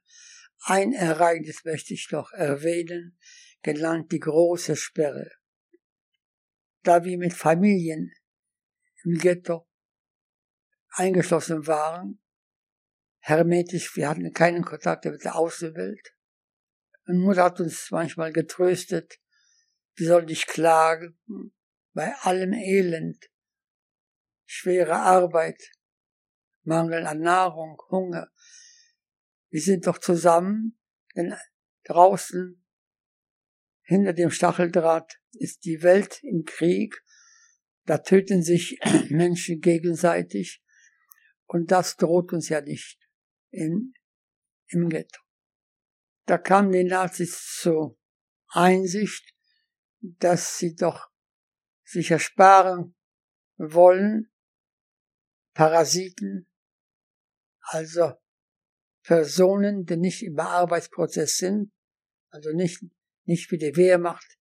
[0.65, 3.17] Ein Ereignis möchte ich noch erwähnen,
[3.63, 5.31] genannt die große Sperre.
[6.83, 8.13] Da wir mit Familien
[9.05, 9.69] im Ghetto
[10.89, 12.21] eingeschlossen waren,
[13.21, 16.17] hermetisch, wir hatten keinen Kontakt mit der Außenwelt.
[17.07, 19.21] Und Mutter hat uns manchmal getröstet,
[19.95, 21.17] wir sollen nicht klagen,
[21.93, 23.31] bei allem Elend,
[24.47, 25.63] schwere Arbeit,
[26.63, 28.31] Mangel an Nahrung, Hunger.
[29.51, 30.79] Wir sind doch zusammen,
[31.17, 31.35] denn
[31.85, 32.65] draußen
[33.83, 37.03] hinter dem Stacheldraht ist die Welt im Krieg
[37.91, 38.79] da töten sich
[39.11, 40.63] Menschen gegenseitig
[41.47, 43.01] und das droht uns ja nicht
[43.51, 43.95] in,
[44.69, 45.21] im Ghetto.
[46.27, 47.99] Da kamen die Nazis zur
[48.47, 49.35] Einsicht,
[50.01, 51.11] dass sie doch
[51.83, 52.95] sich ersparen
[53.57, 54.31] wollen,
[55.55, 56.47] Parasiten,
[57.71, 58.15] also
[59.05, 61.73] Personen, die nicht im Arbeitsprozess sind,
[62.31, 62.83] also nicht,
[63.25, 64.39] nicht wie die Wehrmacht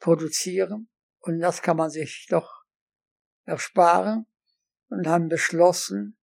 [0.00, 0.90] produzieren.
[1.20, 2.64] Und das kann man sich doch
[3.44, 4.26] ersparen
[4.88, 6.18] und haben beschlossen,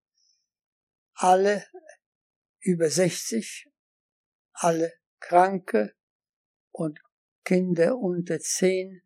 [1.13, 1.65] alle
[2.59, 3.69] über 60,
[4.53, 5.95] alle Kranke
[6.71, 6.99] und
[7.45, 9.01] Kinder unter 10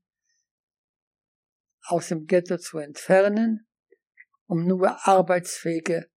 [1.83, 3.67] aus dem Ghetto zu entfernen,
[4.47, 6.09] um nur arbeitsfähige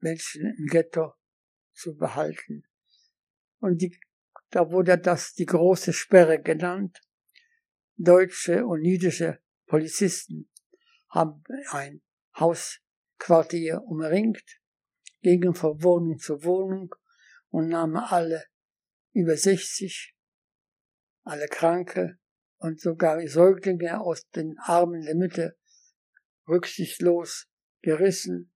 [0.00, 1.14] Menschen im Ghetto
[1.72, 2.64] zu behalten.
[3.58, 3.98] Und die,
[4.50, 7.00] da wurde das die große Sperre genannt.
[7.96, 10.50] Deutsche und jüdische Polizisten
[11.10, 12.02] haben ein
[12.38, 14.60] Hausquartier umringt,
[15.20, 16.94] gingen von Wohnung zu Wohnung
[17.50, 18.46] und nahmen alle
[19.12, 20.16] über 60,
[21.24, 22.18] alle Kranke
[22.58, 25.58] und sogar Säuglinge aus den Armen der Mitte
[26.48, 27.48] rücksichtslos
[27.82, 28.52] gerissen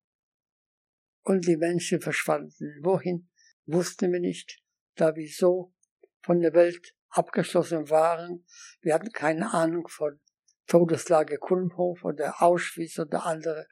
[1.24, 2.78] und die Menschen verschwanden.
[2.82, 3.28] Wohin,
[3.66, 4.62] wussten wir nicht,
[4.94, 5.74] da wir so
[6.22, 8.44] von der Welt abgeschlossen waren.
[8.80, 10.20] Wir hatten keine Ahnung von
[10.66, 13.66] Todeslage Kulmhof oder Auschwitz oder andere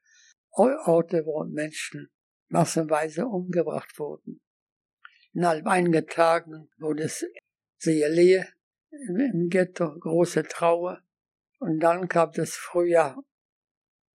[0.50, 2.10] Orte, wo Menschen
[2.48, 4.40] massenweise umgebracht wurden.
[5.32, 7.24] Innerhalb einiger Tagen wurde es
[7.78, 8.46] sehr leer
[8.90, 11.02] im Ghetto, große Trauer.
[11.58, 13.22] Und dann kam das Frühjahr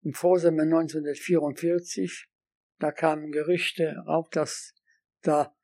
[0.02, 2.28] im Vorsommer 1944.
[2.78, 4.74] Da kamen Gerüchte auf, dass
[5.22, 5.56] da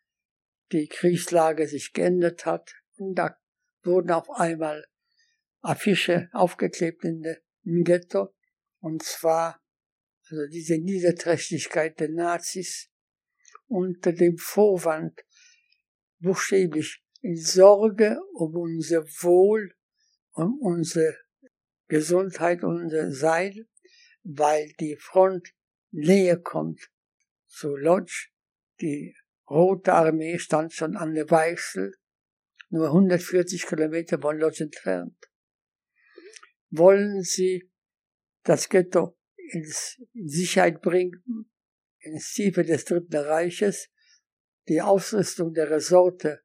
[0.73, 2.75] die Kriegslage sich geändert hat.
[2.97, 3.37] Und da
[3.83, 4.87] wurden auf einmal
[5.61, 8.35] Affische aufgeklebt in der, Ghetto.
[8.81, 9.63] Und zwar,
[10.29, 12.91] also diese Niederträchtigkeit der Nazis
[13.69, 15.25] unter dem Vorwand,
[16.19, 19.77] buchstäblich in Sorge um unser Wohl,
[20.33, 21.17] um unsere
[21.87, 23.69] Gesundheit, unser Sein,
[24.25, 25.55] weil die Front
[25.93, 26.92] näher kommt
[27.53, 28.29] zu Lodz.
[28.81, 29.15] Die
[29.49, 31.95] Rote Armee stand schon an der Weichsel,
[32.71, 35.17] nur 140 Kilometer von Lodz entfernt.
[36.71, 37.71] Wollen Sie
[38.45, 41.51] das Ghetto ins Sicherheit bringen,
[41.99, 43.89] ins Tiefe des Dritten Reiches,
[44.69, 46.43] die Ausrüstung der Resorte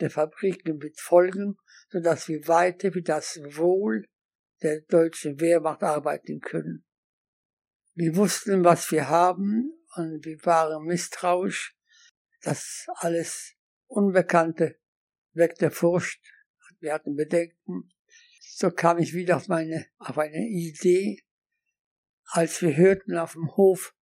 [0.00, 1.56] der Fabriken wird folgen,
[1.88, 4.06] so dass wir weiter für das Wohl
[4.62, 6.84] der deutschen Wehrmacht arbeiten können.
[7.94, 11.76] Wir wussten, was wir haben und wir waren misstrauisch.
[12.42, 13.54] Das alles
[13.86, 14.78] Unbekannte
[15.32, 16.20] weckte Furcht.
[16.80, 17.88] Wir hatten Bedenken.
[18.40, 21.22] So kam ich wieder auf meine, auf eine Idee,
[22.26, 23.94] als wir hörten auf dem Hof,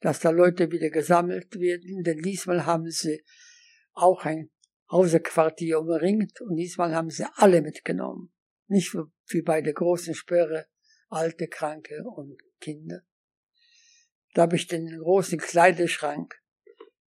[0.00, 3.24] dass da Leute wieder gesammelt werden, denn diesmal haben sie
[3.92, 4.50] auch ein
[4.90, 8.32] Hausequartier umringt und diesmal haben sie alle mitgenommen.
[8.68, 8.94] Nicht
[9.28, 10.66] wie bei der großen Sperre,
[11.08, 13.02] alte, Kranke und Kinder.
[14.38, 16.40] Da habe ich den großen Kleideschrank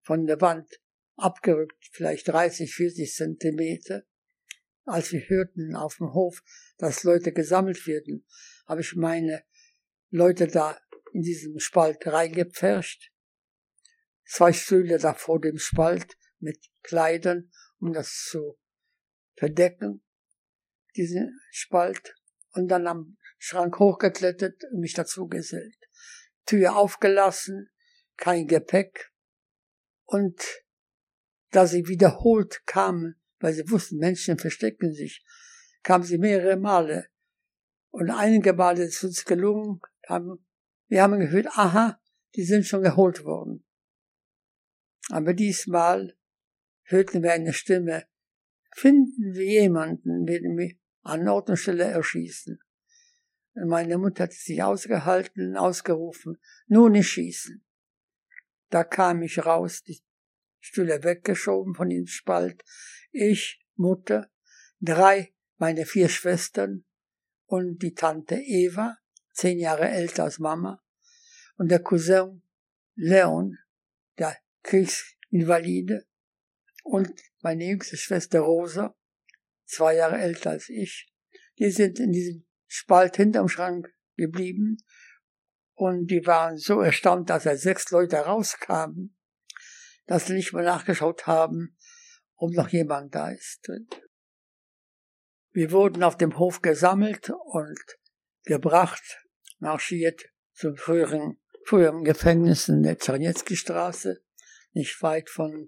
[0.02, 0.82] von der Wand
[1.16, 4.04] abgerückt, vielleicht 30, 40 Zentimeter.
[4.84, 6.44] Als wir hörten auf dem Hof,
[6.78, 8.28] dass Leute gesammelt werden,
[8.66, 9.46] habe ich meine
[10.10, 10.78] Leute da
[11.14, 13.14] in diesem Spalt reingepfercht.
[14.26, 18.60] Zwei Stühle da vor dem Spalt mit Kleidern, um das zu
[19.38, 20.04] verdecken,
[20.98, 22.14] diesen Spalt.
[22.50, 25.81] Und dann am Schrank hochgeklettert und mich dazu gesellt.
[26.46, 27.70] Tür aufgelassen,
[28.18, 29.12] kein Gepäck.
[30.06, 30.42] Und
[31.52, 35.24] da sie wiederholt kamen, weil sie wussten, Menschen verstecken sich,
[35.84, 37.08] kamen sie mehrere Male.
[37.90, 40.46] Und einige Male ist uns gelungen, haben,
[40.88, 42.00] wir haben gehört, aha,
[42.36, 43.66] die sind schon geholt worden.
[45.10, 46.16] Aber diesmal
[46.84, 48.06] hörten wir eine Stimme,
[48.76, 52.60] finden wir jemanden, werden wir an Ort und Stelle erschießen.
[53.54, 56.38] Meine Mutter hat sich ausgehalten, ausgerufen,
[56.68, 57.64] nur nicht schießen.
[58.70, 60.02] Da kam ich raus, die
[60.60, 62.64] Stühle weggeschoben von dem Spalt.
[63.12, 64.32] Ich, Mutter,
[64.80, 66.86] drei, meine vier Schwestern
[67.46, 68.98] und die Tante Eva,
[69.34, 70.82] zehn Jahre älter als Mama,
[71.58, 72.42] und der Cousin
[72.96, 73.58] Leon,
[74.18, 76.08] der Kriegsinvalide,
[76.84, 78.96] und meine jüngste Schwester Rosa,
[79.66, 81.12] zwei Jahre älter als ich.
[81.60, 84.78] Die sind in diesem Spalt hinterm Schrank geblieben
[85.74, 89.14] und die waren so erstaunt, dass da sechs Leute rauskamen,
[90.06, 91.78] dass sie nicht mal nachgeschaut haben,
[92.38, 93.70] ob noch jemand da ist.
[95.52, 97.78] Wir wurden auf dem Hof gesammelt und
[98.46, 99.22] gebracht,
[99.60, 104.24] marschiert zum früheren, früheren Gefängnis in der Czarniecki-Straße,
[104.72, 105.68] nicht weit von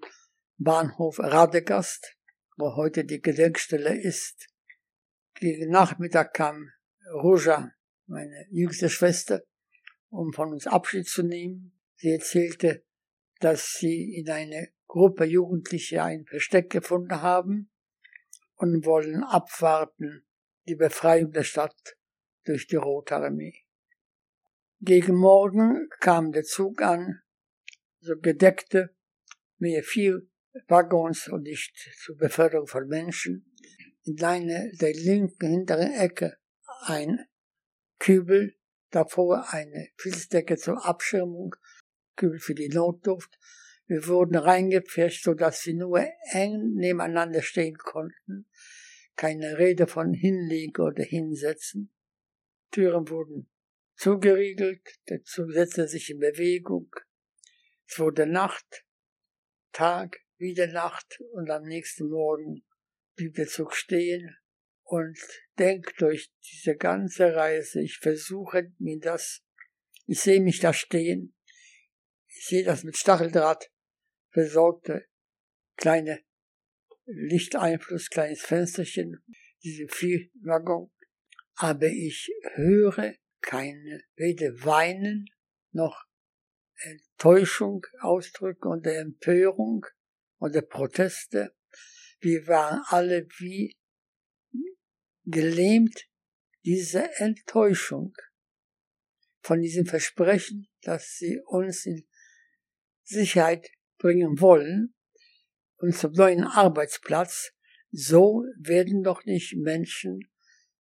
[0.56, 2.16] Bahnhof Radegast,
[2.56, 4.47] wo heute die Gedenkstelle ist.
[5.34, 6.72] Gegen Nachmittag kam
[7.12, 7.72] Roja,
[8.08, 9.43] meine jüngste Schwester,
[10.10, 11.78] um von uns Abschied zu nehmen.
[11.95, 12.84] Sie erzählte,
[13.39, 17.70] dass sie in eine Gruppe Jugendliche ein Versteck gefunden haben
[18.56, 20.26] und wollen abwarten
[20.68, 21.97] die Befreiung der Stadt
[22.45, 23.66] durch die Rote Armee.
[24.80, 27.22] Gegen Morgen kam der Zug an,
[27.99, 28.95] so gedeckte,
[29.58, 30.22] mehr vier
[30.68, 33.51] Waggons und nicht zur Beförderung von Menschen.
[34.04, 36.38] In einer der linken hinteren Ecke
[36.88, 37.26] ein
[38.00, 38.56] Kübel,
[38.90, 41.56] davor eine Filzdecke zur Abschirmung
[42.16, 43.40] Kübel für die Notduft.
[43.86, 48.48] Wir wurden reingepfercht, so dass wir nur eng nebeneinander stehen konnten.
[49.16, 51.94] Keine Rede von hinlegen oder hinsetzen.
[52.72, 53.50] Türen wurden
[53.96, 56.90] zugeriegelt, der Zug setzte sich in Bewegung.
[57.88, 58.86] Es wurde Nacht,
[59.72, 62.66] Tag, wieder Nacht und am nächsten Morgen
[63.16, 64.36] blieb der Zug stehen
[64.84, 65.18] und
[65.58, 69.42] denkt durch diese ganze Reise, ich versuche mir das,
[70.06, 71.36] ich sehe mich da stehen,
[72.28, 73.72] ich sehe das mit Stacheldraht
[74.32, 75.06] versorgte
[75.76, 76.22] kleine
[77.06, 79.24] Lichteinfluss, kleines Fensterchen,
[79.64, 80.92] diese Viehwaggon,
[81.56, 85.26] aber ich höre keine, weder Weinen
[85.72, 86.06] noch
[86.78, 89.86] Enttäuschung ausdrücken oder Empörung
[90.40, 91.56] oder Proteste.
[92.20, 93.76] Wir waren alle wie
[95.26, 96.07] gelähmt
[96.63, 98.13] diese Enttäuschung
[99.41, 102.07] von diesem Versprechen, dass sie uns in
[103.03, 104.93] Sicherheit bringen wollen
[105.78, 107.51] und zum neuen Arbeitsplatz.
[107.91, 110.19] So werden doch nicht Menschen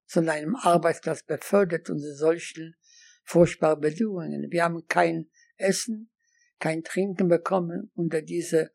[0.06, 2.76] zu einem Arbeitsplatz befördert unter solchen
[3.24, 4.46] furchtbaren Bedingungen.
[4.50, 6.10] Wir haben kein Essen,
[6.58, 8.70] kein Trinken bekommen unter dieser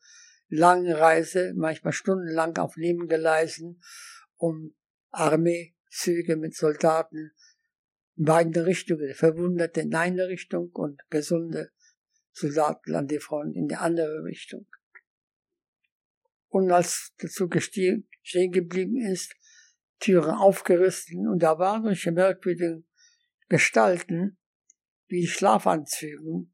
[0.49, 3.81] langen Reise, manchmal stundenlang auf Nebengeleisen,
[4.35, 4.75] um
[5.17, 7.31] Armeezüge mit Soldaten
[8.15, 11.71] in beiden Richtungen, Verwundete in eine Richtung und gesunde
[12.31, 14.67] Soldaten an die Front in die andere Richtung.
[16.49, 19.35] Und als der Zug stehen geblieben ist,
[19.99, 22.87] Türen aufgerissen und da waren solche merkwürdigen
[23.49, 24.37] Gestalten
[25.07, 26.53] wie Schlafanzügen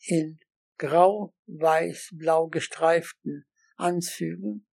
[0.00, 0.40] in
[0.78, 3.46] grau, weiß, blau gestreiften
[3.76, 4.66] Anzügen.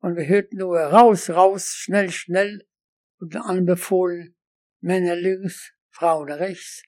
[0.00, 2.66] Und wir hörten nur raus, raus, schnell, schnell
[3.22, 4.34] und anbefohlen
[4.80, 6.82] Männer links, Frauen rechts.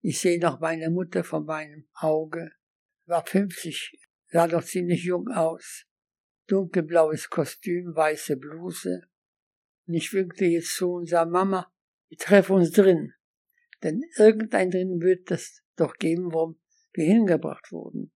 [0.00, 2.50] Ich sehe noch meine Mutter von meinem Auge,
[3.06, 5.84] war 50, sah doch ziemlich jung aus.
[6.48, 9.02] Dunkelblaues Kostüm, weiße Bluse.
[9.86, 11.72] Und ich winkte jetzt zu und sah, Mama,
[12.08, 13.14] wir treffen uns drin.
[13.84, 16.56] Denn irgendein drin wird es doch geben, wo
[16.92, 18.12] wir hingebracht wurden.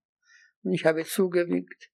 [0.63, 1.89] Und ich habe zugewinkt.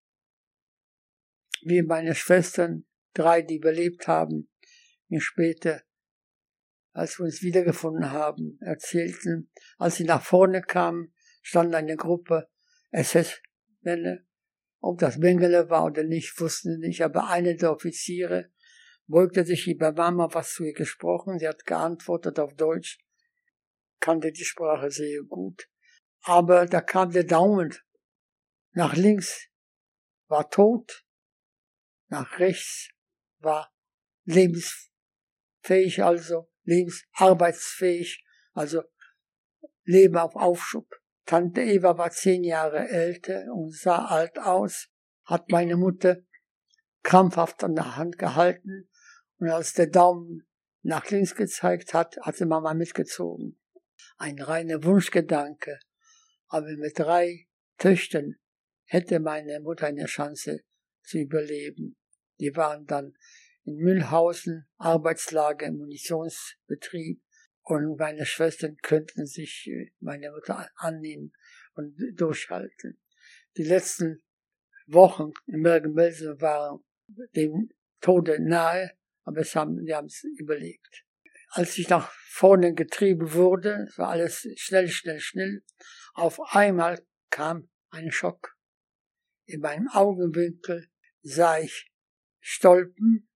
[1.62, 4.49] Wie meine Schwestern, drei, die überlebt haben,
[5.10, 5.82] mir später
[6.94, 12.50] als wir uns wiedergefunden haben, erzählten, als sie nach vorne kamen, stand eine Gruppe
[12.92, 14.20] SS-Männer.
[14.82, 18.52] Ob das Mengele war oder nicht, wussten sie nicht, aber eine der Offiziere
[19.08, 21.40] beugte sich über Mama was zu ihr gesprochen.
[21.40, 23.00] Sie hat geantwortet auf Deutsch,
[24.00, 25.70] kannte die Sprache sehr gut.
[26.22, 27.74] Aber da kam der Daumen
[28.72, 29.48] nach links,
[30.28, 31.06] war tot,
[32.08, 32.90] nach rechts
[33.40, 33.74] war
[35.70, 38.84] lebensfähig also lebensarbeitsfähig, also
[39.84, 40.88] Leben auf Aufschub.
[41.26, 44.88] Tante Eva war zehn Jahre älter und sah alt aus,
[45.26, 46.18] hat meine Mutter
[47.04, 48.90] krampfhaft an der Hand gehalten
[49.38, 50.48] und als der Daumen
[50.82, 53.60] nach links gezeigt hat, hat sie Mama mitgezogen.
[54.18, 55.80] Ein reiner Wunschgedanke,
[56.48, 57.48] aber mit drei
[57.78, 58.36] Töchtern
[58.86, 60.62] hätte meine Mutter eine Chance
[61.04, 61.96] zu überleben.
[62.40, 63.14] Die waren dann
[63.70, 67.22] in Mühlhausen, Arbeitslager, Munitionsbetrieb.
[67.62, 71.34] Und meine Schwestern könnten sich äh, meine Mutter annehmen
[71.76, 73.00] und durchhalten.
[73.58, 74.24] Die letzten
[74.88, 76.84] Wochen in Bergen-Belsen waren
[77.36, 77.70] dem
[78.02, 78.92] Tode nahe,
[79.24, 81.06] aber es haben, wir haben es überlegt.
[81.50, 85.64] Als ich nach vorne getrieben wurde, war alles schnell, schnell, schnell,
[86.14, 88.56] auf einmal kam ein Schock.
[89.46, 90.90] In meinem Augenwinkel
[91.22, 91.92] sah ich
[92.40, 93.29] Stolpen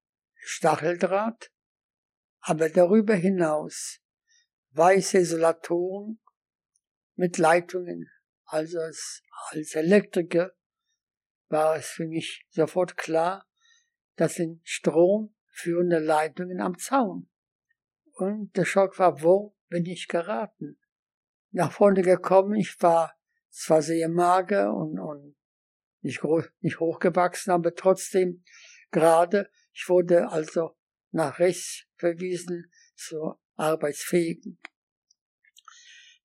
[0.45, 1.51] Stacheldraht,
[2.41, 3.99] aber darüber hinaus
[4.71, 6.19] weiße Isolatoren
[7.15, 8.09] mit Leitungen.
[8.45, 9.21] Also als,
[9.51, 10.53] als Elektriker
[11.47, 13.47] war es für mich sofort klar,
[14.15, 17.29] das sind stromführende Leitungen am Zaun.
[18.13, 20.79] Und der Schock war, wo bin ich geraten?
[21.51, 23.15] Nach vorne gekommen, ich war
[23.49, 25.35] zwar sehr mager und, und
[26.01, 28.43] nicht, groß, nicht hochgewachsen, aber trotzdem
[28.91, 30.75] gerade ich wurde also
[31.11, 34.59] nach rechts verwiesen zur Arbeitsfähigen.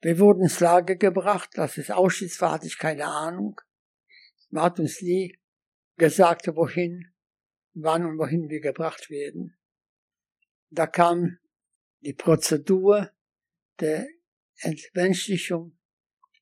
[0.01, 3.61] Wir wurden ins Lager gebracht, dass es Auschwitz war, hatte ich keine Ahnung.
[4.51, 5.38] Man hat uns nie
[5.96, 7.12] gesagt, wohin,
[7.74, 9.59] wann und wohin wir gebracht werden.
[10.70, 11.38] Da kam
[12.01, 13.11] die Prozedur
[13.80, 14.07] der
[14.61, 15.78] Entmenschlichung,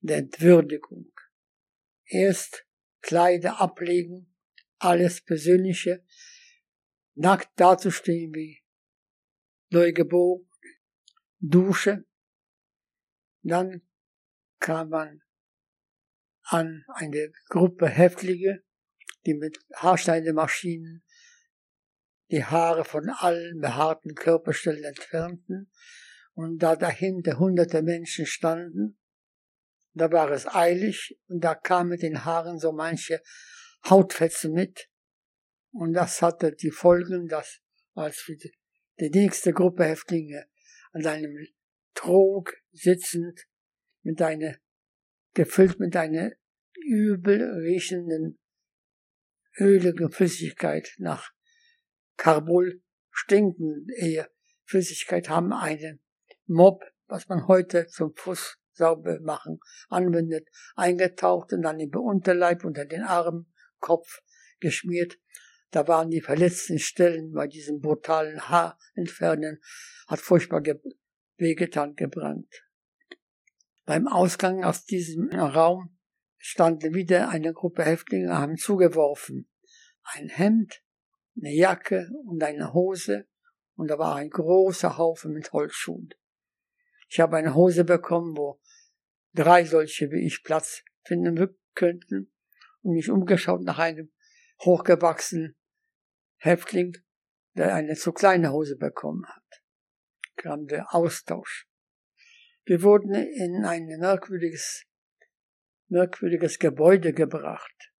[0.00, 1.12] der Entwürdigung.
[2.04, 2.66] Erst
[3.00, 4.34] Kleider ablegen,
[4.78, 6.04] alles Persönliche,
[7.16, 8.62] nackt dazustehen wie
[9.70, 10.48] neugeboren,
[11.38, 12.04] Dusche.
[13.42, 13.82] Dann
[14.58, 15.22] kam man
[16.42, 18.64] an eine Gruppe Häftlinge,
[19.26, 21.04] die mit Haarschneidemaschinen
[22.30, 25.70] die Haare von allen behaarten Körperstellen entfernten
[26.34, 28.98] und da dahinter hunderte Menschen standen,
[29.92, 33.22] da war es eilig und da kam mit den Haaren so manche
[33.88, 34.90] Hautfetzen mit
[35.78, 37.60] und das hatte die Folgen, dass
[37.94, 38.52] als für die,
[38.98, 40.46] nächste Gruppe Häftlinge
[40.92, 41.46] an einem
[41.94, 43.46] Trog sitzend
[44.02, 44.56] mit einer
[45.34, 46.32] gefüllt mit einer
[46.74, 48.38] übel riechenden
[49.58, 51.30] öligen Flüssigkeit nach
[52.16, 54.30] Carbol stinkend eher
[54.64, 56.00] Flüssigkeit haben einen
[56.46, 62.84] Mob, was man heute zum Fuß sauber machen anwendet, eingetaucht und dann im Unterleib unter
[62.84, 63.46] den Arm,
[63.78, 64.22] Kopf
[64.60, 65.18] geschmiert.
[65.70, 69.60] Da waren die verletzten Stellen bei diesem brutalen Haarentfernen,
[70.06, 70.80] hat furchtbar ge
[71.36, 72.64] wehgetan, gebrannt.
[73.84, 75.96] Beim Ausgang aus diesem Raum
[76.38, 79.48] stand wieder eine Gruppe Häftlinge, haben zugeworfen.
[80.02, 80.82] Ein Hemd,
[81.36, 83.26] eine Jacke und eine Hose
[83.74, 86.08] und da war ein großer Haufen mit Holzschuhen.
[87.08, 88.60] Ich habe eine Hose bekommen, wo
[89.34, 92.32] drei solche wie ich Platz finden könnten
[92.82, 94.10] und mich umgeschaut nach einem
[94.60, 95.56] hochgewachsenen
[96.36, 96.96] Häftling,
[97.54, 99.62] der eine zu kleine Hose bekommen hat.
[100.36, 101.66] Kam der Austausch.
[102.64, 104.84] Wir wurden in ein merkwürdiges,
[105.88, 107.92] merkwürdiges Gebäude gebracht.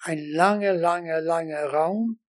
[0.00, 2.20] Ein lange, lange, lange Raum,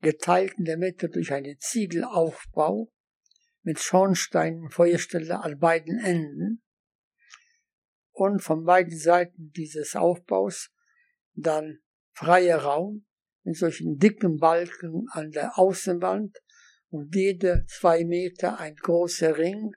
[0.00, 2.92] geteilt in der Mitte durch einen Ziegelaufbau
[3.62, 6.62] mit Schornsteinen, Feuerstelle an beiden Enden
[8.12, 10.70] und von beiden Seiten dieses Aufbaus
[11.34, 11.80] dann
[12.18, 13.06] freier Raum
[13.44, 16.36] mit solchen dicken Balken an der Außenwand
[16.88, 19.72] und jede zwei Meter ein großer Ring.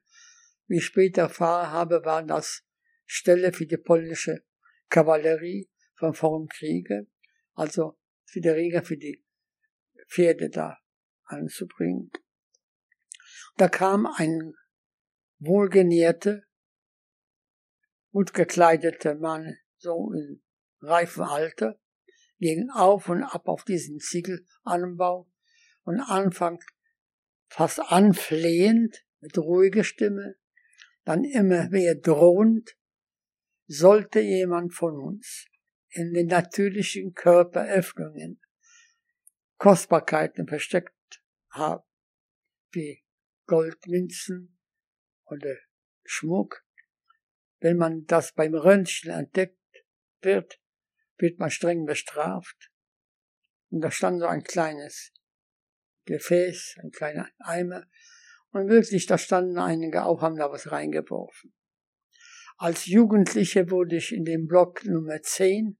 [0.65, 2.63] Wie ich später erfahren habe, war das
[3.05, 4.43] Stelle für die polnische
[4.89, 7.07] Kavallerie von vor dem Kriege,
[7.53, 9.23] also für die Ringe für die
[10.07, 10.77] Pferde da
[11.25, 12.11] anzubringen.
[13.57, 14.53] Da kam ein
[15.37, 16.41] wohlgenährter,
[18.11, 20.41] gut gekleideter Mann, so in
[20.81, 21.80] reifem Alter,
[22.41, 25.29] ging auf und ab auf diesen Ziegelanbau
[25.83, 26.65] und anfangs
[27.47, 30.35] fast anflehend, mit ruhiger Stimme,
[31.03, 32.75] dann immer mehr drohend,
[33.67, 35.45] sollte jemand von uns
[35.89, 38.41] in den natürlichen Körperöffnungen
[39.57, 41.21] Kostbarkeiten versteckt
[41.51, 41.83] haben,
[42.71, 43.03] wie
[43.45, 44.57] Goldmünzen
[45.25, 45.55] oder
[46.03, 46.65] Schmuck.
[47.59, 49.85] Wenn man das beim Röntgen entdeckt
[50.21, 50.61] wird,
[51.22, 52.72] wird man streng bestraft.
[53.69, 55.13] Und da stand so ein kleines
[56.05, 57.86] Gefäß, ein kleiner Eimer.
[58.51, 61.53] Und wirklich, da standen einige auch, haben da was reingeworfen.
[62.57, 65.78] Als Jugendliche wurde ich in dem Block Nummer 10,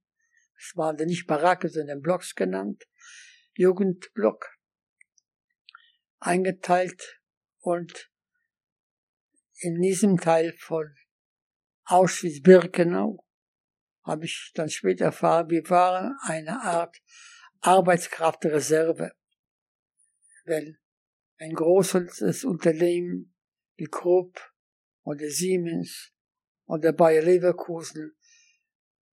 [0.58, 2.84] es waren nicht Baracke, sondern Blocks genannt,
[3.54, 4.48] Jugendblock
[6.20, 7.20] eingeteilt
[7.60, 8.12] und
[9.58, 10.96] in diesem Teil von
[11.86, 13.26] Auschwitz-Birkenau
[14.04, 17.02] habe ich dann später erfahren, wir waren eine Art
[17.62, 19.12] Arbeitskraftreserve.
[20.46, 20.78] Wenn
[21.38, 23.36] ein großes Unternehmen
[23.76, 24.40] wie Krupp
[25.04, 26.12] oder Siemens
[26.66, 28.16] oder Bayer Leverkusen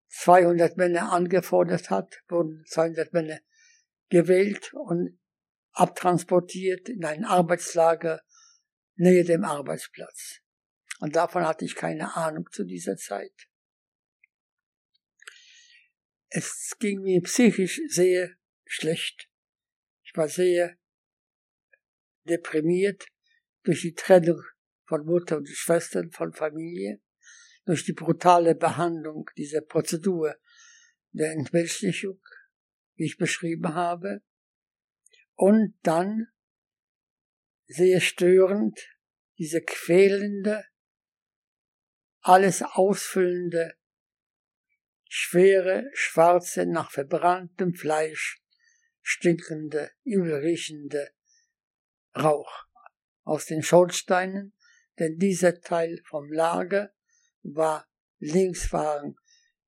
[0.09, 3.39] 200 Männer angefordert hat, wurden 200 Männer
[4.09, 5.19] gewählt und
[5.73, 8.21] abtransportiert in ein Arbeitslager
[8.95, 10.41] nähe dem Arbeitsplatz.
[10.99, 13.47] Und davon hatte ich keine Ahnung zu dieser Zeit.
[16.29, 19.29] Es ging mir psychisch sehr schlecht.
[20.03, 20.77] Ich war sehr
[22.23, 23.05] deprimiert
[23.63, 24.41] durch die Trennung
[24.85, 27.01] von Mutter und Schwestern, von Familie,
[27.65, 30.35] durch die brutale Behandlung dieser Prozedur
[31.11, 32.21] der Entmenschlichung
[32.97, 34.21] wie ich beschrieben habe.
[35.35, 36.27] Und dann
[37.67, 38.79] sehr störend
[39.37, 40.65] diese quälende,
[42.21, 43.75] alles ausfüllende,
[45.09, 48.41] schwere, schwarze, nach verbranntem Fleisch
[49.01, 51.11] stinkende, übelriechende
[52.15, 52.65] Rauch
[53.23, 54.53] aus den Schornsteinen,
[54.99, 56.91] denn dieser Teil vom Lager
[57.43, 57.87] war
[58.19, 59.15] links waren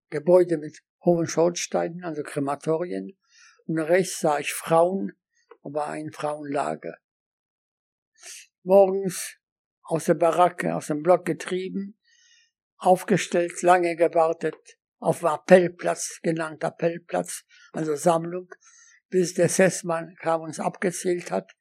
[0.10, 3.18] Gebäude mit hohen Schornsteinen, also Krematorien,
[3.66, 5.14] und rechts sah ich Frauen,
[5.62, 6.98] aber ein Frauenlager.
[8.64, 9.38] Morgens
[9.84, 11.98] aus der Baracke, aus dem Block getrieben,
[12.78, 18.54] aufgestellt, lange gewartet, auf Appellplatz, genannt Appellplatz, also Sammlung,
[19.10, 21.52] bis der Sessmann kam uns abgezählt hat,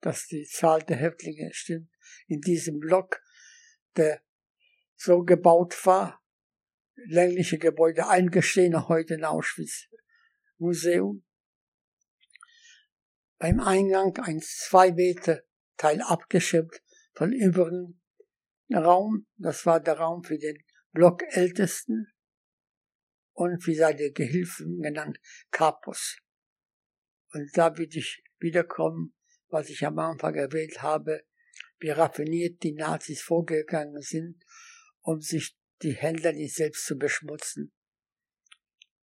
[0.00, 1.90] dass die Zahl der Häftlinge stimmt,
[2.26, 3.20] in diesem Block,
[3.96, 4.22] der
[4.96, 6.22] so gebaut war,
[7.06, 9.88] längliche Gebäude eingestehen, heute in Auschwitz
[10.58, 11.24] Museum.
[13.38, 15.42] Beim Eingang ein zwei Meter
[15.78, 16.82] Teil abgeschirmt
[17.14, 18.02] von übrigen
[18.70, 19.26] Raum.
[19.38, 22.12] Das war der Raum für den Blockältesten
[23.40, 25.18] und wie seine Gehilfen genannt
[25.50, 26.18] Kapus.
[27.32, 29.14] Und da will ich wiederkommen,
[29.48, 31.24] was ich am Anfang erwähnt habe,
[31.78, 34.44] wie raffiniert die Nazis vorgegangen sind,
[35.00, 37.72] um sich die Händler nicht selbst zu beschmutzen.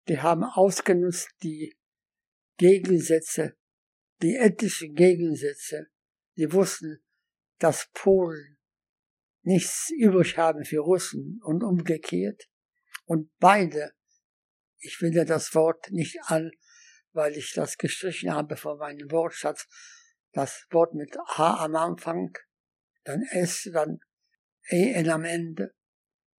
[0.07, 1.75] Die haben ausgenutzt die
[2.57, 3.57] Gegensätze,
[4.21, 5.87] die ethnischen Gegensätze.
[6.37, 7.03] Die wussten,
[7.57, 8.59] dass Polen
[9.41, 12.47] nichts übrig haben für Russen und umgekehrt.
[13.05, 13.96] Und beide,
[14.79, 16.51] ich finde das Wort nicht an,
[17.13, 19.67] weil ich das gestrichen habe von meinem Wortschatz,
[20.33, 22.31] das Wort mit H am Anfang,
[23.03, 23.99] dann S, dann
[24.69, 25.73] EN am Ende,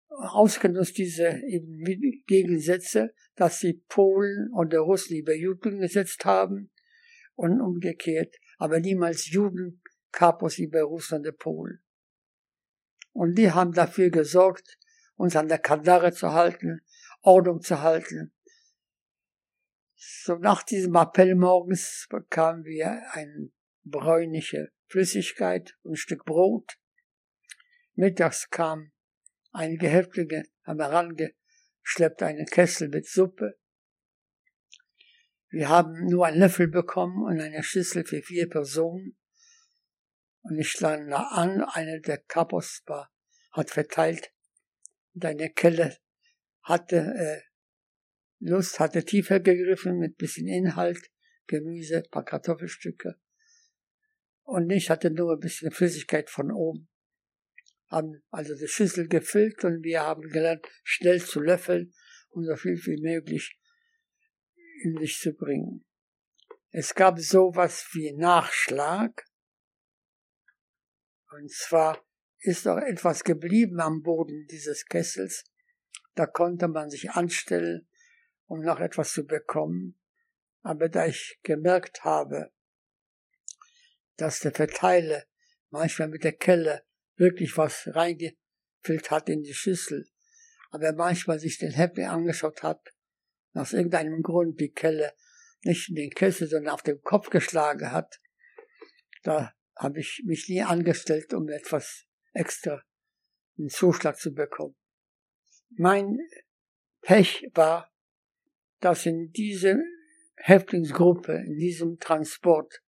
[0.09, 1.41] ausgenutzt diese
[2.27, 6.71] Gegensätze, dass die Polen und der Russen über Juden gesetzt haben
[7.35, 9.83] und umgekehrt, aber niemals Juden
[10.13, 11.83] Kapos über Russland und Polen.
[13.13, 14.79] Und die haben dafür gesorgt,
[15.17, 16.81] uns an der Kandare zu halten,
[17.21, 18.33] Ordnung zu halten.
[19.95, 23.51] So nach diesem Appell morgens bekamen wir eine
[23.85, 26.79] bräunliche Flüssigkeit und ein Stück Brot.
[27.95, 28.93] Mittags kam
[29.53, 33.59] Einige Häftlinge haben herangeschleppt einen Kessel mit Suppe.
[35.49, 39.17] Wir haben nur einen Löffel bekommen und eine Schüssel für vier Personen.
[40.43, 43.11] Und ich stand da an, einer der Kapos war,
[43.53, 44.33] hat verteilt.
[45.15, 45.97] Und eine Kelle
[46.69, 47.41] hatte äh,
[48.41, 51.11] Lust, hatte tiefer gegriffen mit bisschen Inhalt,
[51.47, 53.17] Gemüse, paar Kartoffelstücke.
[54.43, 56.89] Und ich hatte nur ein bisschen Flüssigkeit von oben
[57.91, 61.95] haben also die Schüssel gefüllt und wir haben gelernt, schnell zu löffeln
[62.31, 63.59] und so viel wie möglich
[64.83, 65.85] in sich zu bringen.
[66.71, 69.25] Es gab sowas wie Nachschlag.
[71.31, 72.05] Und zwar
[72.41, 75.45] ist auch etwas geblieben am Boden dieses Kessels.
[76.19, 77.87] Da konnte man sich anstellen,
[78.47, 79.97] um noch etwas zu bekommen.
[80.63, 82.51] Aber da ich gemerkt habe,
[84.17, 85.23] dass der Verteiler
[85.71, 86.83] manchmal mit der Kelle
[87.15, 90.11] wirklich was reingefüllt hat in die Schüssel,
[90.71, 92.93] aber manchmal sich den Häppchen angeschaut hat,
[93.53, 95.13] aus irgendeinem Grund die Kelle
[95.63, 98.21] nicht in den Kessel, sondern auf den Kopf geschlagen hat,
[99.23, 102.83] da habe ich mich nie angestellt, um etwas extra
[103.57, 104.75] einen Zuschlag zu bekommen.
[105.71, 106.19] Mein
[107.01, 107.93] Pech war,
[108.81, 109.79] dass in diese
[110.37, 112.83] Häftlingsgruppe, in diesem Transport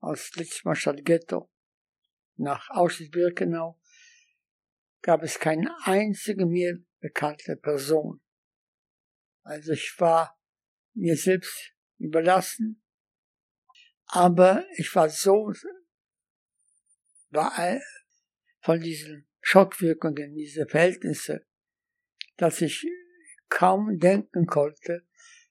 [0.00, 1.50] aus Litzmarstadt Ghetto,
[2.36, 3.78] nach Auschwitz-Birkenau
[5.02, 8.20] gab es keine einzige mir bekannte Person.
[9.42, 10.38] Also ich war
[10.94, 12.82] mir selbst überlassen,
[14.06, 15.52] aber ich war so
[18.60, 21.46] von diesen Schockwirkungen, diese Verhältnisse,
[22.38, 22.86] dass ich
[23.48, 25.06] kaum denken konnte.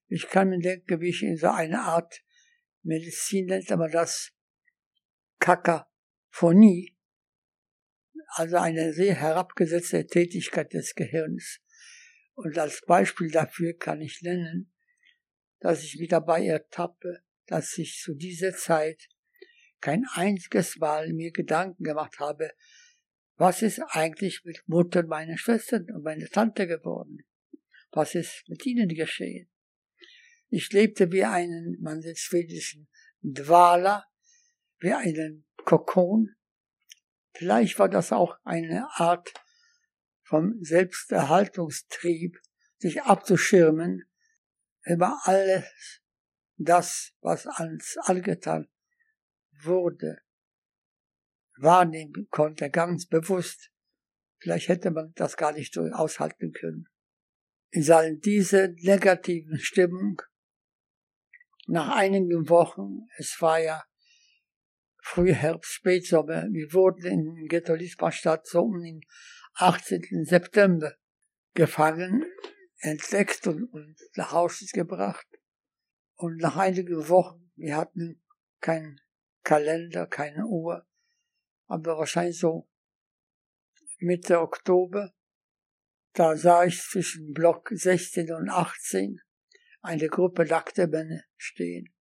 [0.08, 2.24] Ich kann mir denken, wie ich in so eine Art
[2.84, 4.32] Medizin nennt aber das
[5.40, 5.92] Kaka
[6.30, 6.98] Phonie,
[8.30, 11.60] also eine sehr herabgesetzte Tätigkeit des Gehirns.
[12.36, 14.72] Und als Beispiel dafür kann ich nennen,
[15.60, 19.10] dass ich mich dabei ertappe, dass ich zu dieser Zeit
[19.82, 22.52] kein einziges Mal mir Gedanken gemacht habe,
[23.38, 27.20] was ist eigentlich mit Mutter meiner Schwestern und meiner Tante geworden?
[27.92, 29.50] Was ist mit ihnen geschehen?
[30.50, 32.90] Ich lebte wie einen, man schwedischen
[33.22, 34.06] Dwala,
[34.80, 36.36] wie einen Kokon.
[37.34, 39.34] Vielleicht war das auch eine Art
[40.24, 42.38] vom Selbsterhaltungstrieb,
[42.78, 44.04] sich abzuschirmen
[44.84, 46.02] über alles
[46.58, 48.68] das, was ans angetan
[49.52, 50.22] wurde,
[51.60, 53.72] wahrnehmen konnte, ganz bewusst.
[54.40, 56.88] Vielleicht hätte man das gar nicht aushalten können.
[57.70, 60.22] In all diese negativen Stimmung,
[61.68, 63.84] nach einigen Wochen, es war ja
[65.02, 66.48] Frühherbst, Spätsommer.
[66.52, 69.02] Wir wurden in Ghetto Liesbachstadt so um den
[69.56, 70.26] 18.
[70.26, 70.96] September
[71.54, 72.24] gefangen,
[72.80, 75.28] entdeckt und, und nach Hause gebracht.
[76.16, 78.22] Und nach einigen Wochen, wir hatten
[78.62, 79.02] keinen
[79.44, 80.87] Kalender, keine Uhr,
[81.68, 82.68] aber wahrscheinlich so
[84.00, 85.14] Mitte Oktober,
[86.14, 89.20] da sah ich zwischen Block 16 und 18
[89.82, 91.94] eine Gruppe nackter Männer stehen.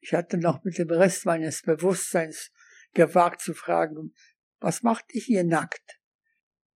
[0.00, 2.52] Ich hatte noch mit dem Rest meines Bewusstseins
[2.94, 4.14] gewagt zu fragen,
[4.60, 6.00] was macht ihr hier nackt?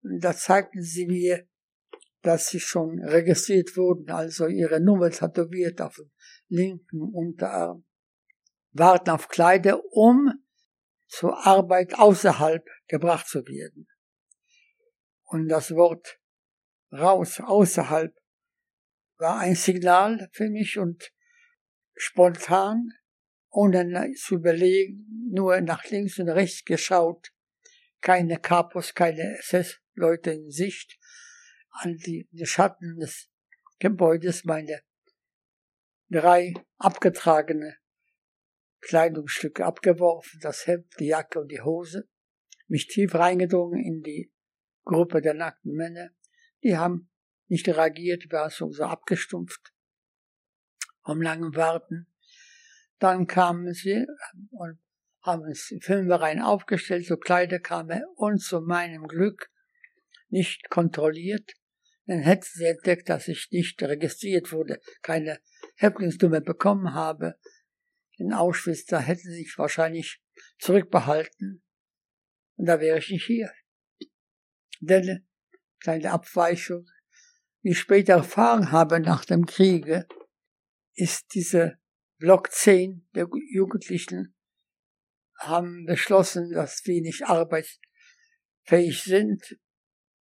[0.03, 1.49] Und da zeigten sie mir
[2.23, 6.11] dass sie schon registriert wurden, also ihre Nummer tätowiert auf dem
[6.49, 7.85] linken Unterarm,
[8.71, 10.33] warten auf Kleider, um
[11.13, 13.87] zur Arbeit außerhalb gebracht zu werden.
[15.25, 16.19] Und das Wort
[16.91, 18.17] raus, außerhalb,
[19.19, 21.13] war ein Signal für mich und
[21.95, 22.93] spontan,
[23.51, 27.31] ohne zu überlegen, nur nach links und rechts geschaut,
[28.01, 30.99] keine Kapos, keine SS-Leute in Sicht,
[31.73, 33.29] an die, die Schatten des
[33.79, 34.81] Gebäudes meine
[36.09, 37.77] drei abgetragene
[38.83, 42.09] Kleidungsstücke abgeworfen, das Hemd, die Jacke und die Hose,
[42.67, 44.33] mich tief reingedrungen in die
[44.85, 46.11] Gruppe der nackten Männer.
[46.63, 47.11] Die haben
[47.49, 49.73] nicht reagiert, war so, so abgestumpft
[51.05, 52.07] vom langen Warten.
[52.99, 54.07] Dann kamen sie
[54.51, 54.79] und
[55.23, 59.51] haben uns Filmreihen aufgestellt, so Kleider kamen und zu meinem Glück
[60.29, 61.53] nicht kontrolliert.
[62.07, 65.39] Dann hätten sie entdeckt, dass ich nicht registriert wurde, keine
[65.77, 67.37] Häftlingsnummer bekommen habe.
[68.17, 70.23] In Auschwitz, da hätten sie sich wahrscheinlich
[70.59, 71.63] zurückbehalten.
[72.57, 73.53] Und da wäre ich nicht hier.
[74.81, 75.27] Denn,
[75.81, 76.87] kleine Abweichung,
[77.63, 80.07] wie ich später erfahren habe nach dem Kriege,
[80.95, 81.79] ist diese
[82.19, 84.35] Block 10 der Jugendlichen
[85.39, 89.59] haben beschlossen, dass wir nicht arbeitsfähig sind,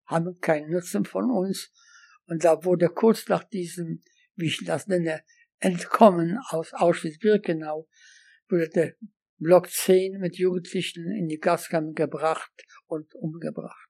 [0.05, 1.71] haben keinen Nutzen von uns.
[2.25, 4.03] Und da wurde kurz nach diesem,
[4.35, 5.23] wie ich das nenne,
[5.61, 7.87] Entkommen aus Auschwitz-Birkenau,
[8.49, 8.95] wurde der
[9.37, 12.51] Block 10 mit Jugendlichen in die Gaskammer gebracht
[12.87, 13.89] und umgebracht.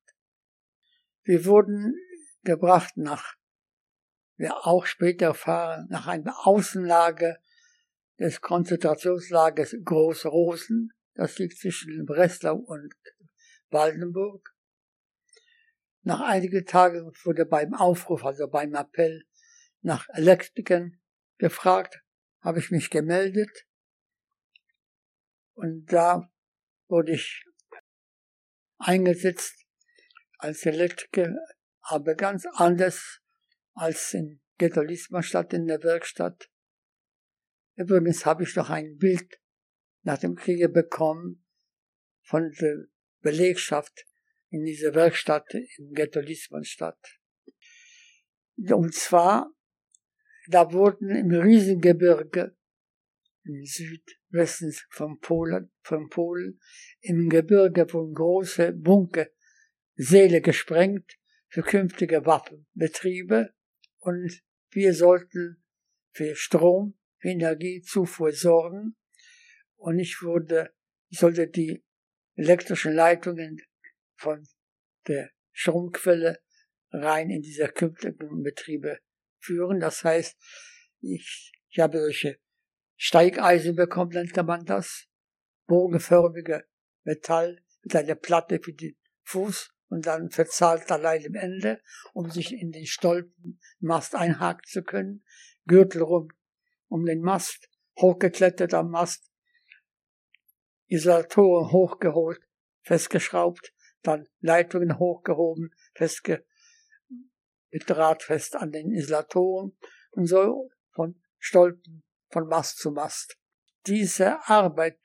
[1.23, 1.95] Wir wurden
[2.43, 3.35] gebracht nach,
[4.35, 7.37] wir auch später erfahren, nach einer Außenlage
[8.19, 10.93] des Konzentrationslagers Großrosen.
[11.15, 12.93] Das liegt zwischen Breslau und
[13.69, 14.53] Waldenburg.
[16.03, 19.23] Nach einigen Tagen wurde beim Aufruf, also beim Appell
[19.81, 21.00] nach Elektrikern
[21.41, 22.01] gefragt,
[22.41, 23.65] habe ich mich gemeldet.
[25.53, 26.31] Und da
[26.87, 27.43] wurde ich
[28.77, 29.65] eingesetzt
[30.37, 31.35] als Elektriker,
[31.81, 33.21] aber ganz anders
[33.73, 36.49] als in Ghetto Liesmannstadt in der Werkstatt.
[37.75, 39.39] Übrigens habe ich noch ein Bild
[40.03, 41.43] nach dem Kriege bekommen
[42.21, 42.85] von der
[43.21, 44.05] Belegschaft
[44.49, 47.19] in dieser Werkstatt im Ghetto Liesmannstadt.
[48.57, 49.51] Und zwar,
[50.47, 52.55] da wurden im Riesengebirge
[53.43, 56.59] im Südwesten von Polen, von Polen,
[56.99, 59.27] im Gebirge wurden große Bunker,
[59.95, 63.53] Säle gesprengt für künftige Waffenbetriebe.
[63.99, 64.41] Und
[64.71, 65.63] wir sollten
[66.11, 68.95] für Strom, für Energiezufuhr sorgen.
[69.75, 70.73] Und ich wurde,
[71.09, 71.83] ich sollte die
[72.35, 73.61] elektrischen Leitungen
[74.15, 74.47] von
[75.07, 76.39] der Stromquelle
[76.91, 78.99] rein in diese künftigen Betriebe
[79.41, 79.79] führen.
[79.79, 80.37] Das heißt,
[81.01, 82.39] ich, ich habe solche
[82.95, 85.07] Steigeisen bekommen, nannte man das,
[85.67, 86.65] bogenförmige
[87.03, 91.81] Metall mit einer Platte für den Fuß und dann verzahlt allein im Ende,
[92.13, 95.23] um sich in den Stolpenmast einhaken zu können,
[95.65, 96.29] Gürtel rum
[96.87, 97.69] um den Mast,
[97.99, 99.31] hochgeklettert am Mast,
[100.87, 102.41] Isolatoren hochgeholt,
[102.81, 106.45] festgeschraubt, dann Leitungen hochgehoben, festge
[107.71, 109.77] mit Draht fest an den Isolatoren
[110.11, 113.37] und so von Stolpen, von Mast zu Mast.
[113.87, 114.99] Diese Arbeit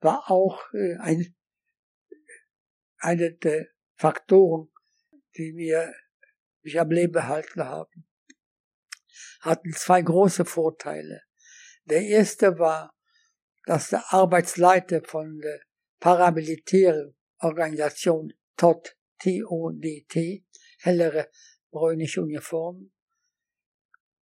[0.00, 1.34] war auch äh, ein,
[2.98, 4.70] eine der Faktoren,
[5.36, 5.92] die mir
[6.62, 8.06] mich am Leben behalten haben.
[9.40, 11.22] Hatten zwei große Vorteile.
[11.84, 12.94] Der erste war,
[13.66, 15.60] dass der Arbeitsleiter von der
[15.98, 20.44] paramilitären Organisation TOT, T-O-D-T,
[20.78, 21.28] hellere
[21.72, 22.92] bräunliche Uniform,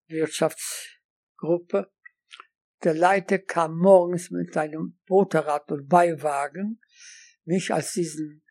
[0.07, 1.91] Wirtschaftsgruppe.
[2.85, 6.81] Der Leiter kam morgens mit seinem Motorrad und Beiwagen,
[7.45, 8.45] mich als diesen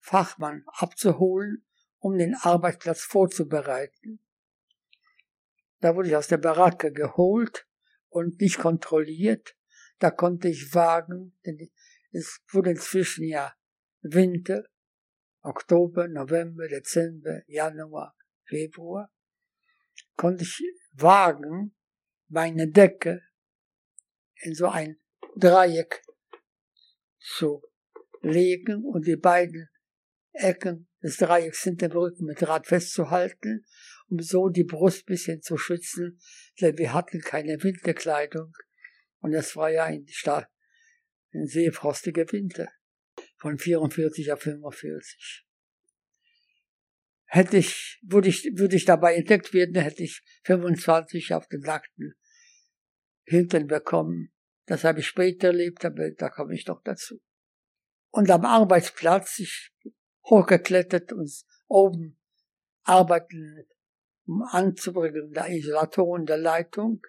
[0.00, 1.66] Fachmann abzuholen,
[1.98, 4.20] um den Arbeitsplatz vorzubereiten.
[5.80, 7.66] Da wurde ich aus der Baracke geholt
[8.08, 9.56] und nicht kontrolliert.
[9.98, 11.70] Da konnte ich wagen, denn
[12.12, 13.54] es wurde inzwischen ja
[14.00, 14.64] Winter,
[15.42, 18.14] Oktober, November, Dezember, Januar,
[18.46, 19.10] Februar,
[20.16, 20.62] konnte ich
[20.92, 21.74] wagen,
[22.28, 23.22] meine Decke
[24.36, 24.98] in so ein
[25.36, 26.02] Dreieck
[27.18, 27.62] zu
[28.20, 29.68] legen und die beiden
[30.32, 33.64] Ecken des Dreiecks hinter dem Rücken mit Draht festzuhalten,
[34.08, 36.18] um so die Brust bisschen zu schützen,
[36.60, 38.52] denn wir hatten keine Winterkleidung
[39.20, 40.06] und es war ja ein,
[41.32, 42.68] ein sehr frostiger Winter
[43.36, 45.46] von 44 auf 45.
[47.34, 52.14] hätte ich, würde ich, würde ich dabei entdeckt werden, hätte ich 25 auf den nackten
[53.24, 54.32] Hintern bekommen.
[54.66, 57.20] Das habe ich später erlebt, aber da komme ich doch dazu.
[58.10, 59.72] Und am Arbeitsplatz, ich
[60.26, 61.28] hochgeklettert und
[61.66, 62.20] oben
[62.84, 63.66] arbeiten,
[64.26, 67.02] um anzubringen, der Isolatoren der Leitung,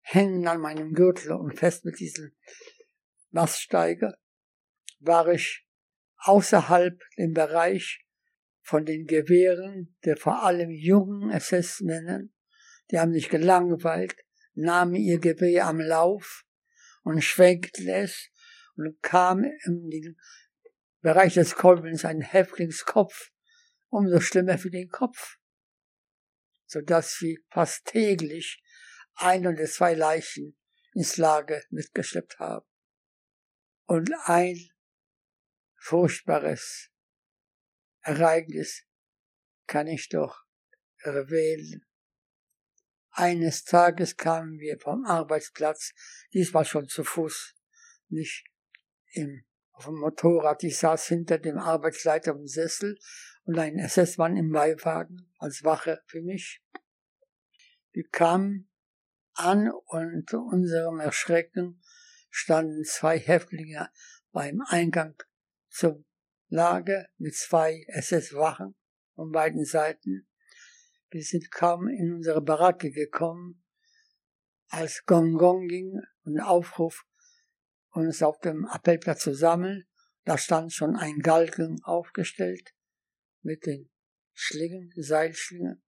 [0.00, 2.32] hängen an meinem Gürtel und fest mit diesem
[3.30, 4.18] Maststeiger,
[5.00, 5.66] war ich
[6.18, 8.07] außerhalb im Bereich
[8.68, 12.34] von den Gewehren der vor allem jungen SS-Männern,
[12.90, 14.14] die haben sich gelangweilt,
[14.52, 16.44] nahmen ihr Gewehr am Lauf
[17.02, 18.28] und schwenkten es
[18.76, 20.20] und kam in den
[21.00, 23.30] Bereich des Kolbens ein Häftlingskopf,
[23.88, 25.38] umso schlimmer für den Kopf,
[26.66, 28.62] so dass sie fast täglich
[29.14, 30.58] ein oder zwei Leichen
[30.92, 32.66] ins Lager mitgeschleppt haben.
[33.86, 34.58] Und ein
[35.76, 36.90] furchtbares
[38.02, 38.84] Ereignis
[39.66, 40.44] kann ich doch
[40.98, 41.84] erwähnen.
[43.10, 45.92] Eines Tages kamen wir vom Arbeitsplatz,
[46.32, 47.54] diesmal schon zu Fuß,
[48.08, 48.44] nicht
[49.12, 50.62] im, auf dem Motorrad.
[50.62, 52.98] Ich saß hinter dem Arbeitsleiter im Sessel
[53.44, 56.62] und ein SS-Mann im Beiwagen als Wache für mich.
[57.92, 58.68] Wir kamen
[59.34, 61.82] an und zu unserem Erschrecken
[62.30, 63.90] standen zwei Häftlinge
[64.32, 65.20] beim Eingang
[65.70, 66.04] zum
[66.50, 68.74] Lager mit zwei SS-Wachen
[69.14, 70.26] von beiden Seiten.
[71.10, 73.62] Wir sind kaum in unsere Baracke gekommen,
[74.68, 77.04] als Gong Gong ging und Aufruf,
[77.90, 79.86] uns auf dem Appellplatz zu sammeln.
[80.24, 82.74] Da stand schon ein Galgen aufgestellt
[83.42, 83.90] mit den
[84.32, 85.82] Schlingen, Seilschlingen.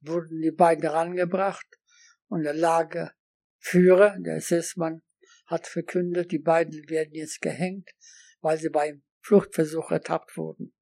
[0.00, 1.66] Wurden die beiden herangebracht
[2.26, 5.02] und der Lagerführer, der SS-Mann,
[5.46, 7.90] hat verkündet, die beiden werden jetzt gehängt,
[8.40, 10.74] weil sie beim Fluchtversuch ertappt wurden.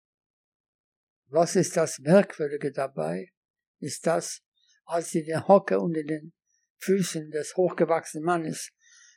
[1.26, 3.32] Was ist das Merkwürdige dabei?
[3.78, 4.42] Ist das,
[4.84, 6.32] als sie den Hocker unter den
[6.78, 8.72] Füßen des hochgewachsenen Mannes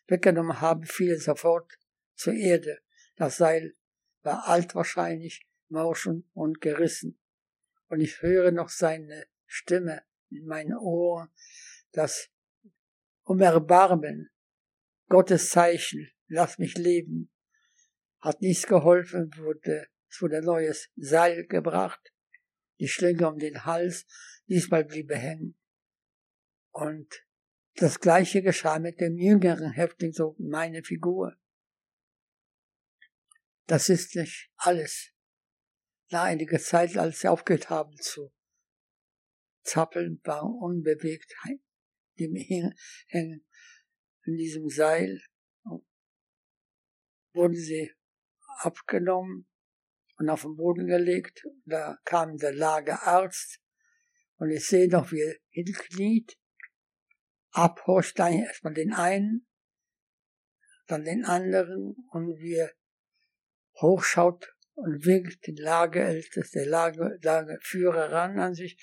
[0.08, 1.74] weggenommen haben, fiel sofort
[2.16, 2.80] zur Erde.
[3.16, 3.76] Das Seil
[4.22, 7.20] war alt wahrscheinlich, morschen und gerissen.
[7.88, 11.30] Und ich höre noch seine Stimme in meinen Ohren,
[11.91, 12.30] das
[13.24, 14.30] um Erbarmen,
[15.08, 17.33] Gottes Zeichen, lass mich leben,
[18.24, 22.14] hat nichts geholfen, wurde, es wurde ein neues Seil gebracht,
[22.80, 24.06] die Schlinge um den Hals,
[24.48, 25.58] diesmal blieb er hängen.
[26.72, 27.26] Und
[27.76, 31.36] das gleiche geschah mit dem jüngeren Häftling, so meine Figur.
[33.68, 35.12] Das ist nicht alles.
[36.10, 38.34] Nach einiger Zeit, als sie aufgehört haben zu
[39.64, 41.34] zappeln, war unbewegt
[42.20, 43.45] dem hängen
[44.26, 45.22] in diesem Seil
[47.34, 47.91] wurden sie
[48.60, 49.48] abgenommen
[50.18, 51.46] und auf den Boden gelegt.
[51.66, 53.60] Da kam der Lagerarzt
[54.38, 56.38] und ich sehe noch, wie er hinkniet,
[57.52, 59.48] abhorcht erstmal den einen,
[60.88, 62.72] dann den anderen und wie er
[63.82, 68.78] hochschaut und winkt den Lagerältest, der Lager, Lagerführer ran an sich,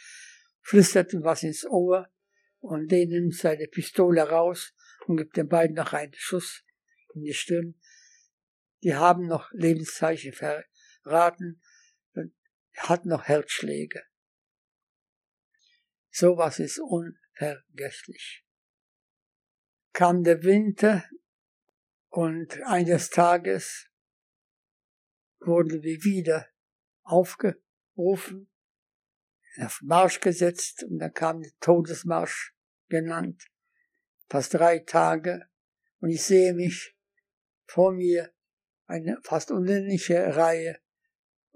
[0.61, 2.09] flüstert ihm was ins Ohr
[2.59, 4.75] und den nimmt seine Pistole raus
[5.07, 6.65] und gibt den beiden noch einen Schuss
[7.15, 7.80] in die Stirn.
[8.83, 11.61] Die haben noch Lebenszeichen verraten
[12.77, 14.03] hat noch Herzschläge.
[16.11, 18.45] Sowas ist unvergesslich.
[19.93, 21.05] Kam der Winter
[22.09, 23.89] und eines Tages
[25.41, 26.49] wurden wir wieder
[27.03, 28.51] aufgerufen,
[29.59, 32.55] auf Marsch gesetzt und da kam der Todesmarsch
[32.89, 33.45] genannt
[34.29, 35.49] fast drei Tage
[35.99, 36.97] und ich sehe mich
[37.67, 38.33] vor mir
[38.91, 40.81] eine fast unendliche Reihe,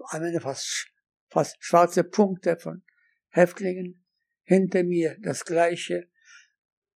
[0.09, 0.87] eine fast,
[1.27, 2.83] fast schwarze Punkte von
[3.29, 4.05] Häftlingen,
[4.43, 6.09] hinter mir das gleiche,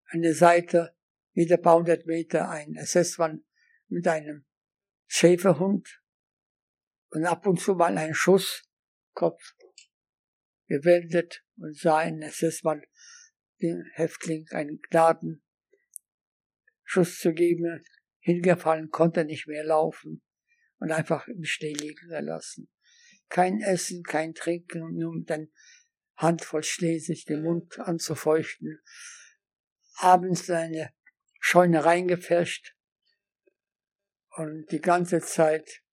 [0.05, 0.95] eine Seite,
[1.33, 3.43] wieder paar hundert Meter ein SS-Mann
[3.87, 4.45] mit einem
[5.07, 6.01] Schäferhund
[7.09, 9.55] und ab und zu mal ein Schusskopf
[10.67, 12.83] gewendet und sah ein SS-Mann
[13.61, 15.43] dem Häftling einen Gnaden
[16.83, 17.83] Schuss zu geben,
[18.19, 20.21] hingefallen, konnte nicht mehr laufen
[20.79, 22.69] und einfach im Steh liegen gelassen.
[23.29, 25.47] Kein Essen, kein Trinken, nur mit einer
[26.15, 28.79] Handvoll Schnee sich den Mund anzufeuchten.
[29.95, 30.93] Abends seine
[31.39, 32.75] Scheune reingefärscht
[34.37, 35.83] und die ganze Zeit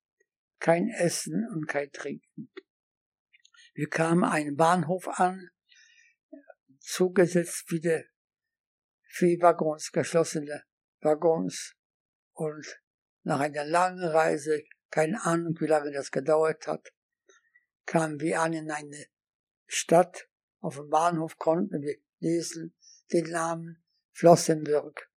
[0.58, 2.50] kein Essen und kein Trinken.
[3.74, 5.50] Wir kamen einen Bahnhof an,
[6.78, 8.04] zugesetzt wieder
[9.04, 10.64] vier Waggons, geschlossene
[11.00, 11.76] Waggons
[12.32, 12.80] und
[13.24, 14.62] nach einer langen Reise,
[14.94, 16.92] keine Ahnung, wie lange das gedauert hat,
[17.84, 19.06] kamen wir an in eine
[19.66, 20.28] Stadt.
[20.60, 22.76] Auf dem Bahnhof konnten wir lesen
[23.12, 25.10] den Namen Flossenbürg.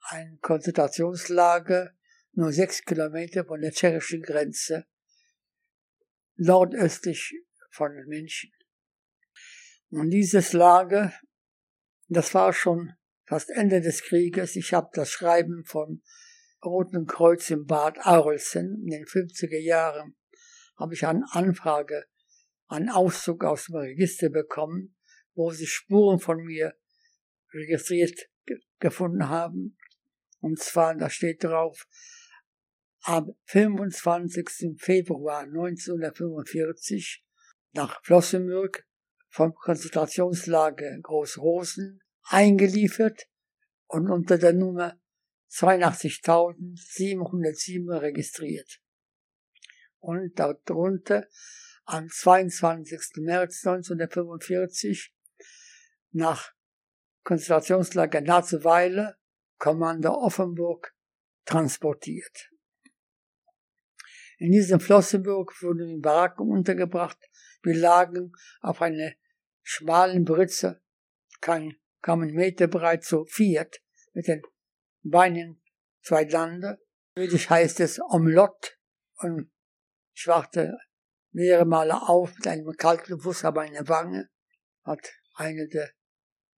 [0.00, 1.94] Ein Konzentrationslager
[2.32, 4.86] nur sechs Kilometer von der tschechischen Grenze,
[6.34, 7.32] nordöstlich
[7.70, 8.52] von München.
[9.90, 11.14] Und dieses Lager,
[12.08, 12.94] das war schon
[13.24, 14.56] fast Ende des Krieges.
[14.56, 16.02] Ich habe das Schreiben vom
[16.64, 20.16] Roten Kreuz im Bad Arolsen in den 50er Jahren,
[20.76, 22.04] habe ich eine Anfrage,
[22.68, 24.96] einen Auszug aus dem Register bekommen,
[25.34, 26.74] wo sie Spuren von mir
[27.52, 28.18] registriert
[28.78, 29.76] gefunden haben.
[30.40, 31.86] Und zwar, da steht drauf,
[33.02, 34.78] am 25.
[34.78, 37.24] Februar 1945
[37.72, 38.86] nach Flossenbürg
[39.28, 43.26] vom Konzentrationslager Großrosen eingeliefert
[43.86, 44.98] und unter der Nummer
[45.54, 48.80] 82.707 registriert.
[50.00, 51.26] Und darunter
[51.84, 53.18] am 22.
[53.18, 55.14] März 1945
[56.12, 56.52] nach
[57.22, 59.16] Konzentrationslager Nazeweile,
[59.58, 60.94] Kommando Offenburg,
[61.44, 62.50] transportiert.
[64.38, 67.18] In diesem Flossenburg wurden die Baracken untergebracht.
[67.62, 69.12] Wir lagen auf einer
[69.62, 70.82] schmalen Britze,
[71.40, 73.80] kein, kaum einen Meter breit, zu viert,
[74.12, 74.42] mit den
[75.04, 75.62] Beinen
[76.02, 76.78] zueinander.
[77.16, 78.78] Jüdisch heißt es Omlott.
[79.16, 79.50] Und
[80.14, 80.76] ich wachte
[81.32, 84.28] mehrere Male auf mit einem kalten Fuß aber eine Wange.
[84.82, 85.90] Hat eine der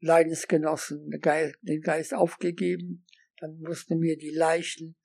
[0.00, 3.06] Leidensgenossen den Geist aufgegeben.
[3.38, 4.96] Dann mussten wir die Leichen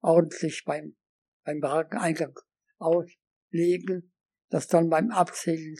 [0.00, 0.96] ordentlich beim
[1.44, 2.38] beim Barackeneingang
[2.78, 4.12] auslegen,
[4.48, 5.76] dass dann beim Abzählen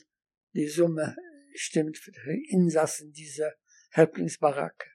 [0.54, 1.16] die Summe
[1.54, 3.52] stimmt für die Insassen dieser
[3.96, 4.91] Häuptlingsbaracke.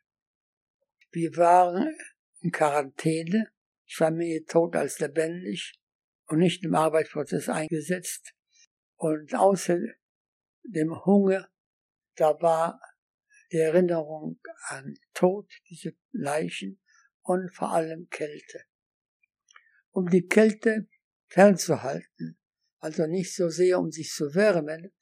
[1.11, 1.95] Wir waren
[2.39, 3.51] in Quarantäne,
[3.85, 5.79] ich war mehr tot als lebendig
[6.27, 8.33] und nicht im Arbeitsprozess eingesetzt.
[8.95, 9.79] Und außer
[10.63, 11.47] dem Hunger,
[12.15, 12.81] da war
[13.51, 16.81] die Erinnerung an Tod, diese Leichen
[17.21, 18.65] und vor allem Kälte
[19.97, 20.87] um die Kälte
[21.25, 22.37] fernzuhalten,
[22.77, 24.93] also nicht so sehr um sich zu wärmen,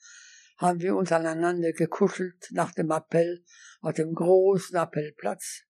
[0.57, 3.43] haben wir uns aneinander gekuschelt nach dem Appell
[3.81, 5.65] auf dem großen Appellplatz.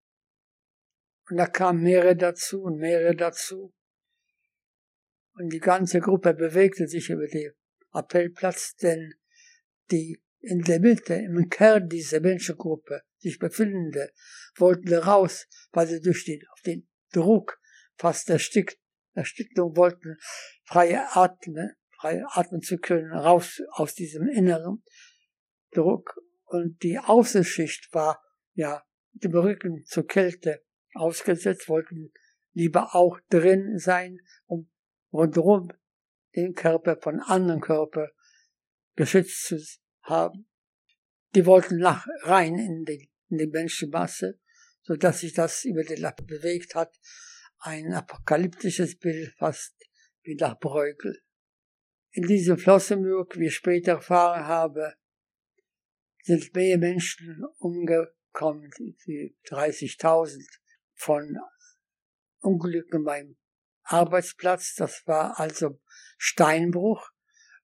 [1.30, 3.74] Und da kamen mehrere dazu und mehrere dazu.
[5.34, 7.52] Und die ganze Gruppe bewegte sich über den
[7.92, 9.16] Appellplatz, denn
[9.92, 14.12] die in der Mitte, im Kern dieser Menschengruppe sich befindende,
[14.58, 17.60] wollten raus, weil sie durch den, auf den Druck
[17.98, 18.78] fast erstickt
[19.16, 20.18] Erstickung wollten,
[20.66, 24.84] freie atmen, frei atmen zu können, raus aus diesem inneren
[25.72, 26.20] Druck.
[26.44, 28.22] Und die Außenschicht war,
[28.54, 28.84] ja,
[29.14, 30.65] dem Rücken zur Kälte
[30.96, 32.12] ausgesetzt, wollten
[32.54, 34.70] lieber auch drin sein, um
[35.12, 35.72] rundherum
[36.36, 38.12] den Körper von anderen Körper
[38.96, 39.60] geschützt zu
[40.02, 40.48] haben.
[41.34, 44.40] Die wollten nach rein in die, in die Menschenmasse,
[44.82, 46.98] so dass sich das über die Lappe bewegt hat
[47.66, 49.76] ein apokalyptisches Bild fast
[50.24, 51.22] wie nach Bräugel.
[52.12, 54.94] In diesem Flossenburg, wie ich später erfahren habe,
[56.24, 58.72] sind mehr Menschen umgekommen,
[59.06, 60.42] wie 30.000
[60.96, 61.38] von
[62.40, 63.38] Unglücken beim
[63.84, 64.76] Arbeitsplatz.
[64.76, 65.80] Das war also
[66.18, 67.12] Steinbruch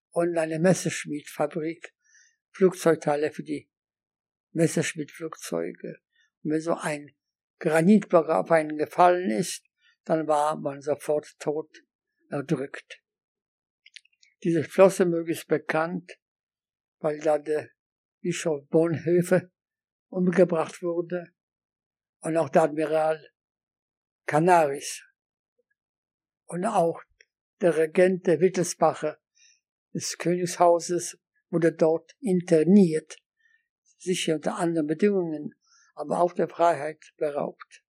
[0.10, 1.94] und eine Messerschmiedfabrik,
[2.52, 3.70] Flugzeugteile für die
[4.52, 5.98] Messerschmiedflugzeuge.
[6.44, 7.16] Wenn so ein
[7.60, 9.64] Granitblock auf einen gefallen ist,
[10.04, 11.70] dann war man sofort tot
[12.30, 13.02] erdrückt.
[14.44, 16.18] Diese Flossenmöge ist bekannt,
[17.00, 17.70] weil da der
[18.22, 19.50] Bischof Bonhoeffer
[20.10, 21.34] umgebracht wurde
[22.22, 23.32] und auch der Admiral
[24.26, 25.04] Canaris
[26.46, 27.02] und auch
[27.60, 29.20] der Regent der Wittelsbacher
[29.94, 31.20] des Königshauses
[31.50, 33.18] wurde dort interniert,
[33.98, 35.54] sicher unter anderen Bedingungen,
[35.96, 37.84] aber auch der Freiheit beraubt.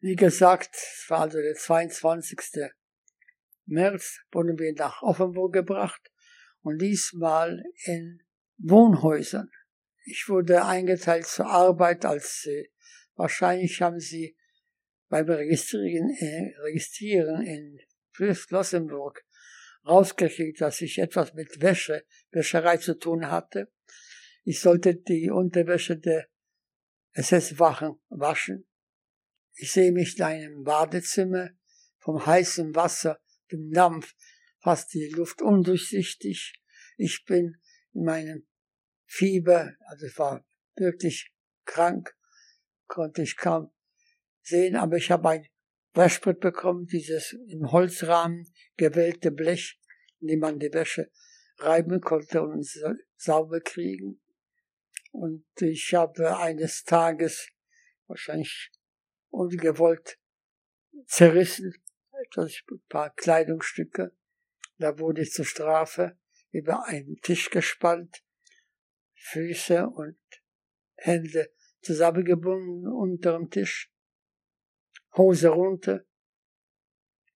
[0.00, 2.70] Wie gesagt, es war also der 22.
[3.66, 6.10] März, wurden wir nach Offenburg gebracht
[6.62, 8.22] und diesmal in
[8.56, 9.50] Wohnhäusern.
[10.04, 12.68] Ich wurde eingeteilt zur Arbeit als äh,
[13.18, 14.36] wahrscheinlich haben sie
[15.08, 17.78] beim Registrieren, äh, Registrieren in
[18.12, 19.24] Flossenburg
[19.86, 23.70] rausgekriegt, dass ich etwas mit Wäsche, Wäscherei zu tun hatte.
[24.44, 26.28] Ich sollte die Unterwäsche der
[27.12, 28.68] SS-Wachen waschen
[29.60, 31.50] ich sehe mich in einem Badezimmer,
[31.98, 33.20] vom heißen Wasser,
[33.50, 34.14] dem Dampf,
[34.60, 36.54] fast die Luft undurchsichtig.
[36.96, 37.56] Ich bin
[37.92, 38.46] in meinem
[39.04, 40.46] Fieber, also ich war
[40.76, 41.34] wirklich
[41.64, 42.16] krank,
[42.88, 43.70] konnte ich kaum
[44.42, 45.46] sehen, aber ich habe ein
[45.92, 49.80] Waschbrett bekommen, dieses im Holzrahmen gewählte Blech,
[50.20, 51.10] in dem man die Wäsche
[51.58, 52.66] reiben konnte und
[53.16, 54.20] sauber kriegen.
[55.12, 57.48] Und ich habe eines Tages
[58.06, 58.70] wahrscheinlich
[59.30, 60.18] ungewollt
[61.06, 61.74] zerrissen,
[62.22, 64.12] etwas, ein paar Kleidungsstücke.
[64.78, 66.18] Da wurde ich zur Strafe
[66.50, 68.22] über einen Tisch gespannt,
[69.14, 70.18] Füße und
[70.94, 73.92] Hände zusammengebunden unter dem Tisch,
[75.16, 76.04] Hose runter.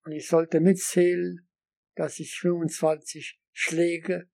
[0.03, 1.47] Und ich sollte mitzählen,
[1.95, 4.29] dass ich 25 Schläge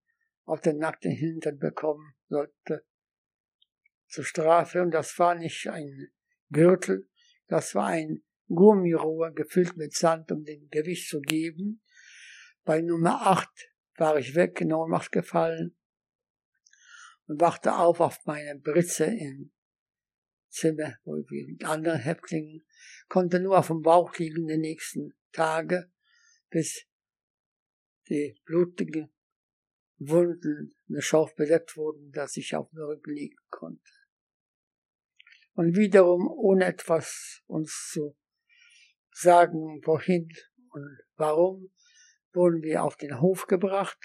[0.46, 2.86] auf den nackten Hintern bekommen sollte
[4.08, 4.82] zur Strafe.
[4.82, 6.12] Und das war nicht ein
[6.50, 7.08] Gürtel,
[7.48, 11.82] das war ein Gummirohr gefüllt mit Sand, um dem Gewicht zu geben.
[12.64, 13.48] Bei Nummer 8
[13.96, 15.76] war ich weg, in Ohnmacht gefallen
[17.28, 19.52] und wachte auf auf meine Britze im
[20.50, 22.66] Zimmer, wo wir mit anderen Häftlingen,
[23.08, 25.92] konnte nur auf dem Bauch liegen die nächsten Tage,
[26.50, 26.86] bis
[28.10, 29.12] die blutigen
[30.00, 33.92] Wunden mit Schauf bedeckt wurden, dass ich auf dem Rücken liegen konnte.
[35.54, 38.18] Und wiederum, ohne etwas uns zu
[39.12, 40.30] sagen, wohin
[40.70, 41.72] und warum,
[42.34, 43.98] wurden wir auf den Hof gebracht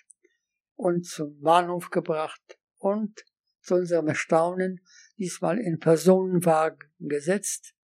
[0.74, 3.24] und zum Bahnhof gebracht und
[3.60, 4.84] zu unserem Erstaunen
[5.18, 7.74] diesmal in Personenwagen gesetzt.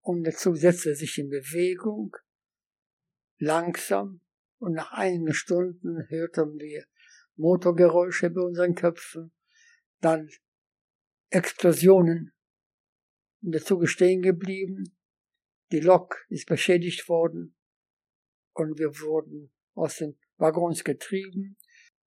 [0.00, 2.16] Und dazu setzte er sich in Bewegung,
[3.38, 4.20] langsam,
[4.58, 6.86] und nach einigen Stunden hörten wir
[7.34, 9.32] Motorgeräusche bei unseren Köpfen,
[10.00, 10.30] dann
[11.30, 12.32] Explosionen.
[13.42, 14.96] Und ist stehen geblieben,
[15.72, 17.56] die Lok ist beschädigt worden
[18.52, 21.56] und wir wurden aus den Waggons getrieben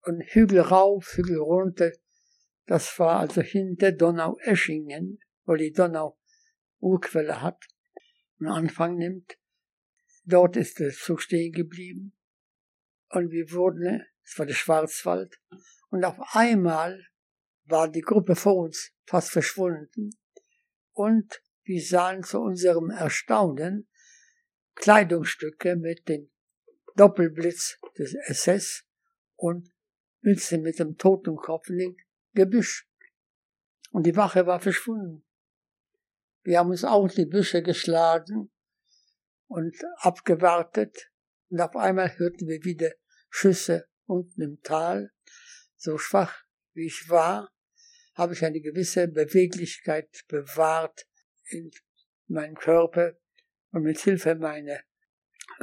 [0.03, 1.91] und Hügel rauf, Hügel runter.
[2.65, 6.17] Das war also hinter Donau-Eschingen, wo die Donau
[6.79, 7.65] Urquelle hat
[8.39, 9.37] und Anfang nimmt.
[10.23, 12.13] Dort ist der Zug stehen geblieben.
[13.09, 15.39] Und wir wurden, es war der Schwarzwald,
[15.89, 17.07] und auf einmal
[17.65, 20.09] war die Gruppe vor uns fast verschwunden.
[20.91, 23.87] Und wir sahen zu unserem Erstaunen
[24.75, 26.29] Kleidungsstücke mit dem
[26.95, 28.85] Doppelblitz des SS
[29.35, 29.71] und
[30.21, 31.69] Mütze mit dem Totenkopf.
[31.69, 31.97] In dem
[32.35, 32.87] Gebüsch.
[33.91, 35.25] Und die Wache war verschwunden.
[36.43, 38.51] Wir haben uns auch die Büsche geschlagen
[39.47, 41.09] und abgewartet
[41.49, 42.91] und auf einmal hörten wir wieder
[43.29, 45.11] Schüsse unten im Tal.
[45.75, 46.43] So schwach
[46.73, 47.51] wie ich war,
[48.13, 51.07] habe ich eine gewisse Beweglichkeit bewahrt
[51.45, 51.71] in
[52.27, 53.13] meinem Körper
[53.71, 54.79] und mit Hilfe meiner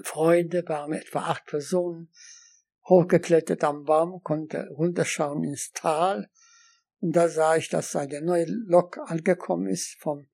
[0.02, 2.10] Freunde waren etwa acht Personen
[2.88, 6.28] hochgeklettert am Baum, konnte runterschauen ins Tal
[7.02, 10.30] und da sah ich, dass eine neue Lok angekommen ist vom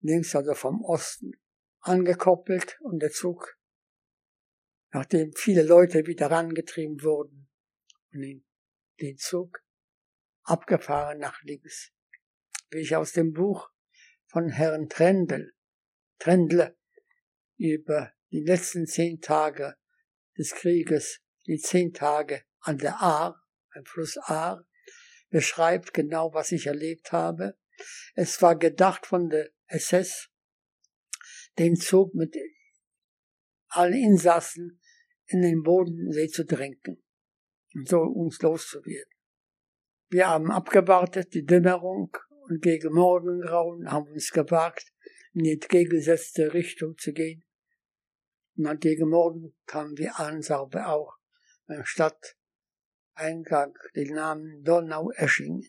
[0.00, 1.32] links, also vom Osten,
[1.80, 3.58] angekoppelt und der Zug,
[4.92, 7.48] nachdem viele Leute wieder rangetrieben wurden
[8.12, 8.44] und
[9.00, 9.64] den Zug
[10.42, 11.90] abgefahren nach links.
[12.68, 13.70] Wie ich aus dem Buch
[14.26, 15.54] von Herrn Trendel,
[16.18, 16.76] Trendle
[17.56, 19.74] über die letzten zehn Tage
[20.36, 24.67] des Krieges, die zehn Tage an der Aar, ein Fluss Aar,
[25.30, 27.56] beschreibt genau, was ich erlebt habe.
[28.14, 30.28] Es war gedacht von der SS,
[31.58, 32.36] den Zug mit
[33.68, 34.80] allen Insassen
[35.26, 37.02] in den Bodensee zu drängen
[37.74, 39.12] und so uns loszuwerden.
[40.10, 42.16] Wir haben abgewartet, die Dämmerung,
[42.48, 44.90] und gegen Morgengrauen haben uns gewagt,
[45.34, 47.44] in die entgegengesetzte Richtung zu gehen.
[48.56, 51.14] Und dann gegen Morgen kamen wir an, Sarbe auch,
[51.66, 51.84] beim
[53.18, 55.68] Stadteingang, den Namen Donau-Eschingen.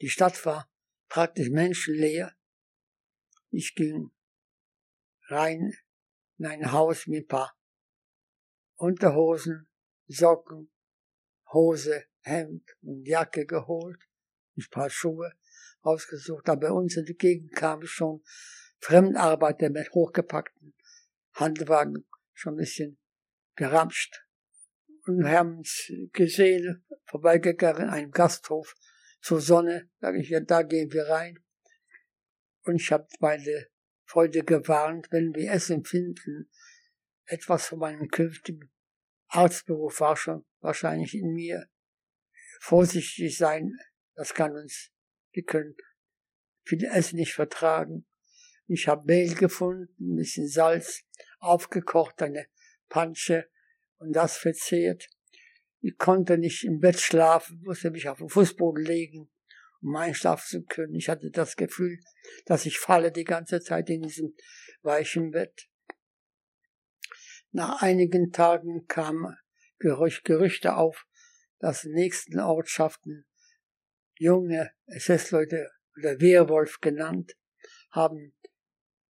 [0.00, 0.70] Die Stadt war
[1.08, 2.34] praktisch menschenleer.
[3.50, 4.10] Ich ging
[5.26, 5.74] rein
[6.38, 7.54] in ein Haus mit ein paar
[8.76, 9.68] Unterhosen,
[10.06, 10.72] Socken,
[11.52, 14.02] Hose, Hemd und Jacke geholt,
[14.56, 15.32] ein paar Schuhe
[15.82, 16.48] ausgesucht.
[16.48, 18.22] Aber bei uns in die Gegend kamen schon
[18.78, 20.74] Fremdarbeiter mit hochgepackten
[21.34, 22.98] Handwagen, schon ein bisschen
[23.54, 24.27] geramscht.
[25.08, 28.74] Und haben uns gesehen, vorbeigegangen, in einem Gasthof
[29.22, 29.88] zur Sonne.
[30.00, 31.42] Sag ich, ja, da gehen wir rein.
[32.64, 33.68] Und ich habe meine
[34.04, 36.50] Freunde gewarnt, wenn wir es empfinden,
[37.24, 38.70] etwas von meinem künftigen
[39.28, 41.70] Arztberuf war schon wahrscheinlich in mir,
[42.60, 43.72] vorsichtig sein,
[44.14, 44.90] das kann uns,
[45.32, 45.74] wir können
[46.64, 48.06] viel Essen nicht vertragen.
[48.66, 51.02] Ich habe Mehl gefunden, ein bisschen Salz,
[51.38, 52.46] aufgekocht, eine
[52.90, 53.48] Pansche
[53.98, 55.08] und das verzehrt.
[55.80, 59.30] Ich konnte nicht im Bett schlafen, musste mich auf den Fußboden legen,
[59.80, 60.94] um einschlafen zu können.
[60.94, 61.98] Ich hatte das Gefühl,
[62.46, 64.34] dass ich falle die ganze Zeit in diesem
[64.82, 65.68] weichen Bett.
[67.52, 69.36] Nach einigen Tagen kam
[69.78, 71.06] Gerüchte auf,
[71.60, 73.24] dass in nächsten Ortschaften
[74.16, 77.36] junge SS-Leute oder Wehrwolf genannt,
[77.90, 78.34] haben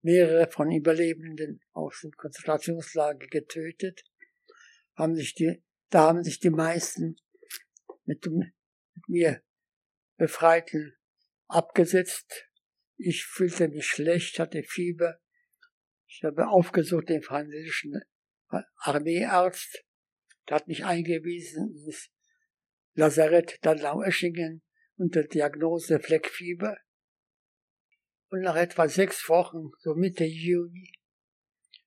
[0.02, 4.04] mehrere von Überlebenden aus dem Konzentrationslager getötet,
[4.96, 7.18] haben sich die, da haben sich die meisten
[8.06, 8.38] mit, dem,
[8.94, 9.44] mit mir
[10.18, 10.96] Befreiten
[11.48, 12.48] abgesetzt.
[12.98, 15.20] Ich fühlte mich schlecht, hatte Fieber.
[16.08, 18.02] Ich habe aufgesucht den französischen
[18.78, 19.84] Armeearzt.
[20.48, 22.10] Der hat mich eingewiesen ins
[22.94, 24.62] Lazarett Dadlau-Eschingen
[24.96, 26.78] unter Diagnose Fleckfieber.
[28.30, 30.94] Und nach etwa sechs Wochen, so Mitte Juni,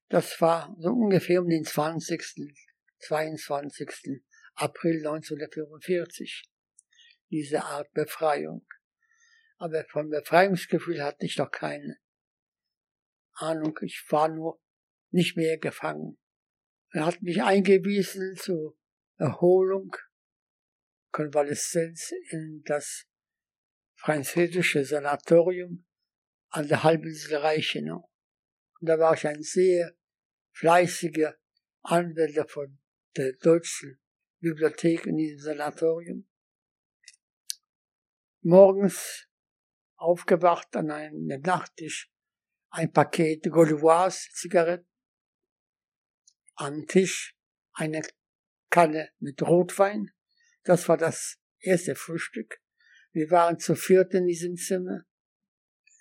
[0.08, 2.54] das war so ungefähr um den 20.,
[3.00, 4.22] 22.
[4.54, 6.42] April 1945,
[7.30, 8.66] diese Art Befreiung.
[9.56, 11.98] Aber vom Befreiungsgefühl hatte ich doch keine
[13.34, 13.78] Ahnung.
[13.82, 14.60] Ich war nur
[15.10, 16.18] nicht mehr gefangen.
[16.90, 18.76] Er hat mich eingewiesen zur
[19.16, 19.94] Erholung,
[21.10, 23.06] Konvaleszenz in das
[23.94, 25.86] französische Sanatorium
[26.50, 28.10] an der Halbinsel Reichenau.
[28.80, 29.92] Und da war ich ein sehr
[30.52, 31.36] fleißiger
[31.82, 32.78] Anwender von
[33.18, 33.98] der deutschen
[34.40, 36.28] Bibliothek in diesem Sanatorium.
[38.42, 39.26] Morgens
[39.96, 42.10] aufgewacht an einem Nachttisch
[42.70, 44.86] ein Paket Gauloise Zigaretten,
[46.54, 47.36] am Tisch
[47.72, 48.02] eine
[48.70, 50.12] Kanne mit Rotwein.
[50.62, 52.60] Das war das erste Frühstück.
[53.10, 55.04] Wir waren zu viert in diesem Zimmer.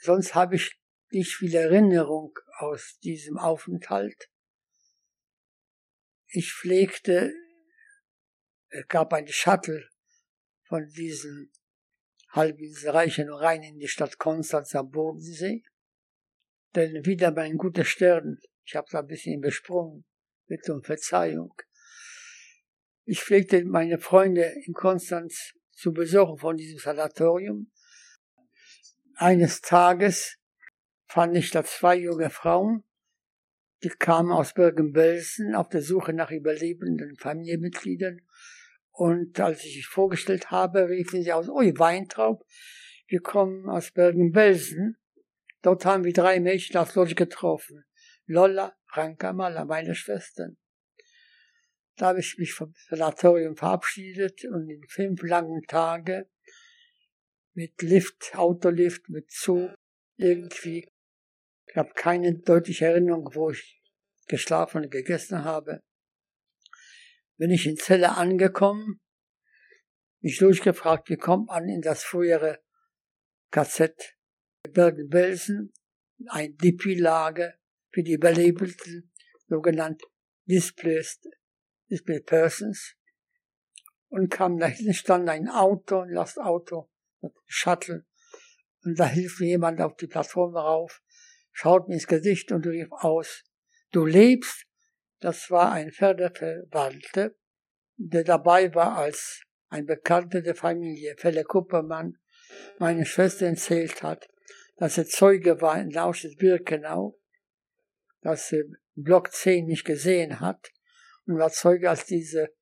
[0.01, 0.79] Sonst habe ich
[1.09, 4.29] nicht viel Erinnerung aus diesem Aufenthalt.
[6.29, 7.33] Ich pflegte,
[8.69, 9.87] es gab eine Shuttle
[10.63, 11.51] von diesen
[12.29, 15.63] Halbinselreichen rein in die Stadt Konstanz am Bodensee.
[16.75, 20.05] Denn wieder mein guter Stern, ich habe da ein bisschen besprungen,
[20.47, 21.53] Bitte um Verzeihung.
[23.03, 27.71] Ich pflegte meine Freunde in Konstanz zu besuchen von diesem Sanatorium.
[29.15, 30.37] Eines Tages
[31.05, 32.83] fand ich da zwei junge Frauen,
[33.83, 38.21] die kamen aus Bergen-Belsen auf der Suche nach überlebenden Familienmitgliedern.
[38.91, 42.45] Und als ich mich vorgestellt habe, riefen sie aus, ui, Weintraub,
[43.07, 44.97] wir kommen aus Bergen-Belsen.
[45.61, 47.85] Dort haben wir drei Mädchen aus Lodge getroffen.
[48.25, 50.57] Lolla, Franka, Mala, meine Schwestern.
[51.95, 56.29] Da habe ich mich vom Sanatorium verabschiedet und in fünf langen Tage
[57.53, 59.73] mit Lift, Autolift, mit Zug,
[60.15, 60.87] irgendwie.
[61.77, 63.79] Ich habe keine deutliche Erinnerung, wo ich
[64.27, 65.83] geschlafen und gegessen habe.
[67.37, 68.99] Bin ich in Zelle angekommen,
[70.19, 72.63] mich durchgefragt, wie kommt man in das frühere
[73.51, 73.93] KZ
[74.73, 75.71] Bergen-Belsen,
[76.29, 77.53] ein DP-Lager
[77.91, 79.13] für die Überlebenden,
[79.47, 80.01] sogenannt
[80.45, 81.27] Displaced,
[81.91, 82.95] Displaced Persons.
[84.07, 86.89] Und kam dahin, stand ein Auto, ein Lastauto,
[87.21, 88.07] ein Shuttle.
[88.81, 91.03] Und da hilft mir jemand auf die Plattform rauf,
[91.57, 93.43] schaut mir ins Gesicht und rief aus,
[93.91, 94.67] du lebst?
[95.19, 97.31] Das war ein Förderverwalter,
[97.95, 102.19] der dabei war als ein Bekannter der Familie, Felle Kuppermann,
[102.77, 104.27] meine Schwester erzählt hat,
[104.75, 107.17] dass er Zeuge war in Lausches-Birkenau,
[108.21, 110.71] dass er Block 10 nicht gesehen hat
[111.25, 112.53] und war Zeuge, als diese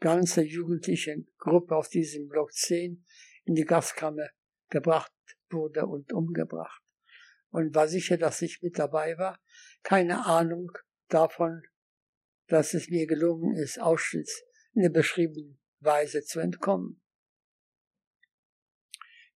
[0.00, 3.04] ganze jugendliche Gruppe aus diesem Block 10
[3.44, 4.30] in die Gaskammer
[4.68, 5.12] gebracht
[5.48, 6.81] wurde und umgebracht.
[7.52, 9.38] Und war sicher, dass ich mit dabei war.
[9.82, 10.72] Keine Ahnung
[11.08, 11.62] davon,
[12.48, 14.42] dass es mir gelungen ist, Auschwitz
[14.74, 17.02] in der beschriebenen Weise zu entkommen.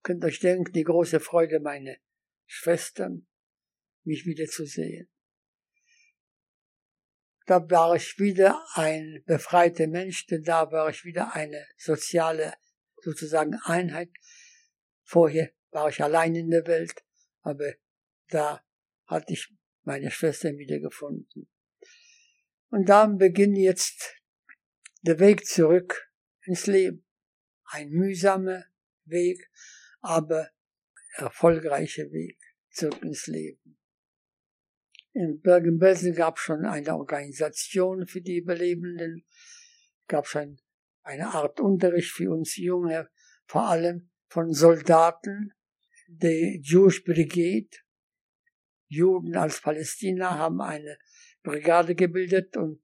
[0.03, 1.99] Könnt euch denken, die große Freude meine
[2.47, 3.27] Schwestern,
[4.05, 5.11] mich wiederzusehen.
[7.47, 12.55] Da war ich wieder ein befreiter Mensch, denn da war ich wieder eine soziale,
[13.03, 14.11] sozusagen Einheit.
[15.03, 17.05] Vorher war ich allein in der Welt,
[17.43, 17.75] aber
[18.29, 18.65] da
[19.07, 19.53] hatte ich
[19.85, 21.49] meine Schwester wiedergefunden.
[22.71, 24.17] Und da beginnt jetzt
[25.03, 26.11] der Weg zurück
[26.43, 27.05] ins Leben.
[27.65, 28.65] Ein mühsamer
[29.05, 29.51] Weg,
[30.01, 30.51] aber
[31.15, 32.39] erfolgreicher Weg
[32.71, 33.79] zurück ins Leben.
[35.13, 39.25] In Bergen-Belsen gab es schon eine Organisation für die Überlebenden,
[40.09, 40.61] gab schon
[41.03, 43.09] eine Art Unterricht für uns Junge,
[43.47, 45.55] vor allem von Soldaten
[46.09, 47.71] der Jewish Brigade.
[48.89, 50.99] Juden als Palästina haben eine
[51.43, 52.81] Brigade gebildet und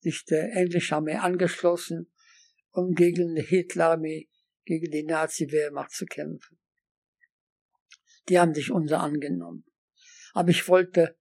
[0.00, 2.12] sich der englischen Armee angeschlossen,
[2.70, 4.28] um gegen die Hitlerarmee,
[4.64, 6.58] gegen die Nazi-Wehrmacht zu kämpfen
[8.28, 9.64] die haben sich unser angenommen.
[10.32, 11.16] Aber ich wollte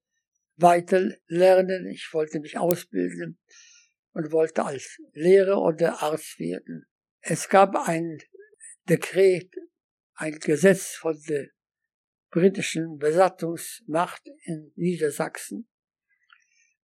[0.58, 3.40] weiter lernen, ich wollte mich ausbilden
[4.14, 6.86] und wollte als Lehrer oder Arzt werden.
[7.22, 8.20] Es gab ein
[8.88, 9.54] Dekret,
[10.14, 11.48] ein Gesetz von der
[12.36, 15.70] britischen Besatzungsmacht in Niedersachsen,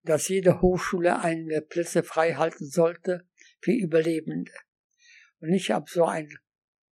[0.01, 3.27] dass jede Hochschule einige Plätze frei halten sollte
[3.59, 4.53] für Überlebende.
[5.41, 6.33] Und ich habe so einen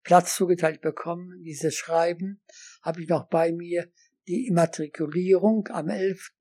[0.04, 1.42] Platz zugeteilt bekommen.
[1.44, 2.44] Dieses Schreiben
[2.84, 3.92] habe ich noch bei mir.
[4.28, 6.34] Die Immatrikulierung am 11.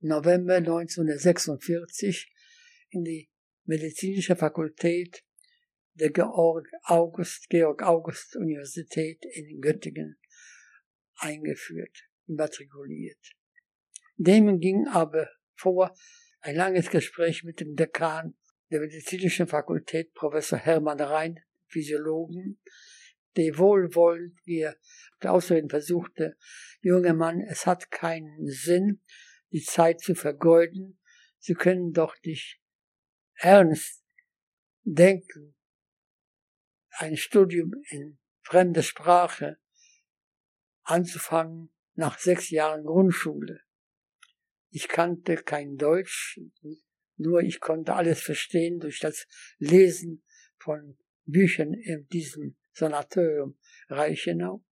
[0.00, 2.34] November 1946
[2.90, 3.30] in die
[3.64, 5.22] medizinische Fakultät
[5.94, 10.18] der Georg August, Georg August Universität in Göttingen
[11.16, 13.18] eingeführt, immatrikuliert.
[14.16, 15.94] Dem ging aber vor
[16.40, 18.36] ein langes Gespräch mit dem Dekan
[18.70, 22.60] der medizinischen Fakultät, Professor Hermann Rhein, Physiologen,
[23.36, 24.76] der wohlwollend mir
[25.20, 26.36] außerdem versuchte,
[26.80, 29.02] junger Mann, es hat keinen Sinn,
[29.52, 30.98] die Zeit zu vergeuden.
[31.38, 32.60] Sie können doch nicht
[33.34, 34.02] ernst
[34.84, 35.54] denken,
[36.90, 39.58] ein Studium in fremder Sprache
[40.86, 43.60] anzufangen nach sechs Jahren Grundschule.
[44.70, 46.40] Ich kannte kein Deutsch,
[47.16, 49.26] nur ich konnte alles verstehen durch das
[49.58, 50.22] Lesen
[50.58, 53.58] von Büchern in diesem Sanatorium
[53.88, 54.64] Reichenau.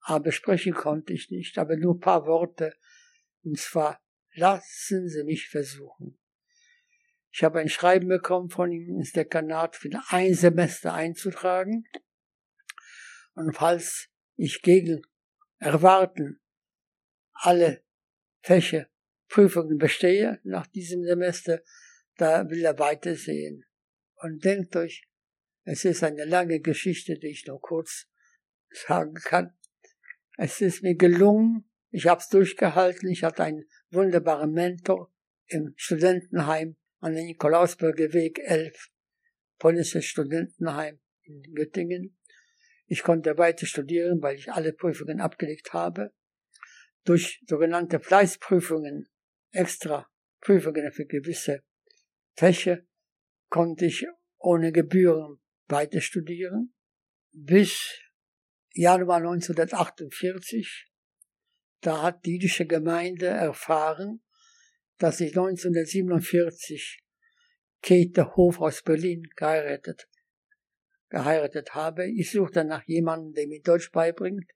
[0.00, 2.76] Aber sprechen konnte ich nicht, aber nur paar Worte.
[3.42, 4.02] Und zwar,
[4.34, 6.18] lassen Sie mich versuchen.
[7.32, 11.84] Ich habe ein Schreiben bekommen von ihm ins Dekanat für ein Semester einzutragen.
[13.34, 15.02] Und falls ich gegen
[15.64, 16.42] Erwarten
[17.32, 17.82] alle
[18.42, 18.86] Fächer
[19.28, 21.62] Prüfungen bestehe nach diesem Semester,
[22.18, 23.64] da will er weitersehen.
[24.16, 25.08] Und denkt euch,
[25.62, 28.10] es ist eine lange Geschichte, die ich noch kurz
[28.68, 29.56] sagen kann.
[30.36, 35.10] Es ist mir gelungen, ich habe es durchgehalten, ich hatte einen wunderbaren Mentor
[35.46, 38.90] im Studentenheim an der Nikolausberger Weg 11,
[39.58, 42.18] polnisches Studentenheim in Göttingen.
[42.86, 46.12] Ich konnte weiter studieren, weil ich alle Prüfungen abgelegt habe.
[47.04, 49.08] Durch sogenannte Fleißprüfungen,
[49.50, 50.08] extra
[50.40, 51.62] Prüfungen für gewisse
[52.36, 52.80] Fächer,
[53.48, 54.06] konnte ich
[54.38, 56.74] ohne Gebühren weiter studieren.
[57.32, 58.00] Bis
[58.72, 60.90] Januar 1948,
[61.80, 64.22] da hat die jüdische Gemeinde erfahren,
[64.98, 67.02] dass ich 1947
[67.82, 70.08] Käthe Hof aus Berlin geheiratet
[71.14, 72.08] geheiratet habe.
[72.10, 74.50] Ich suchte nach jemandem, der mir Deutsch beibringt.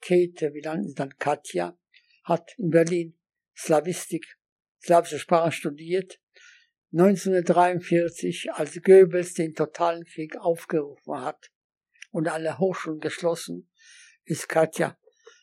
[0.00, 1.78] Käthe, wie dann, dann Katja,
[2.24, 3.18] hat in Berlin
[3.54, 4.38] Slavistik,
[4.82, 6.18] slawische Sprache studiert.
[6.92, 11.50] 1943, als Goebbels den totalen Krieg aufgerufen hat
[12.10, 13.70] und alle Hochschulen geschlossen,
[14.24, 14.96] ist Katja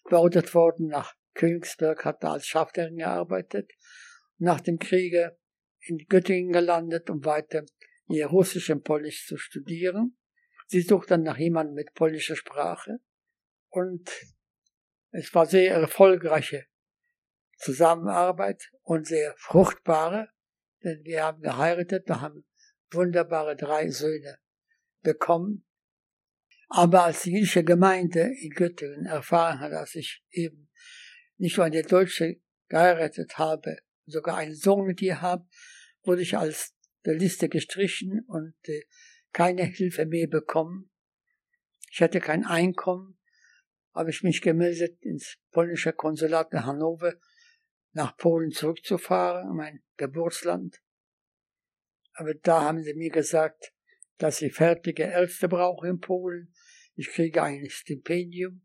[0.09, 3.71] beordert worden nach Königsberg, hat da als Schafterin gearbeitet,
[4.37, 5.37] nach dem Kriege
[5.81, 7.65] in Göttingen gelandet und weiter
[8.07, 10.17] ihr Russisch und Polnisch zu studieren.
[10.67, 12.99] Sie sucht dann nach jemandem mit polnischer Sprache
[13.69, 14.09] und
[15.11, 16.65] es war sehr erfolgreiche
[17.57, 20.29] Zusammenarbeit und sehr fruchtbare,
[20.83, 22.45] denn wir haben geheiratet, wir haben
[22.91, 24.37] wunderbare drei Söhne
[25.01, 25.65] bekommen.
[26.67, 30.69] Aber als die jüdische Gemeinde in Göttingen erfahren hat, dass ich eben
[31.37, 35.47] nicht nur eine Deutsche geheiratet habe, sogar einen Sohn mit ihr habe,
[36.03, 36.74] wurde ich als
[37.05, 38.83] der Liste gestrichen und äh,
[39.31, 40.89] keine Hilfe mehr bekommen.
[41.91, 43.17] Ich hatte kein Einkommen,
[43.93, 47.15] habe ich mich gemeldet ins polnische Konsulat in Hannover,
[47.91, 50.81] nach Polen zurückzufahren, mein Geburtsland.
[52.13, 53.73] Aber da haben sie mir gesagt,
[54.17, 56.53] dass ich fertige Ärzte brauche in Polen.
[56.95, 58.61] Ich kriege ein Stipendium,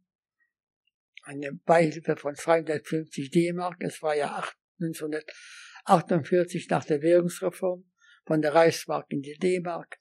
[1.23, 3.77] eine Beihilfe von 250 D-Mark.
[3.81, 4.45] Es war ja
[4.81, 7.91] 1948 nach der Währungsreform
[8.25, 9.97] von der Reichsmark in die D-Mark.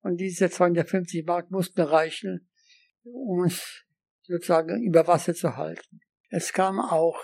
[0.00, 2.48] Und diese 250 Mark mussten reichen,
[3.04, 3.84] um uns
[4.22, 6.00] sozusagen über Wasser zu halten.
[6.30, 7.18] Es kam auch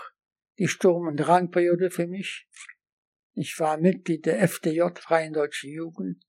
[0.58, 2.46] die Sturm- und Drangperiode für mich.
[3.34, 6.22] Ich war Mitglied der FDJ, Freien Deutschen Jugend,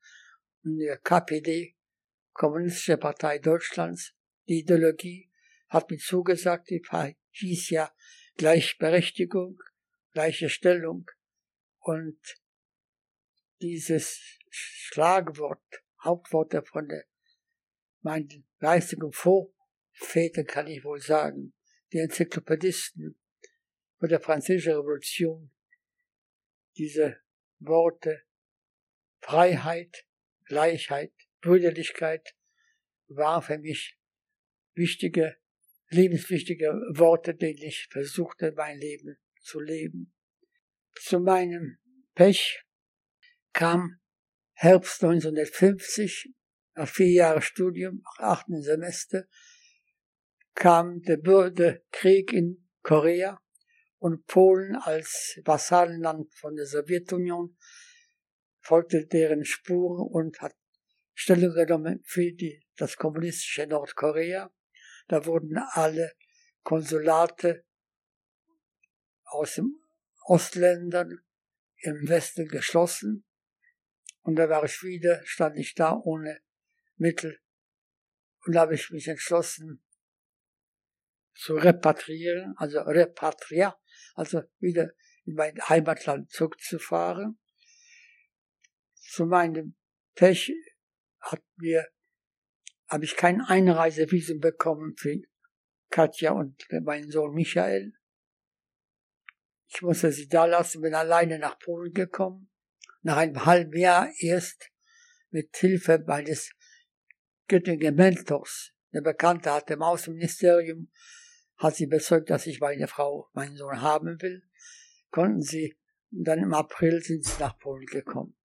[0.63, 1.75] und der KPD,
[2.33, 4.13] Kommunistische Partei Deutschlands.
[4.47, 5.29] Die Ideologie
[5.69, 6.81] hat mir zugesagt, die
[7.31, 7.91] hieß ja
[8.37, 9.59] Gleichberechtigung,
[10.13, 11.09] gleiche Stellung
[11.79, 12.19] und
[13.61, 17.05] dieses Schlagwort, Hauptwort von der,
[18.01, 21.53] meinen geistigen Vorvätern kann ich wohl sagen,
[21.93, 23.19] die Enzyklopädisten
[23.99, 25.51] von der Französischen Revolution,
[26.77, 27.21] diese
[27.59, 28.23] Worte
[29.19, 30.05] Freiheit,
[30.45, 32.35] Gleichheit, Brüderlichkeit
[33.07, 33.97] waren für mich
[34.73, 35.37] wichtige,
[35.89, 40.13] lebenswichtige Worte, denen ich versuchte, mein Leben zu leben.
[40.95, 41.77] Zu meinem
[42.15, 42.65] Pech
[43.53, 43.99] kam
[44.53, 46.33] Herbst 1950,
[46.75, 49.25] nach vier Jahren Studium, nach achten Semester,
[50.53, 53.41] kam der Bürgerkrieg in Korea
[53.97, 57.57] und Polen als Vassallenland von der Sowjetunion
[58.59, 60.55] folgte deren Spuren und hat
[61.13, 64.51] Stellung genommen für die, das kommunistische Nordkorea.
[65.07, 66.13] Da wurden alle
[66.63, 67.65] Konsulate
[69.25, 69.79] aus den
[70.25, 71.19] Ostländern
[71.77, 73.25] im Westen geschlossen.
[74.21, 76.41] Und da war ich wieder, stand ich da ohne
[76.95, 77.39] Mittel.
[78.45, 79.83] Und da habe ich mich entschlossen,
[81.33, 83.79] zu repatriieren, also repatria,
[84.13, 84.91] also wieder
[85.25, 87.39] in mein Heimatland zurückzufahren.
[88.93, 89.75] Zu meinem
[90.13, 90.53] Pech
[91.19, 91.87] hat mir,
[92.87, 95.21] habe ich kein Einreisevisum bekommen für
[95.89, 97.93] Katja und meinen Sohn Michael.
[99.67, 102.50] Ich musste sie da lassen, bin alleine nach Polen gekommen.
[103.01, 104.71] Nach einem halben Jahr erst
[105.29, 106.51] mit Hilfe meines
[107.47, 108.73] Göttingen Mentors.
[108.93, 110.91] Der Bekannte hat im Außenministerium,
[111.57, 114.43] hat sie bezeugt, dass ich meine Frau, meinen Sohn haben will.
[115.09, 115.77] Konnten sie,
[116.09, 118.35] dann im April sind sie nach Polen gekommen.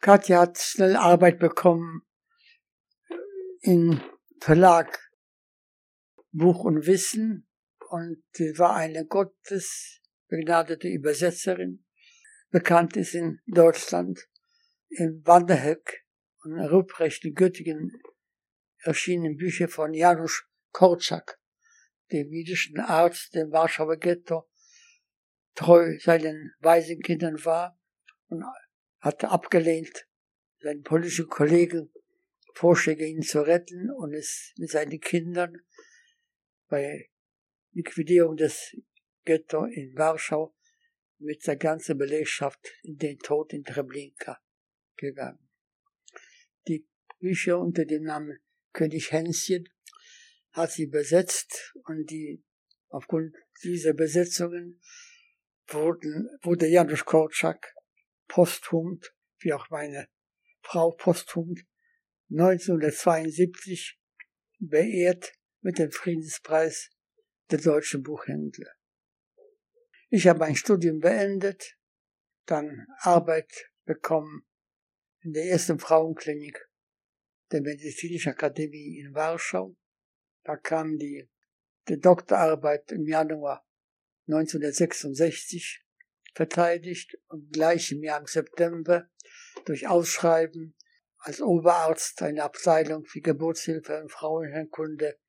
[0.00, 2.02] Katja hat schnell Arbeit bekommen
[3.60, 4.00] im
[4.40, 4.98] Verlag
[6.32, 7.46] Buch und Wissen
[7.90, 8.22] und
[8.56, 11.84] war eine gottesbegnadete Übersetzerin.
[12.50, 14.28] Bekannt ist in Deutschland
[14.88, 16.04] in Wanderheck
[16.42, 18.02] und Ruprecht in Göttingen
[18.78, 21.38] erschienen Bücher von Janusz Korczak,
[22.10, 24.48] dem jüdischen Arzt dem Warschauer Ghetto,
[25.54, 27.78] treu seinen Waisenkindern war
[28.26, 28.44] und
[28.98, 30.08] hatte abgelehnt,
[30.58, 31.92] seinen politischen Kollegen
[32.54, 35.56] Vorschläge, ihn zu retten und es mit seinen Kindern
[36.68, 37.10] bei
[37.70, 38.76] Liquidierung des
[39.24, 40.52] Ghetto in Warschau
[41.20, 44.38] mit der ganzen Belegschaft in den Tod in Treblinka
[44.96, 45.48] gegangen.
[46.66, 46.86] Die
[47.18, 48.38] Bücher unter dem Namen
[48.72, 49.68] König Hänschen
[50.52, 52.42] hat sie besetzt und die
[52.88, 54.80] aufgrund dieser Besetzungen
[55.68, 57.74] wurden, wurde Janusz Korczak
[58.26, 59.00] posthum,
[59.38, 60.08] wie auch meine
[60.62, 61.54] Frau posthum,
[62.30, 63.98] 1972
[64.58, 65.32] beehrt
[65.62, 66.90] mit dem Friedenspreis
[67.50, 68.70] der deutschen Buchhändler.
[70.12, 71.78] Ich habe mein Studium beendet,
[72.44, 74.44] dann Arbeit bekommen
[75.20, 76.68] in der ersten Frauenklinik
[77.52, 79.76] der Medizinischen Akademie in Warschau.
[80.42, 81.30] Da kam die,
[81.86, 83.64] die Doktorarbeit im Januar
[84.26, 85.86] 1966
[86.34, 89.08] verteidigt und gleich im Jahr im September
[89.64, 90.76] durch Ausschreiben
[91.18, 95.20] als Oberarzt eine Abteilung für Geburtshilfe und Frauenheilkunde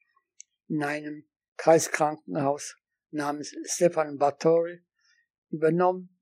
[0.69, 2.80] in einem Kreiskrankenhaus
[3.11, 4.83] namens Stefan Batori
[5.49, 6.17] übernommen.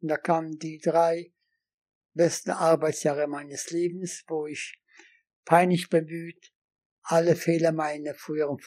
[0.00, 1.32] Und da kamen die drei
[2.12, 4.80] besten Arbeitsjahre meines Lebens, wo ich
[5.44, 6.52] peinlich bemüht,
[7.02, 8.58] alle Fehler meiner früheren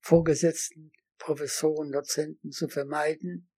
[0.00, 3.48] Vorgesetzten, Professoren, Dozenten zu vermeiden,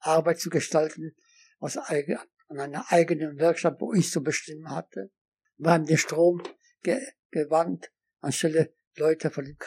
[0.00, 1.16] Arbeit zu gestalten
[1.58, 5.10] aus an einer eigenen Werkstatt, wo ich zu bestimmen hatte.
[5.56, 6.42] Wir haben den Strom
[6.82, 7.00] ge
[7.30, 9.58] gewandt, anstelle Leute von dem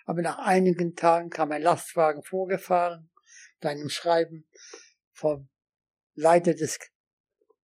[0.06, 3.10] Aber nach einigen Tagen kam ein Lastwagen vorgefahren
[3.56, 4.48] mit einem Schreiben
[5.12, 5.50] vom
[6.14, 6.80] Leiter des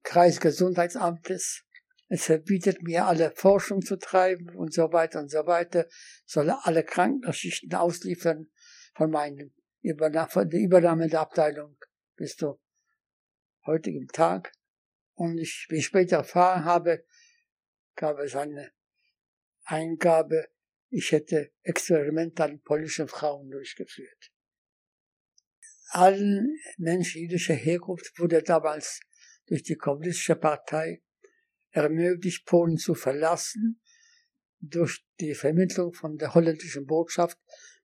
[0.04, 1.64] Kreisgesundheitsamtes.
[2.08, 5.88] Es verbietet mir, alle Forschung zu treiben und so weiter und so weiter.
[6.26, 8.52] Solle alle Krankengeschichten ausliefern
[8.96, 11.78] von meinem Übernahme, von der Übernahme der Abteilung
[12.16, 12.60] bis zu
[13.66, 14.52] heutigem Tag.
[15.14, 17.06] Und ich, wie ich später erfahren habe,
[17.96, 18.72] gab es eine
[19.64, 20.50] Eingabe
[20.94, 24.32] ich hätte Experimente an polnischen Frauen durchgeführt.
[25.94, 29.02] Allen Menschen jüdischer Herkunft wurde damals
[29.48, 31.02] durch die kommunistische Partei
[31.72, 33.82] ermöglicht, Polen zu verlassen,
[34.62, 37.38] durch die Vermittlung von der holländischen Botschaft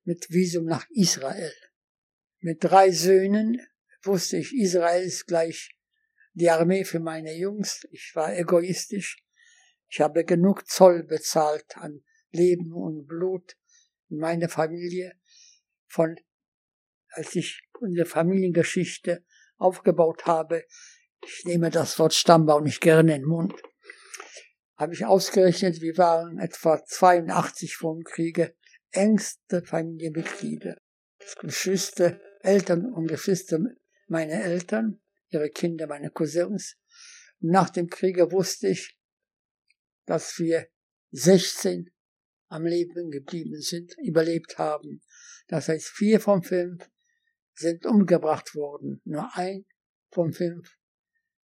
[0.03, 1.53] mit Visum nach Israel.
[2.39, 3.59] Mit drei Söhnen
[4.03, 5.77] wusste ich, Israel ist gleich
[6.33, 7.85] die Armee für meine Jungs.
[7.91, 9.21] Ich war egoistisch.
[9.89, 13.57] Ich habe genug Zoll bezahlt an Leben und Blut
[14.09, 15.13] in meiner Familie
[15.87, 16.15] von,
[17.17, 19.25] als ich unsere Familiengeschichte
[19.57, 20.65] aufgebaut habe.
[21.25, 23.53] Ich nehme das Wort Stammbaum nicht gerne in den Mund.
[24.77, 28.55] Habe ich ausgerechnet, wir waren etwa 82 vor dem Kriege
[28.91, 30.77] engste Familienmitglieder.
[31.41, 33.59] Geschwister, Eltern und Geschwister
[34.07, 36.77] meine Eltern, ihre Kinder, meine Cousins.
[37.39, 38.97] Nach dem Kriege wusste ich,
[40.05, 40.67] dass wir
[41.11, 41.91] 16
[42.47, 45.01] am Leben geblieben sind, überlebt haben.
[45.47, 46.89] Das heißt, vier von fünf
[47.57, 49.01] sind umgebracht worden.
[49.03, 49.65] Nur ein
[50.11, 50.77] von fünf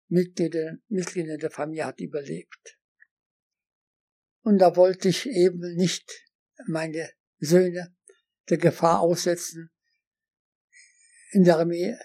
[0.08, 2.80] Mitglieder, Mitglieder der Familie hat überlebt.
[4.42, 6.10] Und da wollte ich eben nicht
[6.68, 7.96] meine Söhne
[8.50, 9.72] der Gefahr aussetzen,
[11.32, 11.96] in der Armee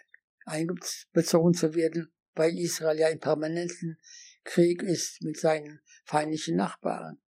[0.45, 3.99] einbezogen zu werden, weil Israel ja im permanenten
[4.43, 7.23] Krieg ist mit seinen feindlichen Nachbarn.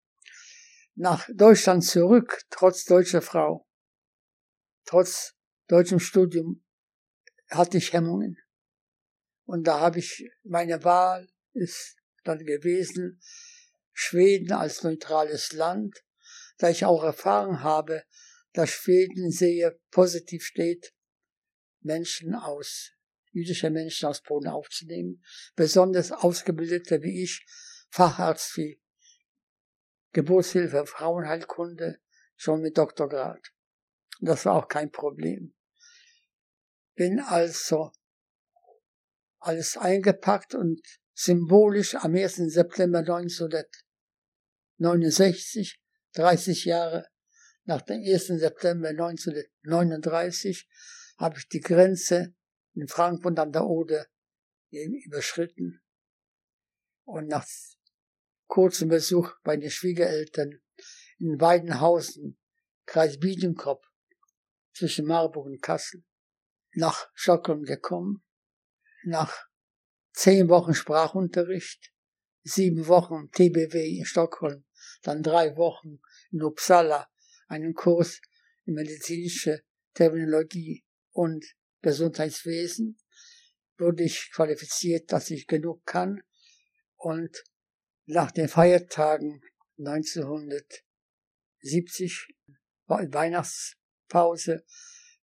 [0.96, 3.68] Nach Deutschland zurück, trotz deutscher Frau,
[4.86, 5.36] trotz
[5.68, 6.64] deutschem Studium,
[7.50, 8.38] hatte ich Hemmungen.
[9.46, 13.20] Und da habe ich, meine Wahl ist dann gewesen,
[13.92, 16.04] Schweden als neutrales Land,
[16.58, 18.04] da ich auch erfahren habe,
[18.54, 20.94] dass Schweden sehr positiv steht,
[21.82, 22.92] Menschen aus
[23.34, 25.24] jüdische Menschen aus Polen aufzunehmen,
[25.56, 27.46] besonders ausgebildete wie ich,
[27.90, 28.80] Facharzt wie
[30.14, 32.00] Geburtshilfe, Frauenheilkunde,
[32.36, 33.53] schon mit Doktorgrad.
[34.26, 35.54] Das war auch kein Problem.
[36.96, 37.92] Bin also
[39.40, 40.80] alles eingepackt und
[41.14, 42.38] symbolisch am 1.
[42.38, 45.78] September 1969,
[46.14, 47.10] 30 Jahre
[47.66, 48.28] nach dem 1.
[48.28, 50.70] September 1939,
[51.18, 52.34] habe ich die Grenze
[52.76, 54.08] in Frankfurt an der Oder
[54.72, 55.82] überschritten.
[57.04, 57.46] Und nach
[58.48, 60.62] kurzem Besuch bei den Schwiegereltern
[61.20, 62.40] in Weidenhausen,
[62.86, 63.86] Kreis Biedenkopf,
[64.74, 66.04] zwischen Marburg und Kassel,
[66.74, 68.24] nach Stockholm gekommen.
[69.06, 69.48] Nach
[70.14, 71.94] zehn Wochen Sprachunterricht,
[72.44, 74.66] sieben Wochen TBW in Stockholm,
[75.02, 76.00] dann drei Wochen
[76.32, 77.10] in Uppsala,
[77.48, 78.22] einen Kurs
[78.66, 79.64] in medizinische
[79.94, 81.46] Terminologie und
[81.82, 82.98] Gesundheitswesen
[83.78, 86.24] wurde ich qualifiziert, dass ich genug kann.
[86.96, 87.44] Und
[88.06, 89.42] nach den Feiertagen
[89.78, 92.30] 1970,
[94.14, 94.64] Weihnachtspause,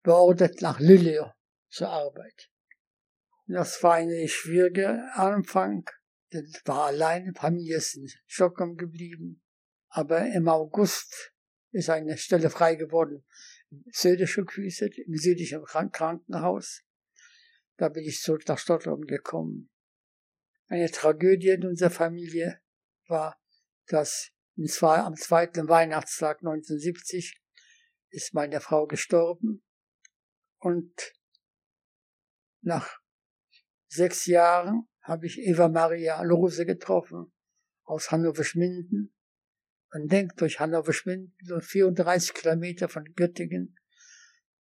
[0.02, 1.32] beordert nach Lilleo
[1.68, 2.50] zur Arbeit.
[3.46, 5.84] Das war eine schwierige Anfang,
[6.32, 9.42] denn war allein, Familie ist in Stockholm geblieben.
[9.88, 11.32] Aber im August
[11.72, 13.24] ist eine Stelle frei geworden
[13.92, 16.82] Södische Küche im südlichen Krankenhaus.
[17.76, 19.70] Da bin ich zurück nach Stockholm gekommen.
[20.66, 22.60] Eine Tragödie in unserer Familie
[23.06, 23.40] war,
[23.86, 24.32] dass
[25.04, 27.40] am zweiten Weihnachtstag 1970
[28.10, 29.62] ist meine Frau gestorben
[30.58, 31.12] und
[32.62, 32.98] nach
[33.88, 37.32] sechs Jahren habe ich Eva Maria Lose getroffen
[37.84, 39.14] aus Hannover-Schminden
[39.92, 43.76] man denkt durch Hannover-Schwinden, so 34 Kilometer von Göttingen.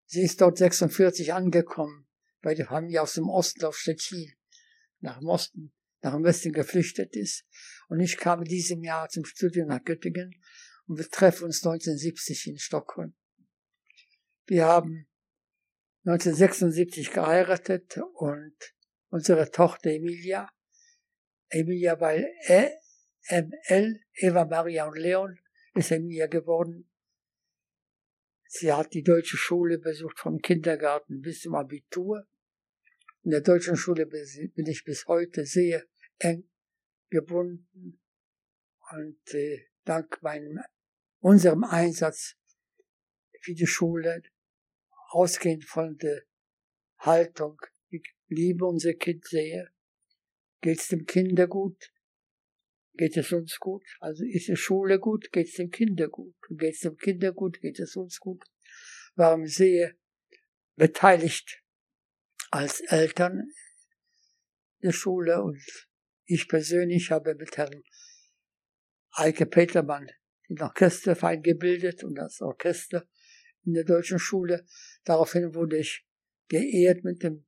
[0.06, 2.08] Sie ist dort 46 angekommen,
[2.42, 4.34] weil die Familie aus dem Osten auf Stettin
[5.00, 7.46] nach dem Osten, nach dem Westen geflüchtet ist.
[7.90, 10.34] Und ich kam in diesem Jahr zum Studium nach Göttingen
[10.88, 13.14] und wir treffen uns 1970 in Stockholm.
[14.50, 15.06] Wir haben
[16.06, 18.56] 1976 geheiratet und
[19.10, 20.50] unsere Tochter Emilia,
[21.50, 22.72] Emilia, weil er,
[23.30, 25.38] ML, Eva Maria und Leon,
[25.74, 26.90] ist Emilia geworden.
[28.46, 32.26] Sie hat die deutsche Schule besucht vom Kindergarten bis zum Abitur.
[33.24, 35.84] In der deutschen Schule bin ich bis heute sehr
[36.20, 36.50] eng
[37.10, 38.00] gebunden
[38.92, 40.62] und äh, dank meinem,
[41.20, 42.38] unserem Einsatz
[43.42, 44.24] für die Schule,
[45.10, 46.24] ausgehend von der
[47.00, 47.60] Haltung,
[47.90, 49.70] ich liebe unser Kind sehr,
[50.62, 51.92] geht es dem Kinder gut,
[52.98, 53.86] geht es uns gut.
[54.00, 56.36] Also ist die Schule gut, geht es den Kindern gut.
[56.50, 58.44] Geht es den Kindern gut, geht es uns gut.
[59.16, 59.94] Waren sehr
[60.76, 61.64] beteiligt
[62.50, 63.52] als Eltern
[64.84, 65.64] der Schule und
[66.26, 67.84] ich persönlich habe mit Herrn
[69.12, 70.10] Eike Petermann
[70.50, 73.08] den Orchesterverein gebildet und das Orchester
[73.68, 74.66] in der deutschen Schule.
[75.04, 76.08] Daraufhin wurde ich
[76.48, 77.46] geehrt mit dem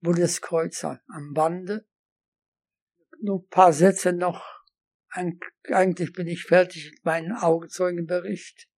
[0.00, 1.86] Bundeskreuz am Bande.
[3.20, 4.60] Nur ein paar Sätze noch
[5.12, 8.68] eigentlich bin ich fertig mit meinem Augenzeugenbericht.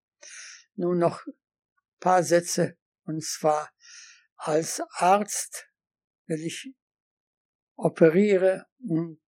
[0.74, 1.34] Nur noch ein
[2.00, 2.78] paar Sätze.
[3.04, 3.70] Und zwar
[4.36, 5.68] als Arzt,
[6.26, 6.74] wenn ich
[7.76, 9.20] operiere und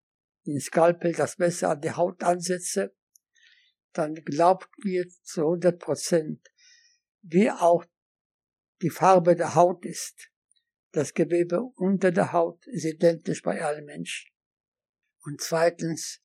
[0.47, 2.95] den Skalpel das Messer an die Haut ansetze,
[3.93, 6.49] dann glaubt mir zu 100 Prozent,
[7.25, 7.85] wie auch
[8.83, 10.31] die Farbe der Haut ist.
[10.93, 14.31] Das Gewebe unter der Haut ist identisch bei allen Menschen.
[15.23, 16.21] Und zweitens,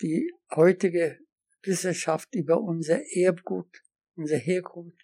[0.00, 1.18] die heutige
[1.62, 3.82] Wissenschaft über unser Erbgut,
[4.16, 5.00] unser Herkunft,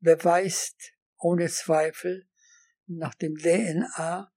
[0.00, 2.28] beweist ohne Zweifel
[2.86, 4.30] nach dem DNA,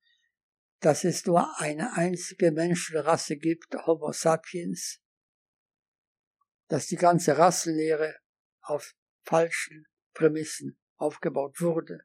[0.80, 5.02] dass es nur eine einzige Menschenrasse gibt, Homo sapiens,
[6.68, 8.15] dass die ganze Rassenlehre
[8.61, 8.95] auf
[9.28, 11.99] falschen Prämissen aufgebaut wurde.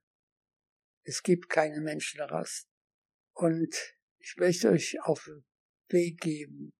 [1.05, 2.67] Es gibt keine Menschenrasse.
[3.33, 3.75] Und
[4.19, 5.45] ich möchte euch auf den
[5.89, 6.75] Weg geben.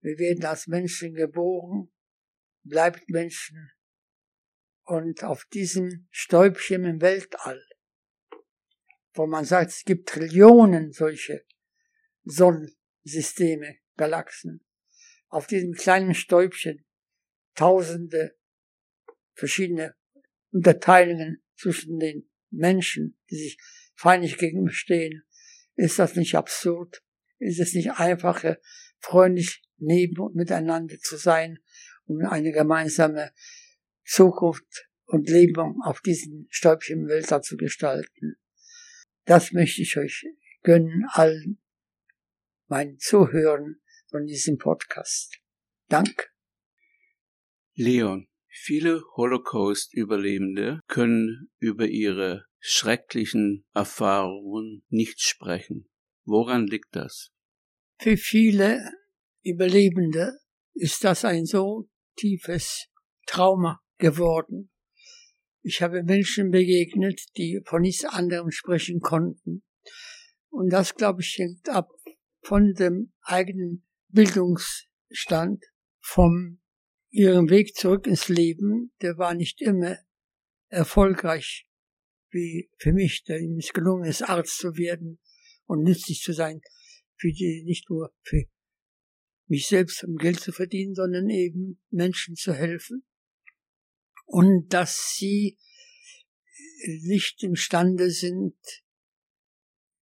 [0.00, 1.92] Wir werden als Menschen geboren,
[2.62, 3.70] bleibt Menschen.
[4.84, 7.62] Und auf diesem Stäubchen im Weltall,
[9.14, 11.44] wo man sagt, es gibt Trillionen solche
[12.24, 14.64] Sonnensysteme, Galaxen,
[15.28, 16.84] auf diesem kleinen Stäubchen
[17.54, 18.36] tausende
[19.36, 19.94] verschiedene
[20.50, 23.58] Unterteilungen zwischen den Menschen, die sich
[23.94, 25.22] feindlich gegenüberstehen.
[25.74, 27.02] Ist das nicht absurd?
[27.38, 28.58] Ist es nicht einfacher,
[28.98, 31.58] freundlich neben und miteinander zu sein,
[32.06, 33.32] um eine gemeinsame
[34.04, 38.36] Zukunft und Leben auf diesem Stäubchen Weltall zu gestalten?
[39.26, 40.24] Das möchte ich euch
[40.62, 41.60] gönnen, allen
[42.68, 43.76] meinen Zuhörern
[44.08, 45.38] von diesem Podcast.
[45.88, 46.32] Dank.
[47.74, 55.88] Leon, viele Holocaust-Überlebende können über ihre schrecklichen Erfahrungen nicht sprechen.
[56.24, 57.30] Woran liegt das?
[57.98, 58.90] Für viele
[59.42, 60.38] Überlebende
[60.74, 62.88] ist das ein so tiefes
[63.26, 64.70] Trauma geworden.
[65.62, 69.64] Ich habe Menschen begegnet, die von nichts anderem sprechen konnten.
[70.48, 71.90] Und das, glaube ich, hängt ab
[72.40, 75.64] von dem eigenen Bildungsstand,
[76.00, 76.60] vom
[77.16, 79.98] ihrem Weg zurück ins Leben, der war nicht immer
[80.68, 81.66] erfolgreich,
[82.30, 85.18] wie für mich, der ihm es gelungen ist, Arzt zu werden
[85.64, 86.60] und nützlich zu sein,
[87.16, 88.44] für die, nicht nur für
[89.46, 93.04] mich selbst, um Geld zu verdienen, sondern eben Menschen zu helfen.
[94.26, 95.56] Und dass sie
[97.02, 98.58] nicht imstande sind,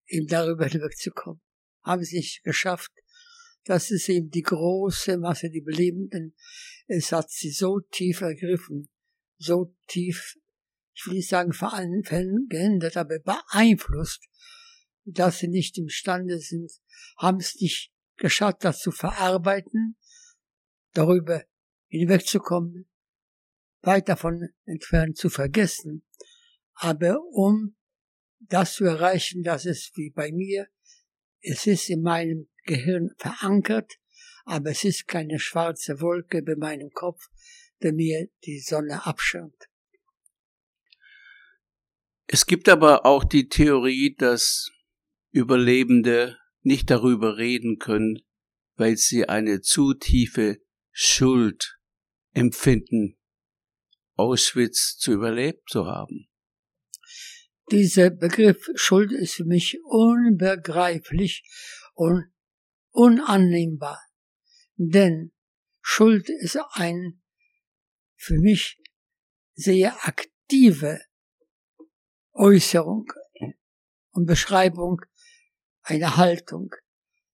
[0.06, 1.40] eben darüber hinwegzukommen.
[1.82, 2.90] Haben sie nicht geschafft,
[3.64, 6.34] das ist eben die große Masse, die Belebenden.
[6.86, 8.88] Es hat sie so tief ergriffen,
[9.38, 10.36] so tief,
[10.94, 14.22] ich will nicht sagen vor allen Fällen gehindert, aber beeinflusst,
[15.04, 16.70] dass sie nicht imstande sind,
[17.18, 19.96] haben es nicht geschafft, das zu verarbeiten,
[20.92, 21.44] darüber
[21.88, 22.88] hinwegzukommen,
[23.82, 26.04] weit davon entfernt zu vergessen.
[26.74, 27.76] Aber um
[28.40, 30.68] das zu erreichen, dass es wie bei mir,
[31.40, 33.94] es ist in meinem Gehirn verankert,
[34.44, 37.28] aber es ist keine schwarze Wolke bei meinem Kopf,
[37.82, 39.68] der mir die Sonne abschirmt.
[42.26, 44.70] Es gibt aber auch die Theorie, dass
[45.30, 48.20] Überlebende nicht darüber reden können,
[48.76, 50.58] weil sie eine zu tiefe
[50.90, 51.78] Schuld
[52.32, 53.18] empfinden,
[54.14, 56.28] Auschwitz zu überlebt zu haben.
[57.70, 61.44] Dieser Begriff Schuld ist für mich unbegreiflich
[61.94, 62.32] und
[62.90, 64.00] unannehmbar.
[64.76, 65.32] Denn
[65.80, 67.22] Schuld ist ein
[68.16, 68.80] für mich
[69.54, 71.00] sehr aktive
[72.32, 73.06] Äußerung
[74.10, 75.00] und Beschreibung
[75.82, 76.74] einer Haltung.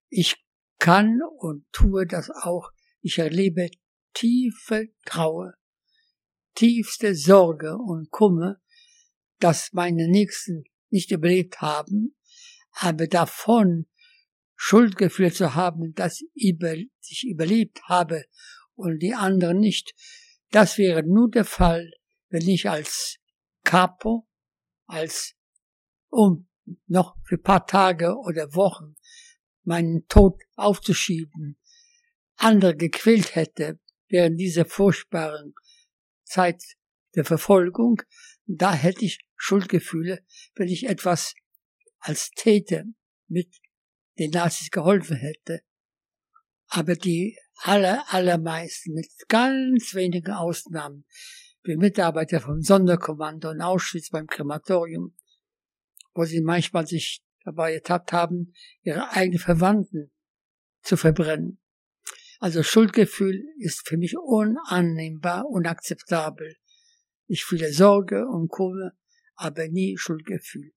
[0.08, 0.44] Ich
[0.78, 2.70] kann und tue das auch.
[3.00, 3.70] Ich erlebe
[4.12, 5.54] tiefe Trauer,
[6.54, 8.60] tiefste Sorge und Kummer,
[9.38, 12.16] dass meine Nächsten nicht überlebt haben,
[12.72, 13.86] aber davon
[14.62, 18.27] Schuldgefühl zu haben, dass ich überlebt habe
[18.74, 19.95] und die anderen nicht,
[20.51, 21.91] das wäre nur der Fall,
[22.28, 23.16] wenn ich als
[23.65, 24.28] Capo,
[24.87, 25.35] als
[26.11, 26.47] um
[26.87, 28.97] noch für paar Tage oder Wochen
[29.62, 31.59] meinen Tod aufzuschieben,
[32.37, 35.55] andere gequält hätte während dieser furchtbaren
[36.24, 36.62] Zeit
[37.15, 38.03] der Verfolgung,
[38.45, 40.23] da hätte ich Schuldgefühle,
[40.55, 41.35] wenn ich etwas
[41.99, 42.85] als Täter
[43.27, 43.49] mit
[44.19, 45.61] den Nazis geholfen hätte.
[46.69, 51.05] Aber die aller, allermeisten, mit ganz wenigen Ausnahmen,
[51.62, 55.15] wie Mitarbeiter vom Sonderkommando in Auschwitz beim Krematorium,
[56.15, 60.11] wo sie manchmal sich dabei ertappt haben, ihre eigenen Verwandten
[60.82, 61.61] zu verbrennen.
[62.39, 66.57] Also Schuldgefühl ist für mich unannehmbar, unakzeptabel.
[67.27, 68.93] Ich fühle Sorge und Kummer,
[69.35, 70.73] aber nie Schuldgefühl.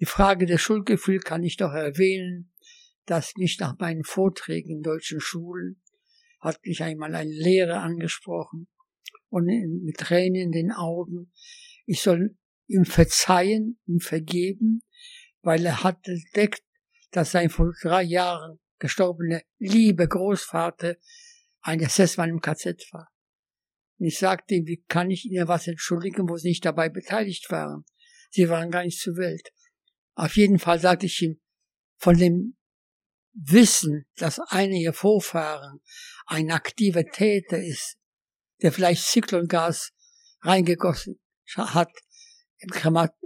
[0.00, 2.52] Die Frage des Schuldgefühls kann ich doch erwähnen,
[3.06, 5.80] dass mich nach meinen Vorträgen in deutschen Schulen
[6.40, 8.68] hat mich einmal ein Lehrer angesprochen
[9.30, 9.46] und
[9.82, 11.32] mit Tränen in den Augen,
[11.86, 14.82] ich soll ihm verzeihen, ihm vergeben,
[15.42, 16.62] weil er hat entdeckt,
[17.10, 20.96] dass sein vor drei Jahren gestorbene liebe Großvater
[21.60, 23.10] ein SS-Mann im KZ war.
[23.98, 27.50] Und ich sagte ihm, wie kann ich Ihnen was entschuldigen, wo Sie nicht dabei beteiligt
[27.50, 27.84] waren?
[28.30, 29.50] Sie waren gar nicht zur Welt.
[30.14, 31.40] Auf jeden Fall sagte ich ihm,
[31.96, 32.56] von dem
[33.32, 35.80] Wissen, dass einer Ihr Vorfahren
[36.26, 37.96] ein aktiver Täter ist,
[38.62, 39.92] der vielleicht Zyklongas
[40.42, 41.18] reingegossen
[41.56, 41.90] hat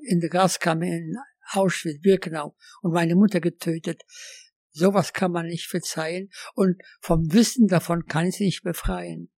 [0.02, 1.16] in der Gaskammer in
[1.51, 4.02] Auschwitz, Birkenau und meine Mutter getötet.
[4.70, 9.31] Sowas kann man nicht verzeihen und vom Wissen davon kann ich sie nicht befreien.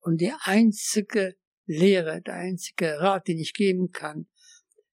[0.00, 1.36] Und die einzige
[1.66, 4.28] Lehre, der einzige Rat, den ich geben kann,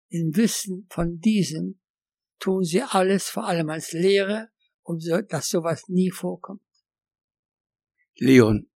[0.10, 1.80] im Wissen von diesem
[2.40, 4.50] tun sie alles, vor allem als Lehre,
[4.84, 6.62] um so, dass sowas nie vorkommt.
[8.18, 8.70] Leon,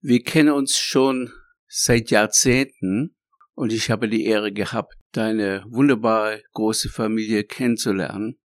[0.00, 1.32] wir kennen uns schon
[1.66, 3.16] seit Jahrzehnten
[3.54, 8.38] und ich habe die Ehre gehabt, deine wunderbare große Familie kennenzulernen.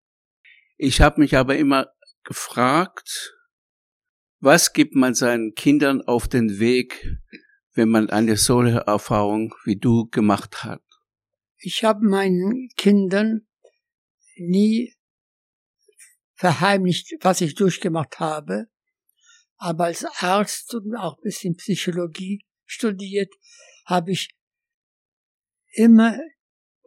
[0.76, 1.88] Ich habe mich aber immer
[2.24, 3.34] gefragt,
[4.40, 7.06] was gibt man seinen Kindern auf den Weg,
[7.72, 10.82] wenn man eine solche Erfahrung wie du gemacht hat?
[11.58, 13.45] Ich habe meinen Kindern
[14.36, 14.94] nie
[16.34, 18.66] verheimlicht, was ich durchgemacht habe,
[19.56, 23.32] aber als Arzt und auch ein bisschen Psychologie studiert,
[23.86, 24.30] habe ich
[25.72, 26.18] immer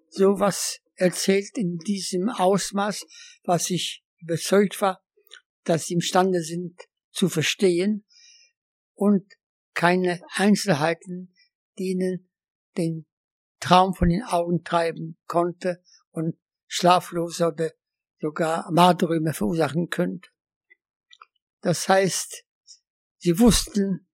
[0.09, 3.05] sowas erzählt in diesem Ausmaß,
[3.43, 5.01] was ich überzeugt war,
[5.63, 6.79] dass sie imstande sind
[7.11, 8.05] zu verstehen
[8.93, 9.25] und
[9.73, 11.33] keine Einzelheiten,
[11.77, 12.29] die ihnen
[12.77, 13.05] den
[13.59, 15.81] Traum von den Augen treiben konnte
[16.11, 16.37] und
[16.69, 17.71] schlaflose oder
[18.21, 20.29] sogar Marträume verursachen könnte.
[21.61, 22.45] Das heißt,
[23.17, 24.07] sie wussten,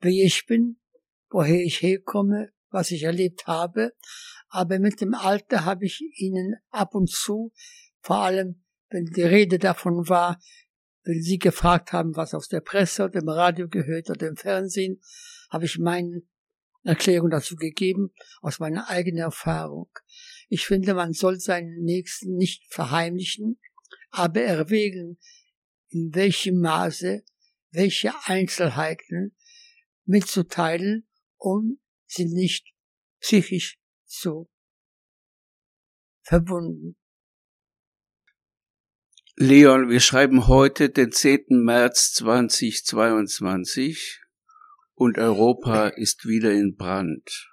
[0.00, 0.78] wie ich bin,
[1.30, 3.92] woher ich herkomme, was ich erlebt habe,
[4.48, 7.52] aber mit dem Alter habe ich ihnen ab und zu,
[8.00, 10.38] vor allem wenn die Rede davon war,
[11.04, 15.00] wenn sie gefragt haben, was aus der Presse oder im Radio gehört oder im Fernsehen,
[15.50, 16.22] habe ich meine
[16.82, 18.12] Erklärung dazu gegeben,
[18.42, 19.90] aus meiner eigenen Erfahrung.
[20.48, 23.58] Ich finde, man soll seinen Nächsten nicht verheimlichen,
[24.10, 25.18] aber erwägen,
[25.88, 27.24] in welchem Maße
[27.70, 29.36] welche Einzelheiten
[30.04, 32.72] mitzuteilen, um sie nicht
[33.20, 34.48] psychisch zu
[36.22, 36.96] verbunden.
[39.38, 41.44] Leon, wir schreiben heute den 10.
[41.50, 44.22] März 2022
[44.94, 47.50] und Europa ist wieder in Brand.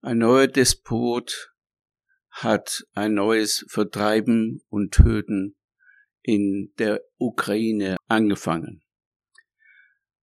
[0.00, 1.51] Ein neuer Despot
[2.32, 5.54] hat ein neues Vertreiben und Töten
[6.22, 8.82] in der Ukraine angefangen.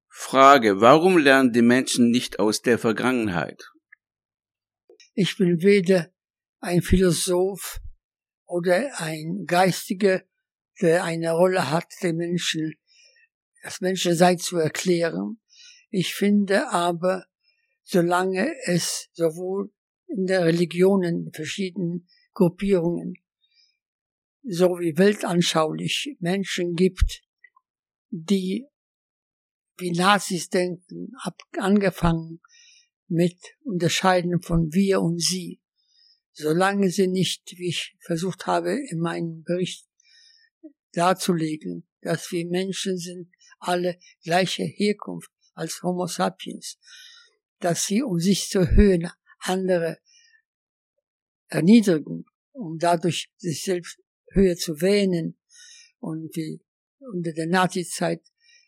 [0.08, 3.64] Frage, warum lernen die Menschen nicht aus der Vergangenheit?
[5.14, 6.12] Ich bin weder
[6.60, 7.80] ein Philosoph
[8.46, 10.24] oder ein Geistiger,
[10.82, 12.74] der eine Rolle hat, den Menschen,
[13.64, 15.40] das Menschensein zu erklären.
[15.90, 17.26] Ich finde aber,
[17.84, 19.72] solange es sowohl
[20.10, 23.16] in der Religionen, verschiedenen Gruppierungen,
[24.44, 27.22] sowie weltanschaulich Menschen gibt,
[28.10, 28.66] die
[29.78, 32.42] wie Nazis denken, ab, angefangen
[33.08, 35.62] mit Unterscheiden von wir und sie.
[36.32, 39.88] Solange sie nicht, wie ich versucht habe, in meinem Bericht
[40.94, 46.78] darzulegen, dass wir Menschen sind, alle gleiche Herkunft als Homo sapiens,
[47.60, 49.10] dass sie, um sich zu erhöhen,
[49.42, 50.00] andere
[51.48, 54.00] erniedrigen, um dadurch sich selbst
[54.32, 55.40] höher zu wähnen
[56.00, 56.62] und wie
[57.00, 58.22] unter der Nazizeit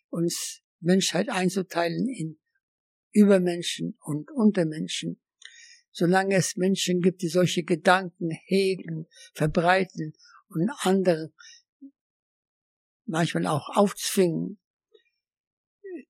[0.10, 2.40] uns Menschheit einzuteilen in
[3.12, 5.22] Übermenschen und Untermenschen.
[5.92, 10.14] Solange es Menschen gibt, die solche Gedanken hegen, verbreiten
[10.48, 11.34] und anderen
[13.06, 14.60] manchmal auch aufzwingen,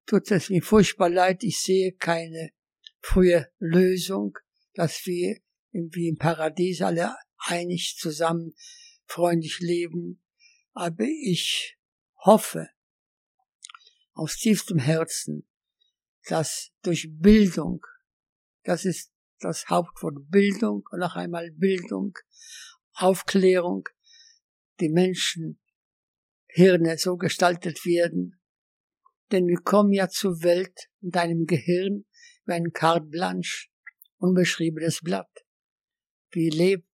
[0.05, 1.43] tut es mir furchtbar leid.
[1.43, 2.51] Ich sehe keine
[2.99, 4.37] frühe Lösung,
[4.73, 5.37] dass wir
[5.71, 8.53] wie im Paradies alle einig zusammen
[9.05, 10.21] freundlich leben.
[10.73, 11.77] Aber ich
[12.23, 12.69] hoffe,
[14.13, 15.47] aus tiefstem Herzen,
[16.27, 17.85] dass durch Bildung,
[18.63, 22.13] das ist das Hauptwort Bildung und noch einmal Bildung,
[22.93, 23.87] Aufklärung,
[24.79, 25.59] die Menschen
[26.47, 28.39] Hirne so gestaltet werden,
[29.31, 32.05] Denn wir kommen ja zur Welt in deinem Gehirn
[32.45, 33.69] wie ein carte blanche,
[34.21, 35.31] unbeschriebenes Blatt.
[36.29, 36.87] Wir leben,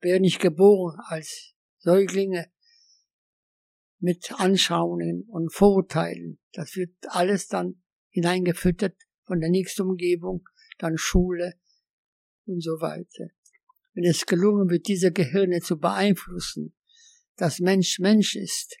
[0.00, 2.50] werden nicht geboren als Säuglinge
[3.98, 6.38] mit Anschauungen und Vorurteilen.
[6.52, 10.48] Das wird alles dann hineingefüttert von der nächsten Umgebung,
[10.78, 11.54] dann Schule
[12.46, 13.30] und so weiter.
[13.94, 16.76] Wenn es gelungen wird, diese Gehirne zu beeinflussen,
[17.36, 18.76] dass Mensch Mensch ist,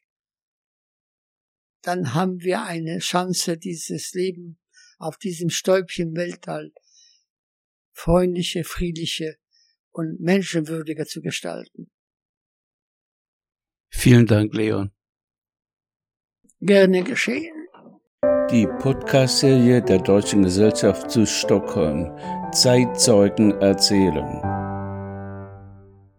[1.82, 4.58] dann haben wir eine Chance, dieses Leben
[4.98, 6.72] auf diesem Stäubchen Weltall
[7.96, 9.36] freundliche, friedliche
[9.90, 11.90] und menschenwürdiger zu gestalten.
[13.90, 14.90] Vielen Dank, Leon.
[16.60, 17.54] Gerne geschehen.
[18.50, 22.16] Die Podcast-Serie der Deutschen Gesellschaft zu Stockholm
[22.52, 24.55] Zeitzeugen erzählen.